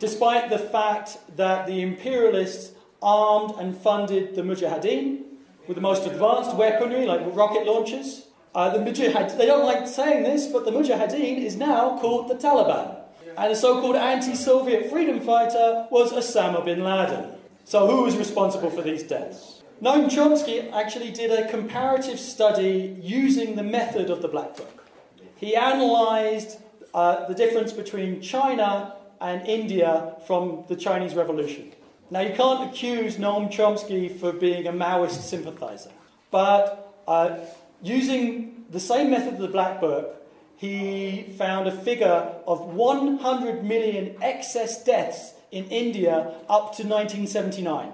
despite 0.00 0.50
the 0.50 0.58
fact 0.58 1.18
that 1.36 1.66
the 1.68 1.80
imperialists 1.80 2.72
armed 3.00 3.54
and 3.58 3.76
funded 3.76 4.34
the 4.34 4.42
Mujahideen 4.42 5.22
with 5.68 5.76
the 5.76 5.80
most 5.80 6.06
advanced 6.06 6.56
weaponry, 6.56 7.06
like 7.06 7.20
rocket 7.34 7.66
launchers, 7.66 8.26
uh, 8.54 8.70
the 8.70 8.78
Mujahid, 8.78 9.36
they 9.36 9.46
don't 9.46 9.64
like 9.64 9.88
saying 9.88 10.22
this, 10.22 10.46
but 10.46 10.64
the 10.64 10.70
Mujahideen 10.70 11.38
is 11.38 11.56
now 11.56 11.98
called 11.98 12.28
the 12.28 12.34
Taliban. 12.34 12.96
And 13.36 13.50
the 13.50 13.56
so 13.56 13.80
called 13.80 13.96
anti 13.96 14.34
Soviet 14.34 14.90
freedom 14.90 15.20
fighter 15.20 15.88
was 15.90 16.12
Osama 16.12 16.64
bin 16.64 16.84
Laden. 16.84 17.32
So, 17.64 17.86
who 17.88 18.02
was 18.02 18.16
responsible 18.16 18.70
for 18.70 18.82
these 18.82 19.02
deaths? 19.02 19.62
Noam 19.82 20.08
Chomsky 20.08 20.72
actually 20.72 21.10
did 21.10 21.32
a 21.32 21.48
comparative 21.48 22.20
study 22.20 22.96
using 23.02 23.56
the 23.56 23.62
method 23.62 24.08
of 24.08 24.22
the 24.22 24.28
Black 24.28 24.56
Book. 24.56 24.86
He 25.34 25.54
analysed 25.54 26.60
uh, 26.94 27.26
the 27.26 27.34
difference 27.34 27.72
between 27.72 28.20
China 28.20 28.94
and 29.20 29.46
India 29.48 30.14
from 30.26 30.64
the 30.68 30.76
Chinese 30.76 31.14
Revolution. 31.14 31.72
Now, 32.10 32.20
you 32.20 32.34
can't 32.34 32.70
accuse 32.70 33.16
Noam 33.16 33.50
Chomsky 33.50 34.14
for 34.16 34.32
being 34.32 34.68
a 34.68 34.72
Maoist 34.72 35.22
sympathizer, 35.22 35.90
but 36.30 37.02
uh, 37.08 37.38
using 37.84 38.64
the 38.70 38.80
same 38.80 39.10
method 39.10 39.34
of 39.34 39.40
the 39.40 39.48
Black 39.48 39.80
Book, 39.80 40.20
he 40.56 41.34
found 41.36 41.68
a 41.68 41.72
figure 41.72 42.32
of 42.46 42.74
100 42.74 43.64
million 43.64 44.16
excess 44.22 44.82
deaths 44.82 45.34
in 45.50 45.66
India 45.66 46.34
up 46.48 46.74
to 46.76 46.82
1979. 46.82 47.92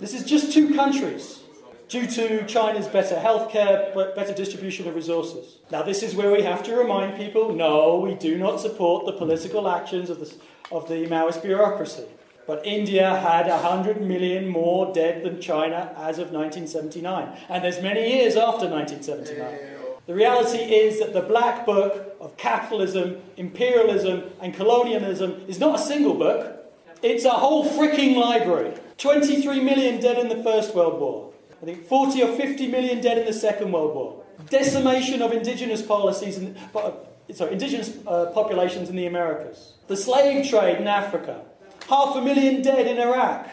This 0.00 0.14
is 0.14 0.24
just 0.24 0.52
two 0.52 0.74
countries 0.74 1.40
due 1.88 2.06
to 2.06 2.46
China's 2.46 2.88
better 2.88 3.16
healthcare, 3.16 3.94
better 4.16 4.32
distribution 4.32 4.88
of 4.88 4.94
resources. 4.94 5.58
Now, 5.70 5.82
this 5.82 6.02
is 6.02 6.14
where 6.14 6.32
we 6.32 6.42
have 6.42 6.62
to 6.64 6.74
remind 6.74 7.16
people 7.16 7.54
no, 7.54 8.00
we 8.00 8.14
do 8.14 8.38
not 8.38 8.60
support 8.60 9.06
the 9.06 9.12
political 9.12 9.68
actions 9.68 10.10
of 10.10 10.18
the, 10.18 10.34
of 10.70 10.88
the 10.88 11.06
Maoist 11.06 11.42
bureaucracy. 11.42 12.06
But 12.46 12.66
India 12.66 13.16
had 13.16 13.46
100 13.46 14.00
million 14.00 14.48
more 14.48 14.92
dead 14.92 15.22
than 15.22 15.40
China 15.40 15.92
as 15.96 16.18
of 16.18 16.32
1979. 16.32 17.38
And 17.48 17.64
there's 17.64 17.80
many 17.80 18.16
years 18.16 18.36
after 18.36 18.68
1979. 18.68 19.82
The 20.06 20.14
reality 20.14 20.58
is 20.58 20.98
that 20.98 21.12
the 21.12 21.20
black 21.20 21.64
book 21.64 22.16
of 22.20 22.36
capitalism, 22.36 23.18
imperialism, 23.36 24.24
and 24.40 24.52
colonialism 24.52 25.44
is 25.46 25.60
not 25.60 25.78
a 25.78 25.82
single 25.82 26.14
book, 26.14 26.58
it's 27.02 27.24
a 27.24 27.30
whole 27.30 27.64
freaking 27.64 28.16
library. 28.16 28.74
23 28.98 29.60
million 29.60 30.00
dead 30.00 30.18
in 30.18 30.28
the 30.28 30.42
First 30.42 30.74
World 30.74 31.00
War. 31.00 31.32
I 31.60 31.64
think 31.64 31.86
40 31.86 32.22
or 32.22 32.36
50 32.36 32.66
million 32.68 33.00
dead 33.00 33.18
in 33.18 33.26
the 33.26 33.32
Second 33.32 33.70
World 33.70 33.94
War. 33.94 34.24
Decimation 34.48 35.22
of 35.22 35.32
indigenous 35.32 35.82
policies, 35.82 36.40
uh, 36.74 36.92
sorry, 37.32 37.52
indigenous 37.52 37.96
uh, 38.06 38.26
populations 38.26 38.88
in 38.88 38.96
the 38.96 39.06
Americas. 39.06 39.74
The 39.86 39.96
slave 39.96 40.48
trade 40.48 40.78
in 40.78 40.88
Africa. 40.88 41.44
Half 41.88 42.16
a 42.16 42.22
million 42.22 42.62
dead 42.62 42.86
in 42.86 42.98
Iraq 42.98 43.48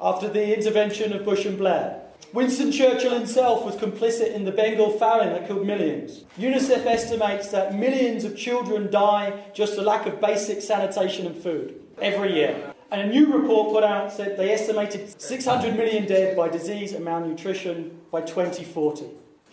after 0.00 0.28
the 0.28 0.56
intervention 0.56 1.12
of 1.12 1.24
Bush 1.24 1.44
and 1.44 1.58
Blair. 1.58 2.02
Winston 2.32 2.70
Churchill 2.70 3.12
himself 3.12 3.64
was 3.64 3.74
complicit 3.74 4.32
in 4.32 4.44
the 4.44 4.52
Bengal 4.52 4.90
famine 4.90 5.32
that 5.32 5.48
killed 5.48 5.66
millions. 5.66 6.24
UNICEF 6.38 6.86
estimates 6.86 7.48
that 7.48 7.74
millions 7.74 8.24
of 8.24 8.36
children 8.36 8.90
die 8.90 9.46
just 9.52 9.74
for 9.74 9.82
lack 9.82 10.06
of 10.06 10.20
basic 10.20 10.62
sanitation 10.62 11.26
and 11.26 11.36
food 11.36 11.80
every 12.00 12.34
year. 12.34 12.72
And 12.92 13.00
a 13.00 13.06
new 13.06 13.32
report 13.32 13.72
put 13.72 13.82
out 13.82 14.12
said 14.12 14.36
they 14.36 14.52
estimated 14.52 15.20
600 15.20 15.76
million 15.76 16.06
dead 16.06 16.36
by 16.36 16.48
disease 16.48 16.92
and 16.92 17.04
malnutrition 17.04 17.98
by 18.12 18.20
2040. 18.20 19.06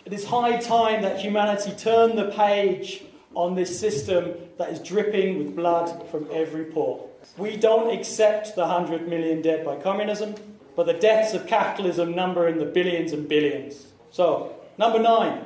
It 0.04 0.12
is 0.12 0.26
high 0.26 0.58
time 0.58 1.02
that 1.02 1.20
humanity 1.20 1.72
turn 1.72 2.14
the 2.14 2.30
page 2.30 3.02
on 3.38 3.54
this 3.54 3.78
system 3.78 4.34
that 4.56 4.68
is 4.68 4.80
dripping 4.80 5.38
with 5.38 5.54
blood 5.54 6.04
from 6.10 6.26
every 6.32 6.64
pore. 6.64 7.08
We 7.36 7.56
don't 7.56 7.96
accept 7.96 8.56
the 8.56 8.62
100 8.62 9.06
million 9.06 9.42
dead 9.42 9.64
by 9.64 9.76
communism, 9.76 10.34
but 10.74 10.86
the 10.86 10.94
deaths 10.94 11.34
of 11.34 11.46
capitalism 11.46 12.16
number 12.16 12.48
in 12.48 12.58
the 12.58 12.64
billions 12.64 13.12
and 13.12 13.28
billions. 13.28 13.86
So, 14.10 14.56
number 14.76 14.98
nine, 14.98 15.44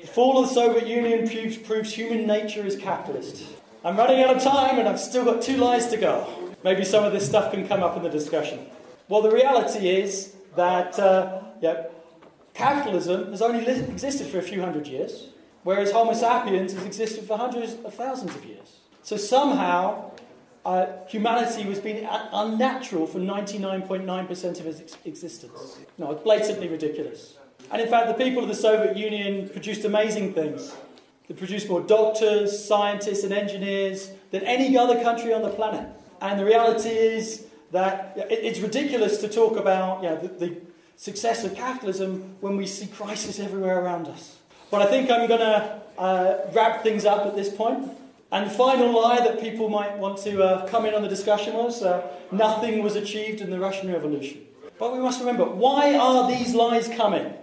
the 0.00 0.06
fall 0.06 0.38
of 0.38 0.48
the 0.48 0.54
Soviet 0.54 0.86
Union 0.86 1.28
proves, 1.28 1.56
proves 1.56 1.92
human 1.92 2.28
nature 2.28 2.64
is 2.64 2.76
capitalist. 2.76 3.42
I'm 3.84 3.96
running 3.96 4.22
out 4.22 4.36
of 4.36 4.40
time 4.40 4.78
and 4.78 4.88
I've 4.88 5.00
still 5.00 5.24
got 5.24 5.42
two 5.42 5.56
lies 5.56 5.88
to 5.88 5.96
go. 5.96 6.52
Maybe 6.62 6.84
some 6.84 7.02
of 7.02 7.12
this 7.12 7.26
stuff 7.26 7.52
can 7.52 7.66
come 7.66 7.82
up 7.82 7.96
in 7.96 8.04
the 8.04 8.08
discussion. 8.08 8.66
Well, 9.08 9.20
the 9.20 9.32
reality 9.32 9.88
is 9.88 10.36
that 10.54 10.96
uh, 10.96 11.42
yeah, 11.60 11.86
capitalism 12.54 13.32
has 13.32 13.42
only 13.42 13.66
existed 13.66 14.28
for 14.28 14.38
a 14.38 14.42
few 14.42 14.60
hundred 14.60 14.86
years, 14.86 15.31
whereas 15.62 15.92
Homo 15.92 16.12
sapiens 16.12 16.72
has 16.72 16.84
existed 16.84 17.24
for 17.24 17.36
hundreds 17.36 17.74
of 17.84 17.94
thousands 17.94 18.34
of 18.34 18.44
years. 18.44 18.80
So 19.02 19.16
somehow, 19.16 20.12
uh, 20.64 20.86
humanity 21.08 21.64
was 21.68 21.80
being 21.80 22.06
unnatural 22.32 23.06
for 23.06 23.18
99.9% 23.18 24.60
of 24.60 24.66
its 24.66 24.80
ex- 24.80 24.96
existence. 25.04 25.78
No, 25.98 26.12
it's 26.12 26.22
blatantly 26.22 26.68
ridiculous. 26.68 27.36
And 27.70 27.80
in 27.80 27.88
fact, 27.88 28.06
the 28.08 28.24
people 28.24 28.42
of 28.42 28.48
the 28.48 28.54
Soviet 28.54 28.96
Union 28.96 29.48
produced 29.48 29.84
amazing 29.84 30.34
things. 30.34 30.72
They 31.28 31.34
produced 31.34 31.68
more 31.68 31.80
doctors, 31.80 32.64
scientists, 32.64 33.24
and 33.24 33.32
engineers 33.32 34.10
than 34.30 34.42
any 34.42 34.76
other 34.76 35.00
country 35.02 35.32
on 35.32 35.42
the 35.42 35.50
planet. 35.50 35.88
And 36.20 36.38
the 36.38 36.44
reality 36.44 36.90
is 36.90 37.46
that 37.70 38.14
it's 38.16 38.60
ridiculous 38.60 39.18
to 39.18 39.28
talk 39.28 39.56
about 39.56 40.02
you 40.02 40.10
know, 40.10 40.16
the, 40.16 40.28
the 40.28 40.60
success 40.96 41.44
of 41.44 41.54
capitalism 41.54 42.36
when 42.40 42.56
we 42.56 42.66
see 42.66 42.86
crisis 42.86 43.40
everywhere 43.40 43.80
around 43.80 44.06
us. 44.08 44.38
But 44.72 44.80
I 44.80 44.86
think 44.86 45.10
I'm 45.10 45.28
going 45.28 45.40
to 45.40 45.82
uh, 45.98 46.50
wrap 46.54 46.82
things 46.82 47.04
up 47.04 47.26
at 47.26 47.36
this 47.36 47.54
point. 47.54 47.90
And 48.32 48.50
the 48.50 48.54
final 48.54 48.90
lie 48.90 49.18
that 49.18 49.38
people 49.38 49.68
might 49.68 49.98
want 49.98 50.16
to 50.22 50.42
uh, 50.42 50.66
come 50.66 50.86
in 50.86 50.94
on 50.94 51.02
the 51.02 51.08
discussion 51.08 51.52
was 51.52 51.82
uh, 51.82 52.10
nothing 52.32 52.82
was 52.82 52.96
achieved 52.96 53.42
in 53.42 53.50
the 53.50 53.60
Russian 53.60 53.92
Revolution. 53.92 54.40
But 54.78 54.94
we 54.94 54.98
must 54.98 55.20
remember 55.20 55.44
why 55.44 55.94
are 55.94 56.26
these 56.26 56.54
lies 56.54 56.88
coming? 56.88 57.34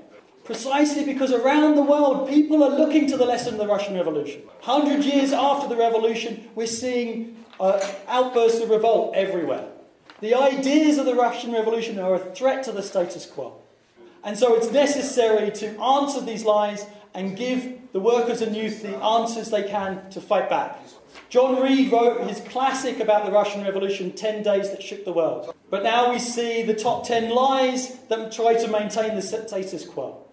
Precisely 0.43 1.05
because 1.05 1.31
around 1.31 1.75
the 1.75 1.83
world 1.83 2.27
people 2.27 2.63
are 2.63 2.75
looking 2.75 3.05
to 3.09 3.15
the 3.15 3.25
lesson 3.25 3.53
of 3.53 3.59
the 3.59 3.67
Russian 3.67 3.93
Revolution. 3.93 4.41
Hundred 4.61 5.05
years 5.05 5.31
after 5.31 5.69
the 5.69 5.75
revolution, 5.75 6.49
we're 6.55 6.65
seeing 6.65 7.45
uh, 7.59 7.79
outbursts 8.07 8.59
of 8.59 8.71
revolt 8.71 9.13
everywhere. 9.13 9.67
The 10.19 10.33
ideas 10.33 10.97
of 10.97 11.05
the 11.05 11.13
Russian 11.13 11.51
Revolution 11.51 11.99
are 11.99 12.15
a 12.15 12.19
threat 12.33 12.63
to 12.63 12.71
the 12.71 12.81
status 12.81 13.27
quo. 13.27 13.61
And 14.23 14.37
so 14.37 14.55
it's 14.55 14.71
necessary 14.71 15.51
to 15.51 15.79
answer 15.79 16.21
these 16.21 16.43
lies 16.43 16.85
and 17.13 17.35
give 17.35 17.91
the 17.91 17.99
workers 17.99 18.41
and 18.41 18.55
youth 18.55 18.81
the 18.81 18.95
answers 18.97 19.49
they 19.49 19.63
can 19.63 20.09
to 20.11 20.21
fight 20.21 20.49
back. 20.49 20.79
John 21.29 21.61
Reed 21.61 21.91
wrote 21.91 22.27
his 22.27 22.39
classic 22.41 22.99
about 22.99 23.25
the 23.25 23.31
Russian 23.31 23.63
Revolution, 23.63 24.11
10 24.11 24.43
Days 24.43 24.69
That 24.71 24.81
Shook 24.81 25.05
the 25.05 25.13
World. 25.13 25.53
But 25.69 25.83
now 25.83 26.11
we 26.11 26.19
see 26.19 26.63
the 26.63 26.73
top 26.73 27.05
10 27.05 27.29
lies 27.29 27.97
that 28.09 28.31
try 28.31 28.53
to 28.55 28.67
maintain 28.67 29.15
the 29.15 29.21
status 29.21 29.85
quo. 29.85 30.25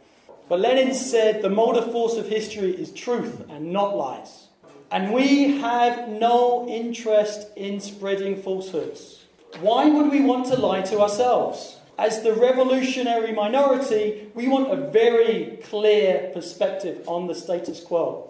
But 0.48 0.60
Lenin 0.60 0.94
said 0.94 1.42
the 1.42 1.50
motive 1.50 1.90
force 1.90 2.16
of 2.16 2.28
history 2.28 2.70
is 2.70 2.92
truth 2.92 3.44
and 3.48 3.72
not 3.72 3.96
lies. 3.96 4.48
And 4.90 5.12
we 5.12 5.58
have 5.58 6.08
no 6.08 6.68
interest 6.68 7.48
in 7.56 7.80
spreading 7.80 8.40
falsehoods. 8.40 9.24
Why 9.60 9.88
would 9.88 10.10
we 10.10 10.20
want 10.20 10.46
to 10.46 10.56
lie 10.56 10.82
to 10.82 11.00
ourselves? 11.00 11.75
As 11.98 12.22
the 12.22 12.34
revolutionary 12.34 13.32
minority, 13.32 14.28
we 14.34 14.48
want 14.48 14.70
a 14.70 14.90
very 14.90 15.58
clear 15.64 16.30
perspective 16.34 17.02
on 17.06 17.26
the 17.26 17.34
status 17.34 17.80
quo. 17.80 18.28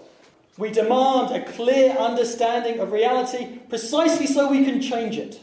We 0.57 0.71
demand 0.71 1.35
a 1.35 1.45
clear 1.53 1.91
understanding 1.91 2.79
of 2.79 2.93
reality 2.93 3.59
precisely 3.69 4.29
so 4.29 4.49
we 4.49 4.65
can 4.65 4.81
change 4.81 5.19
it. 5.19 5.41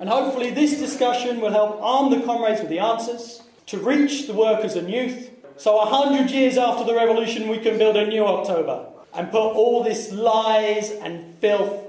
And 0.00 0.08
hopefully, 0.08 0.50
this 0.50 0.78
discussion 0.78 1.40
will 1.40 1.52
help 1.52 1.78
arm 1.82 2.10
the 2.10 2.24
comrades 2.24 2.60
with 2.60 2.70
the 2.70 2.78
answers 2.78 3.42
to 3.66 3.78
reach 3.78 4.26
the 4.26 4.34
workers 4.34 4.74
and 4.74 4.90
youth. 4.90 5.30
So, 5.58 5.78
a 5.78 5.86
hundred 5.86 6.30
years 6.30 6.56
after 6.56 6.84
the 6.84 6.94
revolution, 6.94 7.48
we 7.48 7.58
can 7.58 7.78
build 7.78 7.96
a 7.96 8.06
new 8.06 8.24
October 8.24 8.86
and 9.14 9.30
put 9.30 9.52
all 9.52 9.82
this 9.82 10.12
lies 10.12 10.92
and 10.92 11.34
filth 11.36 11.84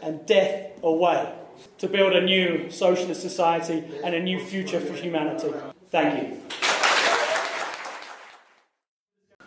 and 0.00 0.24
death 0.24 0.70
away 0.82 1.32
to 1.78 1.88
build 1.88 2.12
a 2.12 2.20
new 2.20 2.70
socialist 2.70 3.20
society 3.20 3.84
and 4.04 4.14
a 4.14 4.20
new 4.20 4.38
future 4.38 4.80
for 4.80 4.94
humanity. 4.94 5.52
Thank 5.90 6.22
you. 6.22 6.40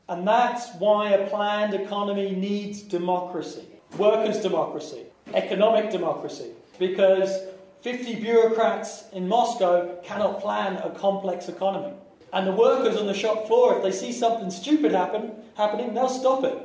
And 0.08 0.26
that's 0.26 0.74
why 0.80 1.10
a 1.10 1.28
planned 1.28 1.74
economy 1.74 2.32
needs 2.32 2.82
democracy, 2.82 3.66
workers' 3.96 4.42
democracy, 4.42 5.04
economic 5.32 5.92
democracy, 5.92 6.50
because 6.80 7.38
50 7.82 8.16
bureaucrats 8.16 9.04
in 9.12 9.28
Moscow 9.28 10.00
cannot 10.02 10.40
plan 10.40 10.78
a 10.78 10.90
complex 10.90 11.48
economy. 11.48 11.94
And 12.32 12.46
the 12.46 12.52
workers 12.52 12.96
on 12.96 13.06
the 13.06 13.14
shop 13.14 13.46
floor, 13.46 13.76
if 13.76 13.82
they 13.82 13.92
see 13.92 14.12
something 14.12 14.50
stupid 14.50 14.92
happen, 14.92 15.32
happening, 15.56 15.94
they'll 15.94 16.08
stop 16.08 16.44
it. 16.44 16.56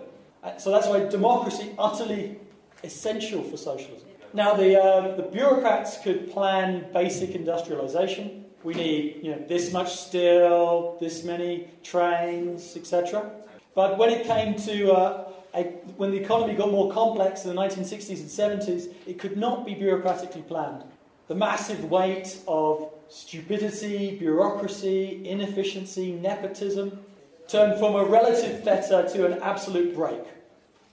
Uh, 0.44 0.58
so 0.58 0.72
that's 0.72 0.88
why 0.88 1.00
democracy 1.06 1.74
utterly 1.80 2.38
essential 2.84 3.42
for 3.42 3.58
socialism. 3.58 4.08
Now, 4.34 4.54
the, 4.54 4.80
uh, 4.80 5.16
the 5.16 5.24
bureaucrats 5.24 5.98
could 6.04 6.32
plan 6.32 6.86
basic 6.94 7.32
industrialization. 7.32 8.46
We 8.64 8.74
need 8.74 9.20
you 9.24 9.32
know, 9.32 9.46
this 9.48 9.72
much 9.72 9.96
steel, 9.96 10.98
this 11.00 11.24
many 11.24 11.70
trains, 11.84 12.76
etc. 12.76 13.32
But 13.74 13.98
when 13.98 14.10
it 14.10 14.26
came 14.26 14.56
to 14.56 14.92
uh, 14.92 15.32
a, 15.56 15.64
when 15.98 16.12
the 16.12 16.18
economy 16.18 16.54
got 16.54 16.70
more 16.72 16.92
complex 16.92 17.46
in 17.46 17.56
the 17.56 17.62
1960s 17.62 18.20
and 18.20 18.62
70s, 18.62 18.94
it 19.08 19.18
could 19.18 19.38
not 19.38 19.66
be 19.66 19.74
bureaucratically 19.74 20.46
planned. 20.48 20.84
The 21.28 21.36
massive 21.36 21.90
weight 21.90 22.40
of 22.48 22.92
stupidity, 23.10 24.18
bureaucracy, 24.18 25.28
inefficiency, 25.28 26.12
nepotism 26.12 27.00
turned 27.48 27.80
from 27.80 27.96
a 27.96 28.04
relative 28.04 28.64
fetter 28.64 29.08
to 29.10 29.26
an 29.26 29.42
absolute 29.42 29.96
brake. 29.96 30.28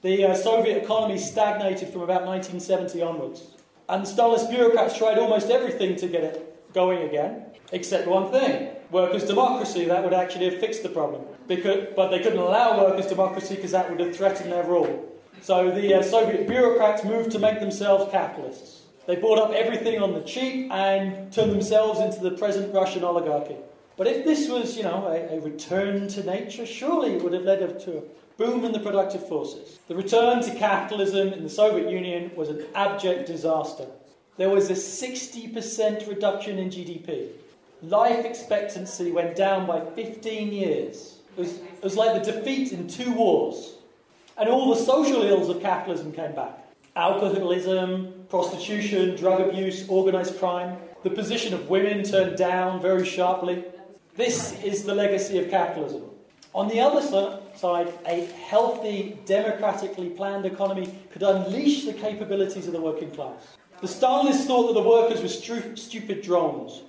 The 0.03 0.27
uh, 0.27 0.35
Soviet 0.35 0.83
economy 0.83 1.19
stagnated 1.19 1.89
from 1.89 2.03
about 2.03 2.25
1970 2.25 3.03
onwards. 3.03 3.47
And 3.89 4.05
Stalinist 4.05 4.51
bureaucrats 4.51 4.97
tried 4.97 5.19
almost 5.19 5.51
everything 5.51 5.97
to 5.97 6.09
get 6.09 6.25
it 6.25 6.73
going 6.75 7.09
again, 7.09 7.45
except 7.73 8.09
one 8.09 8.31
thing 8.31 8.71
workers' 8.91 9.25
democracy. 9.25 9.85
That 9.85 10.05
would 10.05 10.13
actually 10.13 10.51
have 10.51 10.61
fixed 10.61 10.83
the 10.83 10.89
problem. 10.89 11.23
Because, 11.49 11.89
but 11.97 12.11
they 12.11 12.19
couldn't 12.19 12.39
allow 12.39 12.79
workers' 12.79 13.07
democracy 13.07 13.57
because 13.57 13.73
that 13.73 13.91
would 13.91 14.01
have 14.01 14.17
threatened 14.17 14.53
their 14.53 14.65
rule. 14.65 15.09
So 15.41 15.71
the 15.71 15.95
uh, 15.95 16.03
Soviet 16.03 16.47
bureaucrats 16.47 17.05
moved 17.05 17.33
to 17.33 17.39
make 17.39 17.61
themselves 17.61 18.11
capitalists. 18.13 18.82
They 19.07 19.17
bought 19.17 19.39
up 19.39 19.51
everything 19.51 20.01
on 20.01 20.15
the 20.15 20.21
cheap 20.21 20.71
and 20.71 21.33
turned 21.33 21.51
themselves 21.51 21.99
into 22.01 22.21
the 22.21 22.37
present 22.37 22.73
Russian 22.73 23.03
oligarchy. 23.03 23.57
But 23.97 24.07
if 24.07 24.25
this 24.25 24.49
was, 24.49 24.77
you 24.77 24.85
know, 24.85 25.07
a, 25.09 25.37
a 25.37 25.41
return 25.41 26.09
to 26.09 26.23
nature, 26.25 26.65
surely 26.65 27.15
it 27.15 27.23
would 27.23 27.33
have 27.33 27.43
led 27.43 27.81
to 27.81 27.99
a 27.99 28.03
boom 28.39 28.65
in 28.65 28.73
the 28.73 28.79
productive 28.79 29.27
forces. 29.27 29.81
The 29.89 29.97
return 29.97 30.43
to 30.43 30.55
capitalism 30.55 31.33
in 31.33 31.43
the 31.43 31.51
Soviet 31.51 31.91
Union 31.91 32.31
was 32.37 32.49
an 32.49 32.65
abject 32.75 33.27
disaster. 33.27 33.87
There 34.37 34.49
was 34.49 34.71
a 34.71 34.75
60% 34.75 36.09
reduction 36.09 36.59
in 36.59 36.71
GDP. 36.71 37.29
Life 37.83 38.25
expectancy 38.25 39.11
went 39.11 39.37
down 39.37 39.67
by 39.67 39.85
15 39.85 40.53
years. 40.53 41.19
It 41.37 41.41
was, 41.41 41.55
it 41.59 41.83
was 41.83 41.97
like 41.97 42.25
the 42.25 42.33
defeat 42.33 42.73
in 42.73 42.89
two 42.89 43.13
wars. 43.13 43.75
And 44.39 44.49
all 44.49 44.75
the 44.75 44.81
social 44.81 45.23
ills 45.23 45.49
of 45.49 45.61
capitalism 45.61 46.13
came 46.13 46.35
back 46.35 46.62
alcoholism, 46.97 48.27
prostitution, 48.29 49.17
drug 49.17 49.41
abuse, 49.41 49.89
organised 49.89 50.39
crime. 50.39 50.77
The 51.03 51.11
position 51.11 51.55
of 51.55 51.69
women 51.69 52.05
turned 52.05 52.37
down 52.37 52.81
very 52.81 53.05
sharply. 53.05 53.65
This 54.15 54.53
is 54.63 54.85
the 54.85 54.95
legacy 54.95 55.39
of 55.39 55.51
capitalism. 55.51 56.03
On 56.55 56.69
the 56.69 56.81
other 56.81 57.01
side, 57.57 57.93
a 58.07 58.27
healthy, 58.27 59.19
democratically 59.25 60.11
planned 60.11 60.45
economy 60.45 60.95
could 61.11 61.23
unleash 61.23 61.87
the 61.87 61.95
capabilities 61.95 62.67
of 62.67 62.75
the 62.75 62.81
working 62.81 63.11
class. 63.11 63.57
The 63.81 63.87
Stalinists 63.87 64.47
thought 64.47 64.69
that 64.69 64.75
the 64.75 64.87
workers 64.87 65.23
were 65.23 65.29
stu- 65.29 65.77
stupid 65.77 66.23
drones. 66.23 66.83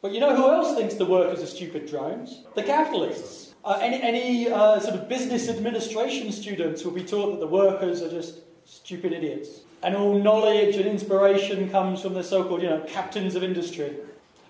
But 0.00 0.12
you 0.12 0.20
know 0.20 0.34
who 0.34 0.48
else 0.48 0.76
thinks 0.76 0.94
the 0.94 1.04
workers 1.04 1.42
are 1.42 1.46
stupid 1.46 1.86
drones? 1.86 2.44
The 2.54 2.62
capitalists. 2.62 3.54
Uh, 3.62 3.78
any 3.82 4.00
any 4.00 4.50
uh, 4.50 4.80
sort 4.80 4.94
of 4.94 5.06
business 5.06 5.50
administration 5.50 6.32
students 6.32 6.82
will 6.82 6.92
be 6.92 7.04
taught 7.04 7.32
that 7.32 7.40
the 7.40 7.46
workers 7.46 8.00
are 8.00 8.08
just 8.08 8.38
stupid 8.70 9.12
idiots. 9.12 9.60
And 9.82 9.96
all 9.96 10.18
knowledge 10.18 10.76
and 10.76 10.86
inspiration 10.86 11.70
comes 11.70 12.02
from 12.02 12.14
the 12.14 12.22
so 12.22 12.44
called, 12.44 12.62
you 12.62 12.68
know, 12.68 12.84
captains 12.86 13.34
of 13.34 13.42
industry. 13.42 13.96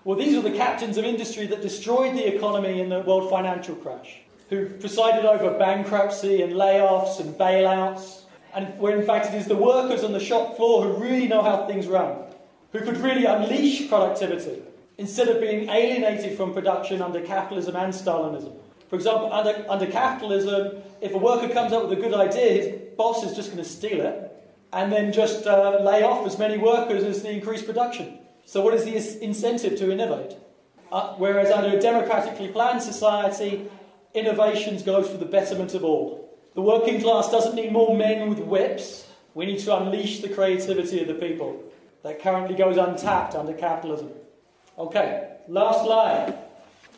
Well, 0.03 0.17
these 0.17 0.35
are 0.35 0.41
the 0.41 0.51
captains 0.51 0.97
of 0.97 1.05
industry 1.05 1.47
that 1.47 1.61
destroyed 1.61 2.15
the 2.15 2.35
economy 2.35 2.79
in 2.81 2.89
the 2.89 2.99
world 2.99 3.29
financial 3.29 3.75
crash, 3.75 4.21
who 4.49 4.67
presided 4.67 5.25
over 5.25 5.57
bankruptcy 5.57 6.41
and 6.41 6.53
layoffs 6.53 7.19
and 7.19 7.35
bailouts, 7.35 8.21
and 8.53 8.77
where 8.79 8.99
in 8.99 9.05
fact 9.05 9.33
it 9.33 9.35
is 9.35 9.47
the 9.47 9.55
workers 9.55 10.03
on 10.03 10.11
the 10.11 10.19
shop 10.19 10.55
floor 10.55 10.83
who 10.83 11.03
really 11.03 11.27
know 11.27 11.41
how 11.41 11.65
things 11.65 11.87
run, 11.87 12.17
who 12.73 12.81
could 12.81 12.97
really 12.97 13.25
unleash 13.25 13.87
productivity 13.89 14.61
instead 14.97 15.29
of 15.29 15.39
being 15.39 15.69
alienated 15.69 16.37
from 16.37 16.53
production 16.53 17.01
under 17.01 17.21
capitalism 17.21 17.75
and 17.75 17.93
Stalinism. 17.93 18.53
For 18.91 18.97
example, 18.97 19.31
under, 19.31 19.65
under 19.69 19.87
capitalism, 19.87 20.83
if 20.99 21.13
a 21.13 21.17
worker 21.17 21.47
comes 21.47 21.71
up 21.71 21.87
with 21.87 21.97
a 21.97 22.01
good 22.01 22.13
idea, 22.13 22.61
his 22.61 22.81
boss 22.97 23.23
is 23.23 23.33
just 23.33 23.49
going 23.49 23.63
to 23.63 23.69
steal 23.69 24.01
it 24.01 24.33
and 24.73 24.91
then 24.91 25.13
just 25.13 25.47
uh, 25.47 25.79
lay 25.79 26.03
off 26.03 26.27
as 26.27 26.37
many 26.37 26.57
workers 26.57 27.01
as 27.05 27.23
the 27.23 27.31
increased 27.31 27.65
production. 27.65 28.19
So, 28.43 28.61
what 28.61 28.73
is 28.73 28.83
the 28.83 29.23
incentive 29.23 29.77
to 29.77 29.93
innovate? 29.93 30.35
Uh, 30.91 31.13
whereas 31.13 31.51
under 31.51 31.77
a 31.77 31.79
democratically 31.79 32.49
planned 32.49 32.83
society, 32.83 33.71
innovations 34.13 34.83
goes 34.83 35.09
for 35.09 35.15
the 35.15 35.25
betterment 35.25 35.73
of 35.73 35.85
all. 35.85 36.37
The 36.55 36.61
working 36.61 36.99
class 36.99 37.31
doesn't 37.31 37.55
need 37.55 37.71
more 37.71 37.95
men 37.95 38.27
with 38.27 38.39
whips. 38.39 39.07
We 39.35 39.45
need 39.45 39.59
to 39.59 39.77
unleash 39.77 40.19
the 40.19 40.27
creativity 40.27 40.99
of 40.99 41.07
the 41.07 41.13
people 41.13 41.63
that 42.03 42.21
currently 42.21 42.57
goes 42.57 42.75
untapped 42.75 43.35
under 43.35 43.53
capitalism. 43.53 44.09
Okay, 44.77 45.29
last 45.47 45.87
line. 45.87 46.33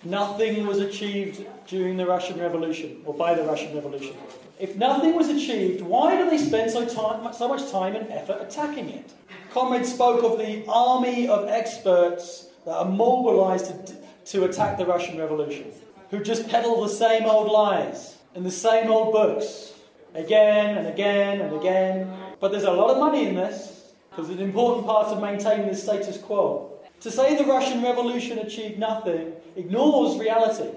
Nothing 0.06 0.68
was 0.68 0.80
achieved 0.80 1.46
during 1.68 1.96
the 1.96 2.06
Russian 2.06 2.38
Revolution, 2.40 3.02
or 3.06 3.14
by 3.14 3.34
the 3.34 3.44
Russian 3.44 3.74
Revolution. 3.74 4.16
If 4.60 4.76
nothing 4.76 5.16
was 5.16 5.30
achieved, 5.30 5.82
why 5.82 6.18
do 6.18 6.30
they 6.30 6.38
spend 6.38 6.72
so, 6.72 6.86
time, 6.86 7.34
so 7.34 7.48
much 7.48 7.72
time 7.72 7.96
and 7.96 8.12
effort 8.12 8.42
attacking 8.42 8.90
it? 8.90 9.14
Comrade 9.52 9.86
spoke 9.86 10.24
of 10.24 10.38
the 10.38 10.66
army 10.68 11.28
of 11.28 11.48
experts 11.48 12.48
that 12.66 12.72
are 12.72 12.86
mobilized 12.90 13.88
to, 13.88 13.96
to 14.26 14.46
attack 14.46 14.78
the 14.78 14.86
Russian 14.86 15.18
Revolution, 15.18 15.72
who 16.10 16.22
just 16.22 16.50
peddle 16.50 16.82
the 16.82 16.90
same 16.90 17.26
old 17.26 17.52
lies 17.52 18.18
in 18.36 18.44
the 18.44 18.52
same 18.52 18.92
old 18.92 19.14
books 19.14 19.74
again 20.16 20.78
and 20.78 20.88
again 20.88 21.40
and 21.40 21.56
again. 21.56 22.14
But 22.40 22.52
there's 22.52 22.64
a 22.64 22.72
lot 22.72 22.90
of 22.90 22.98
money 22.98 23.28
in 23.28 23.36
this 23.36 23.94
because 24.10 24.30
it's 24.30 24.40
an 24.40 24.46
important 24.46 24.86
part 24.86 25.08
of 25.08 25.22
maintaining 25.22 25.68
the 25.68 25.76
status 25.76 26.18
quo. 26.18 26.73
To 27.04 27.12
say 27.12 27.36
the 27.36 27.44
Russian 27.44 27.84
Revolution 27.84 28.40
achieved 28.40 28.80
nothing 28.80 29.34
ignores 29.58 30.18
reality. 30.18 30.70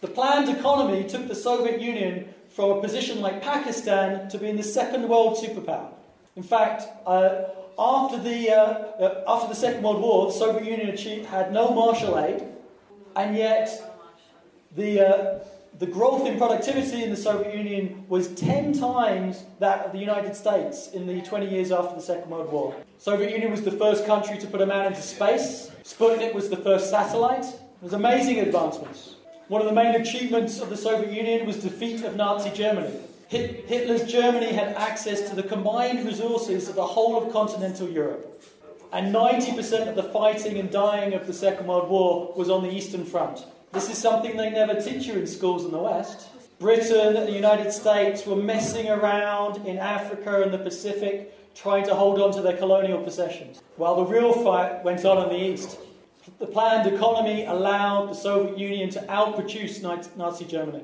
The 0.00 0.08
planned 0.08 0.48
economy 0.48 1.04
took 1.04 1.28
the 1.28 1.34
Soviet 1.34 1.82
Union 1.82 2.32
from 2.48 2.70
a 2.70 2.80
position 2.80 3.20
like 3.20 3.42
Pakistan 3.42 4.30
to 4.30 4.38
being 4.38 4.56
the 4.56 4.62
second 4.62 5.06
world 5.06 5.36
superpower. 5.36 5.92
In 6.34 6.42
fact, 6.42 6.84
uh, 7.06 7.48
after, 7.78 8.18
the, 8.18 8.50
uh, 8.52 8.56
uh, 8.56 9.24
after 9.28 9.48
the 9.48 9.54
Second 9.54 9.82
World 9.82 10.00
War, 10.00 10.26
the 10.28 10.32
Soviet 10.32 10.64
Union 10.64 10.88
achieved, 10.88 11.26
had 11.26 11.52
no 11.52 11.68
Marshall 11.74 12.18
aid, 12.18 12.42
and 13.14 13.36
yet 13.36 13.68
the, 14.74 15.00
uh, 15.00 15.38
the 15.78 15.86
growth 15.86 16.26
in 16.26 16.38
productivity 16.38 17.04
in 17.04 17.10
the 17.10 17.16
Soviet 17.16 17.54
Union 17.54 18.04
was 18.08 18.28
10 18.28 18.72
times 18.72 19.44
that 19.58 19.84
of 19.84 19.92
the 19.92 19.98
United 19.98 20.34
States 20.34 20.88
in 20.92 21.06
the 21.06 21.20
20 21.20 21.48
years 21.48 21.70
after 21.70 21.94
the 21.94 22.00
Second 22.00 22.30
World 22.30 22.50
War. 22.50 22.74
Soviet 22.98 23.30
Union 23.30 23.50
was 23.50 23.62
the 23.62 23.72
first 23.72 24.06
country 24.06 24.38
to 24.38 24.46
put 24.46 24.62
a 24.62 24.66
man 24.66 24.86
into 24.86 25.02
space. 25.02 25.70
Sputnik 25.84 26.34
was 26.34 26.48
the 26.48 26.56
first 26.56 26.88
satellite. 26.88 27.44
It 27.44 27.82
was 27.82 27.92
amazing 27.92 28.40
advancements. 28.40 29.16
One 29.48 29.60
of 29.60 29.66
the 29.66 29.74
main 29.74 29.94
achievements 30.00 30.60
of 30.60 30.70
the 30.70 30.76
Soviet 30.76 31.12
Union 31.12 31.46
was 31.46 31.62
defeat 31.62 32.02
of 32.04 32.16
Nazi 32.16 32.50
Germany. 32.50 32.98
Hitler's 33.28 34.10
Germany 34.10 34.52
had 34.52 34.68
access 34.76 35.28
to 35.28 35.36
the 35.36 35.42
combined 35.42 36.06
resources 36.06 36.68
of 36.68 36.74
the 36.74 36.86
whole 36.86 37.22
of 37.22 37.32
continental 37.32 37.88
Europe. 37.88 38.42
And 38.92 39.14
90% 39.14 39.88
of 39.88 39.94
the 39.94 40.04
fighting 40.04 40.58
and 40.58 40.70
dying 40.70 41.12
of 41.12 41.26
the 41.26 41.34
Second 41.34 41.66
World 41.66 41.90
War 41.90 42.32
was 42.34 42.48
on 42.48 42.62
the 42.62 42.70
Eastern 42.70 43.04
Front. 43.04 43.44
This 43.76 43.90
is 43.90 43.98
something 43.98 44.38
they 44.38 44.48
never 44.48 44.80
teach 44.80 45.06
you 45.06 45.12
in 45.18 45.26
schools 45.26 45.66
in 45.66 45.70
the 45.70 45.76
West. 45.76 46.28
Britain 46.58 47.14
and 47.14 47.28
the 47.28 47.32
United 47.32 47.70
States 47.70 48.24
were 48.24 48.34
messing 48.34 48.88
around 48.88 49.66
in 49.66 49.76
Africa 49.76 50.40
and 50.40 50.50
the 50.50 50.56
Pacific, 50.56 51.54
trying 51.54 51.84
to 51.84 51.94
hold 51.94 52.18
on 52.18 52.32
to 52.32 52.40
their 52.40 52.56
colonial 52.56 53.02
possessions, 53.02 53.60
while 53.76 53.96
the 53.96 54.06
real 54.06 54.32
fight 54.32 54.82
went 54.82 55.04
on 55.04 55.24
in 55.24 55.28
the 55.28 55.44
East. 55.52 55.76
The 56.38 56.46
planned 56.46 56.90
economy 56.90 57.44
allowed 57.44 58.06
the 58.06 58.14
Soviet 58.14 58.56
Union 58.56 58.88
to 58.92 59.00
outproduce 59.00 59.82
Nazi 60.16 60.46
Germany. 60.46 60.82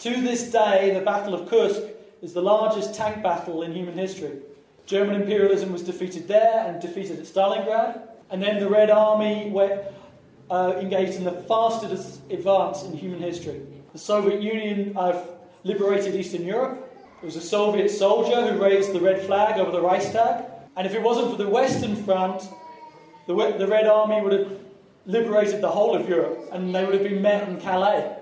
To 0.00 0.20
this 0.20 0.50
day, 0.52 0.92
the 0.92 1.00
Battle 1.00 1.32
of 1.32 1.48
Kursk 1.48 1.80
is 2.20 2.34
the 2.34 2.42
largest 2.42 2.94
tank 2.94 3.22
battle 3.22 3.62
in 3.62 3.72
human 3.72 3.94
history. 3.96 4.40
German 4.84 5.22
imperialism 5.22 5.72
was 5.72 5.82
defeated 5.82 6.28
there 6.28 6.66
and 6.66 6.82
defeated 6.82 7.18
at 7.18 7.24
Stalingrad, 7.24 7.98
and 8.28 8.42
then 8.42 8.60
the 8.60 8.68
Red 8.68 8.90
Army 8.90 9.48
went, 9.50 9.80
uh, 10.50 10.74
engaged 10.80 11.14
in 11.14 11.24
the 11.24 11.32
fastest 11.32 12.20
advance 12.30 12.82
in 12.82 12.92
human 12.96 13.20
history. 13.20 13.62
The 13.92 13.98
Soviet 13.98 14.40
Union 14.42 14.96
uh, 14.96 15.24
liberated 15.64 16.14
Eastern 16.14 16.44
Europe. 16.44 16.82
It 17.22 17.24
was 17.24 17.36
a 17.36 17.40
Soviet 17.40 17.88
soldier 17.90 18.52
who 18.52 18.62
raised 18.62 18.92
the 18.92 19.00
red 19.00 19.24
flag 19.24 19.58
over 19.58 19.70
the 19.70 19.80
Reichstag. 19.80 20.44
And 20.76 20.86
if 20.86 20.94
it 20.94 21.02
wasn't 21.02 21.30
for 21.30 21.42
the 21.42 21.48
Western 21.48 21.96
Front, 21.96 22.48
the, 23.26 23.34
the 23.58 23.66
Red 23.66 23.86
Army 23.86 24.20
would 24.20 24.32
have 24.32 24.60
liberated 25.06 25.60
the 25.60 25.70
whole 25.70 25.96
of 25.96 26.08
Europe 26.08 26.48
and 26.52 26.74
they 26.74 26.84
would 26.84 26.94
have 26.94 27.02
been 27.02 27.22
met 27.22 27.48
in 27.48 27.60
Calais. 27.60 28.16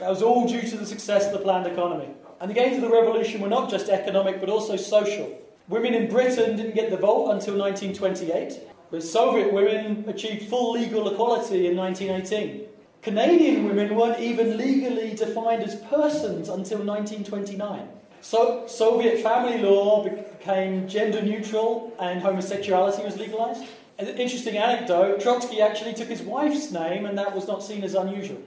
That 0.00 0.08
was 0.08 0.22
all 0.22 0.48
due 0.48 0.62
to 0.62 0.76
the 0.76 0.86
success 0.86 1.26
of 1.26 1.32
the 1.32 1.38
planned 1.38 1.66
economy. 1.66 2.08
And 2.40 2.50
the 2.50 2.54
gains 2.54 2.76
of 2.76 2.82
the 2.82 2.90
revolution 2.90 3.40
were 3.40 3.48
not 3.48 3.70
just 3.70 3.88
economic 3.88 4.40
but 4.40 4.48
also 4.48 4.76
social. 4.76 5.38
Women 5.68 5.94
in 5.94 6.10
Britain 6.10 6.56
didn't 6.56 6.74
get 6.74 6.90
the 6.90 6.96
vote 6.96 7.30
until 7.30 7.56
1928. 7.56 8.58
But 8.90 9.02
Soviet 9.04 9.52
women 9.52 10.04
achieved 10.08 10.48
full 10.48 10.72
legal 10.72 11.12
equality 11.12 11.68
in 11.68 11.76
1918. 11.76 12.66
Canadian 13.02 13.64
women 13.64 13.94
weren't 13.94 14.20
even 14.20 14.56
legally 14.56 15.14
defined 15.14 15.62
as 15.62 15.76
persons 15.76 16.48
until 16.48 16.78
1929. 16.78 17.88
So, 18.20 18.66
Soviet 18.66 19.20
family 19.20 19.58
law 19.58 20.04
became 20.04 20.86
gender 20.86 21.22
neutral 21.22 21.94
and 21.98 22.20
homosexuality 22.20 23.02
was 23.02 23.16
legalized. 23.16 23.64
An 23.98 24.08
interesting 24.08 24.58
anecdote 24.58 25.20
Trotsky 25.20 25.62
actually 25.62 25.94
took 25.94 26.08
his 26.08 26.22
wife's 26.22 26.70
name, 26.72 27.06
and 27.06 27.16
that 27.16 27.34
was 27.34 27.46
not 27.46 27.62
seen 27.62 27.84
as 27.84 27.94
unusual. 27.94 28.40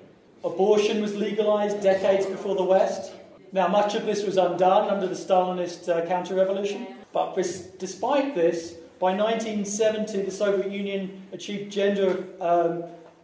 Abortion 0.44 1.02
was 1.02 1.16
legalized 1.16 1.82
decades 1.82 2.26
before 2.26 2.56
the 2.56 2.64
West. 2.64 3.14
Now, 3.52 3.68
much 3.68 3.96
of 3.96 4.06
this 4.06 4.26
was 4.26 4.38
undone 4.38 4.90
under 4.90 5.08
the 5.08 5.16
Stalinist 5.16 5.88
uh, 5.88 6.06
counter 6.08 6.36
revolution, 6.36 6.88
but 7.12 7.36
despite 7.80 8.36
this, 8.36 8.76
by 9.00 9.14
1970, 9.16 10.22
the 10.22 10.32
Soviet 10.32 10.72
Union 10.72 11.24
achieved 11.32 11.72
gender 11.72 12.26
um, 12.40 12.84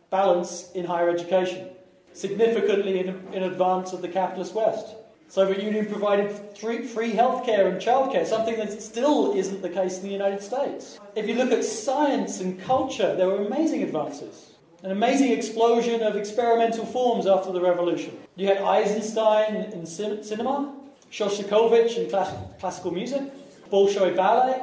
balance 0.09 0.71
in 0.73 0.85
higher 0.85 1.09
education, 1.09 1.69
significantly 2.13 2.99
in, 2.99 3.09
in, 3.33 3.43
advance 3.43 3.93
of 3.93 4.01
the 4.01 4.07
capitalist 4.07 4.53
West. 4.53 4.95
Soviet 5.27 5.61
Union 5.61 5.85
provided 5.85 6.31
free, 6.57 6.81
free 6.81 7.13
healthcare 7.13 7.67
and 7.67 7.79
childcare, 7.79 8.25
something 8.25 8.57
that 8.57 8.81
still 8.81 9.33
isn't 9.35 9.61
the 9.61 9.69
case 9.69 9.97
in 9.97 10.03
the 10.03 10.11
United 10.11 10.41
States. 10.41 10.99
If 11.15 11.27
you 11.27 11.35
look 11.35 11.51
at 11.51 11.63
science 11.63 12.39
and 12.39 12.59
culture, 12.61 13.15
there 13.15 13.27
were 13.27 13.45
amazing 13.45 13.83
advances. 13.83 14.53
An 14.81 14.91
amazing 14.91 15.31
explosion 15.31 16.01
of 16.01 16.15
experimental 16.15 16.85
forms 16.85 17.27
after 17.27 17.51
the 17.51 17.61
revolution. 17.61 18.17
You 18.35 18.47
had 18.47 18.57
Eisenstein 18.57 19.55
in 19.55 19.85
cinema, 19.85 20.73
Shostakovich 21.11 21.97
in 21.97 22.09
class- 22.09 22.33
classical 22.59 22.91
music, 22.91 23.21
Bolshoi 23.69 24.15
ballet, 24.15 24.61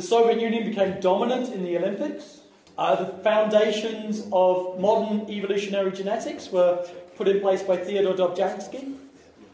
the 0.00 0.06
Soviet 0.06 0.40
Union 0.40 0.64
became 0.64 0.98
dominant 0.98 1.52
in 1.52 1.62
the 1.62 1.76
Olympics. 1.76 2.40
Uh, 2.78 3.04
the 3.04 3.22
foundations 3.22 4.26
of 4.32 4.80
modern 4.80 5.30
evolutionary 5.30 5.92
genetics 5.92 6.50
were 6.50 6.88
put 7.16 7.28
in 7.28 7.38
place 7.40 7.62
by 7.62 7.76
Theodore 7.76 8.14
Dobzhansky. 8.14 8.94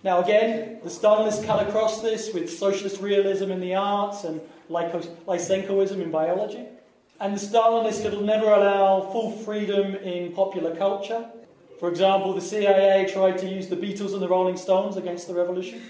Now, 0.04 0.22
again, 0.22 0.78
the 0.84 0.88
Stalinists 0.88 1.44
cut 1.44 1.66
across 1.66 2.00
this 2.00 2.32
with 2.32 2.48
socialist 2.48 3.00
realism 3.00 3.50
in 3.50 3.58
the 3.58 3.74
arts 3.74 4.22
and 4.22 4.40
Lysenkoism 4.70 6.00
in 6.00 6.12
biology. 6.12 6.64
And 7.18 7.34
the 7.34 7.40
Stalinists 7.44 8.02
could 8.02 8.22
never 8.22 8.46
allow 8.46 9.00
full 9.10 9.32
freedom 9.32 9.96
in 9.96 10.32
popular 10.32 10.76
culture. 10.76 11.28
For 11.80 11.88
example, 11.88 12.34
the 12.34 12.40
CIA 12.40 13.10
tried 13.12 13.38
to 13.38 13.48
use 13.48 13.66
the 13.66 13.76
Beatles 13.76 14.12
and 14.12 14.22
the 14.22 14.28
Rolling 14.28 14.56
Stones 14.56 14.96
against 14.96 15.26
the 15.26 15.34
revolution. 15.34 15.82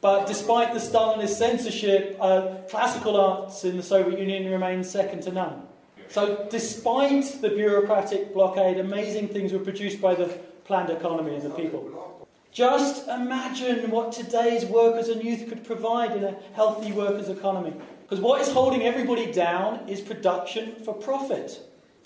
But 0.00 0.26
despite 0.26 0.72
the 0.72 0.78
Stalinist 0.78 1.30
censorship, 1.36 2.16
uh, 2.20 2.56
classical 2.68 3.16
arts 3.16 3.64
in 3.64 3.76
the 3.76 3.82
Soviet 3.82 4.18
Union 4.18 4.50
remained 4.50 4.86
second 4.86 5.22
to 5.24 5.32
none. 5.32 5.62
So, 6.08 6.48
despite 6.50 7.40
the 7.40 7.50
bureaucratic 7.50 8.34
blockade, 8.34 8.78
amazing 8.78 9.28
things 9.28 9.52
were 9.52 9.60
produced 9.60 10.00
by 10.00 10.14
the 10.14 10.26
planned 10.64 10.90
economy 10.90 11.34
and 11.34 11.42
the 11.42 11.50
people. 11.50 12.26
Just 12.50 13.06
imagine 13.06 13.90
what 13.90 14.10
today's 14.10 14.64
workers 14.64 15.08
and 15.08 15.22
youth 15.22 15.48
could 15.48 15.64
provide 15.64 16.16
in 16.16 16.24
a 16.24 16.36
healthy 16.54 16.90
workers' 16.90 17.28
economy. 17.28 17.74
Because 18.02 18.20
what 18.20 18.40
is 18.40 18.50
holding 18.50 18.82
everybody 18.82 19.30
down 19.30 19.88
is 19.88 20.00
production 20.00 20.74
for 20.84 20.94
profit 20.94 21.60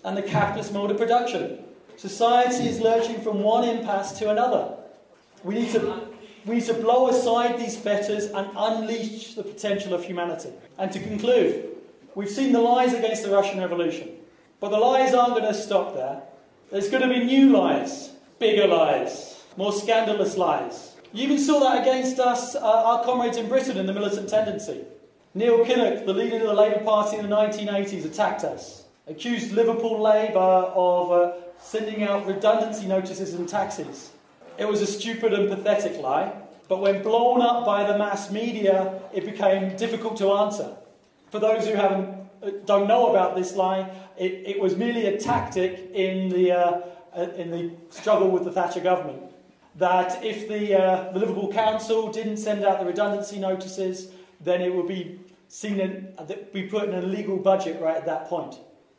and 0.04 0.16
the 0.16 0.22
capitalist 0.22 0.72
mode 0.72 0.90
of 0.90 0.98
production. 0.98 1.64
Society 1.96 2.68
is 2.68 2.80
lurching 2.80 3.22
from 3.22 3.42
one 3.42 3.66
impasse 3.66 4.18
to 4.18 4.30
another. 4.30 4.76
We 5.44 5.54
need 5.54 5.72
to 5.72 6.08
we 6.44 6.56
need 6.56 6.64
to 6.66 6.74
blow 6.74 7.08
aside 7.08 7.58
these 7.58 7.76
fetters 7.76 8.26
and 8.26 8.48
unleash 8.56 9.34
the 9.34 9.42
potential 9.42 9.94
of 9.94 10.04
humanity. 10.04 10.50
And 10.78 10.92
to 10.92 11.00
conclude, 11.00 11.68
we've 12.14 12.30
seen 12.30 12.52
the 12.52 12.60
lies 12.60 12.92
against 12.92 13.22
the 13.22 13.30
Russian 13.30 13.60
Revolution. 13.60 14.10
But 14.60 14.70
the 14.70 14.78
lies 14.78 15.14
aren't 15.14 15.34
going 15.34 15.52
to 15.52 15.54
stop 15.54 15.94
there. 15.94 16.22
There's 16.70 16.90
going 16.90 17.02
to 17.02 17.08
be 17.08 17.24
new 17.24 17.50
lies, 17.50 18.10
bigger 18.38 18.66
lies, 18.66 19.42
more 19.56 19.72
scandalous 19.72 20.36
lies. 20.36 20.96
You 21.12 21.24
even 21.24 21.38
saw 21.38 21.60
that 21.60 21.82
against 21.82 22.18
us, 22.18 22.56
uh, 22.56 22.60
our 22.60 23.04
comrades 23.04 23.36
in 23.36 23.48
Britain, 23.48 23.76
in 23.76 23.86
the 23.86 23.92
militant 23.92 24.28
tendency. 24.28 24.84
Neil 25.34 25.64
Kinnock, 25.64 26.04
the 26.06 26.14
leader 26.14 26.36
of 26.36 26.42
the 26.42 26.54
Labour 26.54 26.82
Party 26.84 27.16
in 27.16 27.28
the 27.28 27.34
1980s, 27.34 28.04
attacked 28.04 28.44
us, 28.44 28.84
accused 29.06 29.52
Liverpool 29.52 30.00
Labour 30.00 30.38
of 30.38 31.12
uh, 31.12 31.32
sending 31.58 32.02
out 32.02 32.26
redundancy 32.26 32.86
notices 32.86 33.34
and 33.34 33.48
taxis. 33.48 34.13
It 34.58 34.68
was 34.68 34.80
a 34.82 34.86
stupid 34.86 35.32
and 35.32 35.48
pathetic 35.48 36.00
lie, 36.00 36.32
but 36.68 36.80
when 36.80 37.02
blown 37.02 37.42
up 37.42 37.66
by 37.66 37.84
the 37.84 37.98
mass 37.98 38.30
media, 38.30 39.00
it 39.12 39.24
became 39.24 39.76
difficult 39.76 40.16
to 40.18 40.32
answer. 40.32 40.76
For 41.30 41.38
those 41.38 41.66
who 41.66 41.74
haven't, 41.74 42.08
uh, 42.42 42.50
don't 42.64 42.86
know 42.86 43.10
about 43.10 43.34
this 43.34 43.54
lie, 43.56 43.90
it, 44.16 44.32
it 44.46 44.60
was 44.60 44.76
merely 44.76 45.06
a 45.06 45.18
tactic 45.18 45.90
in 45.92 46.28
the, 46.28 46.52
uh, 46.52 46.80
uh, 47.16 47.22
in 47.36 47.50
the 47.50 47.72
struggle 47.90 48.30
with 48.30 48.44
the 48.44 48.52
Thatcher 48.52 48.80
government. 48.80 49.22
That 49.76 50.24
if 50.24 50.48
the, 50.48 50.80
uh, 50.80 51.12
the 51.12 51.18
Liverpool 51.18 51.52
Council 51.52 52.12
didn't 52.12 52.36
send 52.36 52.64
out 52.64 52.78
the 52.78 52.86
redundancy 52.86 53.40
notices, 53.40 54.12
then 54.40 54.60
it 54.60 54.72
would 54.72 54.86
be 54.86 55.18
seen 55.48 55.80
in, 55.80 56.14
be 56.52 56.64
put 56.64 56.88
in 56.88 56.94
a 56.94 57.02
legal 57.02 57.36
budget 57.36 57.80
right 57.80 57.96
at 57.96 58.06
that 58.06 58.28
point. 58.28 58.54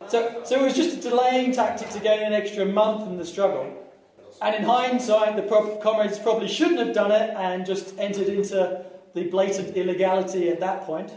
So, 0.08 0.42
so 0.44 0.60
it 0.60 0.64
was 0.64 0.76
just 0.76 0.98
a 0.98 1.10
delaying 1.10 1.54
tactic 1.54 1.90
to 1.92 2.00
gain 2.00 2.24
an 2.24 2.34
extra 2.34 2.66
month 2.66 3.08
in 3.08 3.18
the 3.18 3.26
struggle. 3.26 3.85
And 4.42 4.56
in 4.56 4.64
hindsight, 4.64 5.36
the 5.36 5.80
comrades 5.82 6.20
probably 6.20 6.48
shouldn't 6.48 6.80
have 6.80 6.94
done 6.94 7.12
it 7.12 7.30
and 7.38 7.66
just 7.66 7.98
entered 7.98 8.28
into 8.28 8.86
the 9.14 9.24
blatant 9.24 9.76
illegality 9.76 10.50
at 10.50 10.60
that 10.60 10.84
point. 10.84 11.12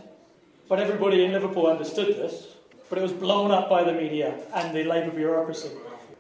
But 0.69 0.81
everybody 0.81 1.25
in 1.25 1.33
Liverpool 1.33 1.67
understood 1.67 2.17
this. 2.17 2.47
But 2.89 2.99
it 2.99 3.03
was 3.03 3.13
blown 3.13 3.51
up 3.51 3.69
by 3.69 3.85
the 3.85 3.93
media 3.93 4.39
and 4.55 4.75
the 4.75 4.85
Labour 4.85 5.11
bureaucracy. 5.11 5.71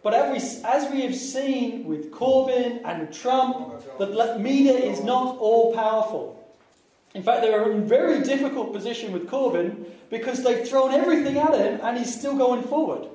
But 0.03 0.15
as 0.15 0.33
we, 0.33 0.69
as 0.69 0.93
we 0.93 1.01
have 1.03 1.15
seen 1.15 1.85
with 1.85 2.11
Corbyn 2.11 2.81
and 2.85 3.13
Trump, 3.13 3.99
the 3.99 4.37
media 4.39 4.75
is 4.75 5.03
not 5.03 5.39
all 5.39 5.75
powerful. 5.75 6.35
In 7.15 7.23
fact, 7.23 7.43
they're 7.43 7.71
in 7.73 7.83
a 7.83 7.85
very 7.85 8.23
difficult 8.23 8.73
position 8.73 9.13
with 9.13 9.29
Corbyn 9.29 9.87
because 10.11 10.45
they've 10.45 10.69
thrown 10.69 10.93
everything 10.93 11.39
at 11.39 11.55
him 11.55 11.81
and 11.83 11.99
he's 11.99 12.17
still 12.17 12.37
going 12.37 12.63
forward. 12.63 13.09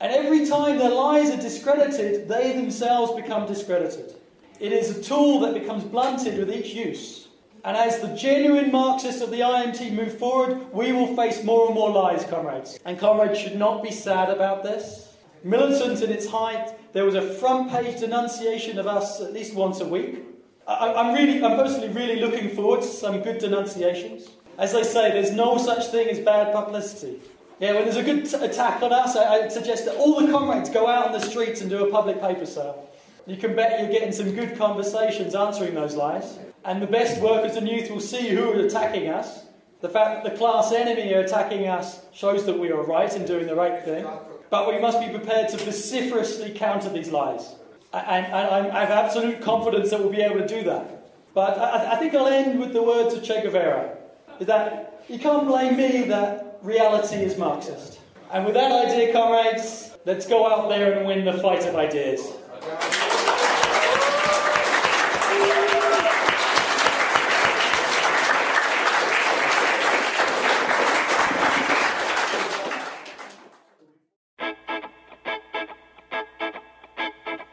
And 0.00 0.12
every 0.12 0.46
time 0.46 0.78
their 0.78 0.90
lies 0.90 1.30
are 1.30 1.36
discredited, 1.36 2.26
they 2.26 2.52
themselves 2.52 3.12
become 3.20 3.46
discredited. 3.46 4.14
It 4.58 4.72
is 4.72 4.96
a 4.96 5.02
tool 5.02 5.40
that 5.40 5.54
becomes 5.54 5.84
blunted 5.84 6.38
with 6.38 6.50
each 6.50 6.72
use. 6.74 7.28
And 7.64 7.76
as 7.76 8.00
the 8.00 8.08
genuine 8.16 8.72
Marxists 8.72 9.20
of 9.20 9.30
the 9.30 9.40
IMT 9.40 9.92
move 9.92 10.16
forward, 10.18 10.72
we 10.72 10.92
will 10.92 11.14
face 11.14 11.44
more 11.44 11.66
and 11.66 11.74
more 11.74 11.90
lies, 11.90 12.24
comrades. 12.24 12.78
And 12.86 12.98
comrades 12.98 13.38
should 13.38 13.56
not 13.56 13.82
be 13.82 13.90
sad 13.90 14.30
about 14.30 14.62
this. 14.62 15.14
Militant 15.44 16.00
in 16.02 16.10
its 16.10 16.26
height, 16.26 16.74
there 16.94 17.04
was 17.04 17.14
a 17.14 17.22
front 17.22 17.70
page 17.70 18.00
denunciation 18.00 18.78
of 18.78 18.86
us 18.86 19.20
at 19.20 19.34
least 19.34 19.54
once 19.54 19.80
a 19.80 19.86
week. 19.86 20.22
I, 20.66 20.94
I'm 20.94 21.14
really, 21.14 21.44
I'm 21.44 21.56
personally 21.58 21.88
really 21.88 22.20
looking 22.20 22.50
forward 22.50 22.80
to 22.80 22.86
some 22.86 23.20
good 23.20 23.38
denunciations. 23.38 24.28
As 24.56 24.74
I 24.74 24.82
say, 24.82 25.10
there's 25.10 25.32
no 25.32 25.58
such 25.58 25.86
thing 25.86 26.08
as 26.08 26.18
bad 26.18 26.54
publicity. 26.54 27.20
Yeah, 27.60 27.74
when 27.74 27.84
there's 27.84 27.96
a 27.96 28.02
good 28.02 28.26
attack 28.42 28.82
on 28.82 28.90
us, 28.90 29.14
I, 29.16 29.44
I 29.44 29.48
suggest 29.48 29.84
that 29.84 29.96
all 29.96 30.18
the 30.18 30.32
comrades 30.32 30.70
go 30.70 30.88
out 30.88 31.06
on 31.06 31.12
the 31.12 31.20
streets 31.20 31.60
and 31.60 31.68
do 31.68 31.86
a 31.86 31.90
public 31.90 32.18
paper 32.18 32.46
sale. 32.46 32.88
You 33.26 33.36
can 33.36 33.54
bet 33.54 33.78
you're 33.78 33.90
getting 33.90 34.12
some 34.12 34.34
good 34.34 34.56
conversations 34.56 35.34
answering 35.34 35.74
those 35.74 35.94
lies. 35.94 36.38
And 36.64 36.80
the 36.80 36.86
best 36.86 37.20
workers 37.20 37.56
and 37.56 37.68
youth 37.68 37.90
will 37.90 38.00
see 38.00 38.30
who 38.30 38.50
are 38.50 38.64
attacking 38.64 39.08
us. 39.08 39.44
The 39.82 39.90
fact 39.90 40.24
that 40.24 40.32
the 40.32 40.38
class 40.38 40.72
enemy 40.72 41.12
are 41.14 41.20
attacking 41.20 41.68
us 41.68 42.00
shows 42.14 42.46
that 42.46 42.58
we 42.58 42.72
are 42.72 42.82
right 42.82 43.14
in 43.14 43.26
doing 43.26 43.46
the 43.46 43.54
right 43.54 43.84
thing. 43.84 44.06
But 44.48 44.66
we 44.66 44.80
must 44.80 44.98
be 44.98 45.10
prepared 45.10 45.50
to 45.50 45.58
vociferously 45.58 46.52
counter 46.52 46.88
these 46.88 47.10
lies. 47.10 47.54
And, 47.92 48.26
and 48.26 48.72
I 48.72 48.80
have 48.80 48.90
absolute 48.90 49.42
confidence 49.42 49.90
that 49.90 50.00
we'll 50.00 50.10
be 50.10 50.22
able 50.22 50.38
to 50.38 50.48
do 50.48 50.62
that. 50.64 51.12
But 51.34 51.58
I, 51.58 51.92
I 51.92 51.96
think 51.96 52.14
I'll 52.14 52.26
end 52.26 52.58
with 52.58 52.72
the 52.72 52.82
words 52.82 53.14
of 53.14 53.22
Che 53.22 53.42
Guevara. 53.42 53.96
Is 54.38 54.46
that 54.46 55.04
you 55.08 55.18
can't 55.18 55.46
blame 55.46 55.76
me 55.76 56.04
that 56.04 56.49
reality 56.62 57.16
is 57.16 57.38
Marxist. 57.38 58.00
And 58.32 58.44
with 58.44 58.54
that 58.54 58.70
idea, 58.70 59.12
comrades, 59.12 59.96
let's 60.04 60.26
go 60.26 60.50
out 60.50 60.68
there 60.68 60.98
and 60.98 61.06
win 61.06 61.24
the 61.24 61.34
fight 61.34 61.64
of 61.66 61.74
ideas. 61.74 62.20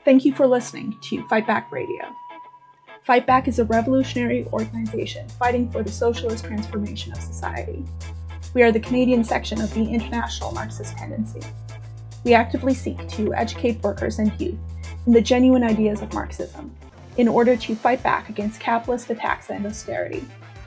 Thank 0.06 0.24
you 0.24 0.34
for 0.34 0.48
listening 0.48 0.98
to 1.10 1.28
Fight 1.28 1.46
Back 1.46 1.70
Radio. 1.70 2.06
Fight 3.04 3.28
Back 3.28 3.48
is 3.48 3.60
a 3.60 3.66
revolutionary 3.66 4.46
organization 4.54 5.28
fighting 5.30 5.70
for 5.70 5.84
the 5.84 5.92
socialist 5.92 6.46
transformation 6.46 7.12
of 7.12 7.20
society. 7.20 7.84
We 8.58 8.64
are 8.64 8.72
the 8.72 8.80
Canadian 8.80 9.24
section 9.24 9.62
of 9.62 9.72
the 9.76 9.86
International 9.86 10.52
Marxist 10.52 10.98
Tendency. 10.98 11.42
We 12.24 12.34
actively 12.34 12.74
seek 12.74 13.08
to 13.10 13.32
educate 13.36 13.84
workers 13.84 14.18
and 14.18 14.32
youth 14.42 14.58
in 15.06 15.14
the 15.14 15.22
genuine 15.22 15.62
ideas 15.62 16.02
of 16.02 16.12
Marxism 16.16 16.76
in 17.18 17.28
order 17.28 17.56
to 17.56 17.76
fight 17.76 18.02
back 18.02 18.30
against 18.30 18.60
capitalist 18.60 19.12
attacks 19.12 19.52
and 19.52 19.64
austerity 19.68 20.26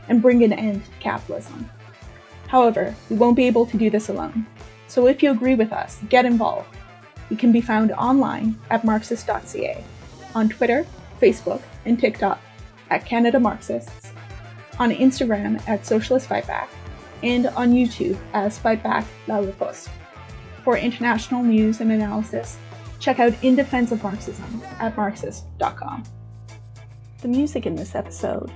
and 0.09 0.23
bring 0.23 0.45
an 0.45 0.53
end 0.53 0.85
to 0.85 0.91
capitalism. 1.01 1.69
However, 2.47 2.95
we 3.09 3.17
won't 3.17 3.35
be 3.35 3.49
able 3.49 3.67
to 3.67 3.77
do 3.77 3.91
this 3.91 4.09
alone. 4.09 4.47
So 4.87 5.09
if 5.09 5.21
you 5.21 5.33
agree 5.33 5.57
with 5.57 5.73
us, 5.73 5.99
get 6.09 6.25
involved 6.25 6.77
we 7.29 7.35
can 7.35 7.51
be 7.51 7.61
found 7.61 7.91
online 7.91 8.57
at 8.71 8.85
Marxist.ca, 8.85 9.83
on 10.37 10.49
Twitter, 10.49 10.87
Facebook, 11.21 11.63
and 11.87 11.99
TikTok 11.99 12.41
at 12.91 13.05
Canada 13.05 13.41
Marxists, 13.41 14.13
on 14.79 14.93
Instagram 14.93 15.61
at 15.69 15.85
Socialist 15.85 16.29
Fightback, 16.29 16.69
and 17.23 17.47
on 17.49 17.73
YouTube 17.73 18.19
as 18.33 18.59
Fightback 18.59 19.05
La 19.27 19.39
Riposte. 19.39 19.91
For 20.65 20.77
international 20.77 21.43
news 21.43 21.81
and 21.81 21.93
analysis, 21.93 22.57
check 22.99 23.19
out 23.19 23.33
In 23.43 23.57
Defense 23.57 23.93
of 23.93 24.03
Marxism 24.03 24.63
at 24.79 24.97
Marxist.com. 24.97 26.05
The 27.23 27.29
music 27.29 27.67
in 27.67 27.75
this 27.75 27.95
episode 27.95 28.51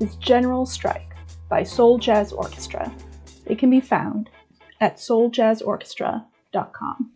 is 0.00 0.16
General 0.16 0.66
Strike 0.66 1.14
by 1.48 1.62
Soul 1.62 1.98
Jazz 1.98 2.32
Orchestra. 2.32 2.92
It 3.46 3.58
can 3.58 3.70
be 3.70 3.80
found 3.80 4.28
at 4.80 4.96
souljazzorchestra.com. 4.96 7.15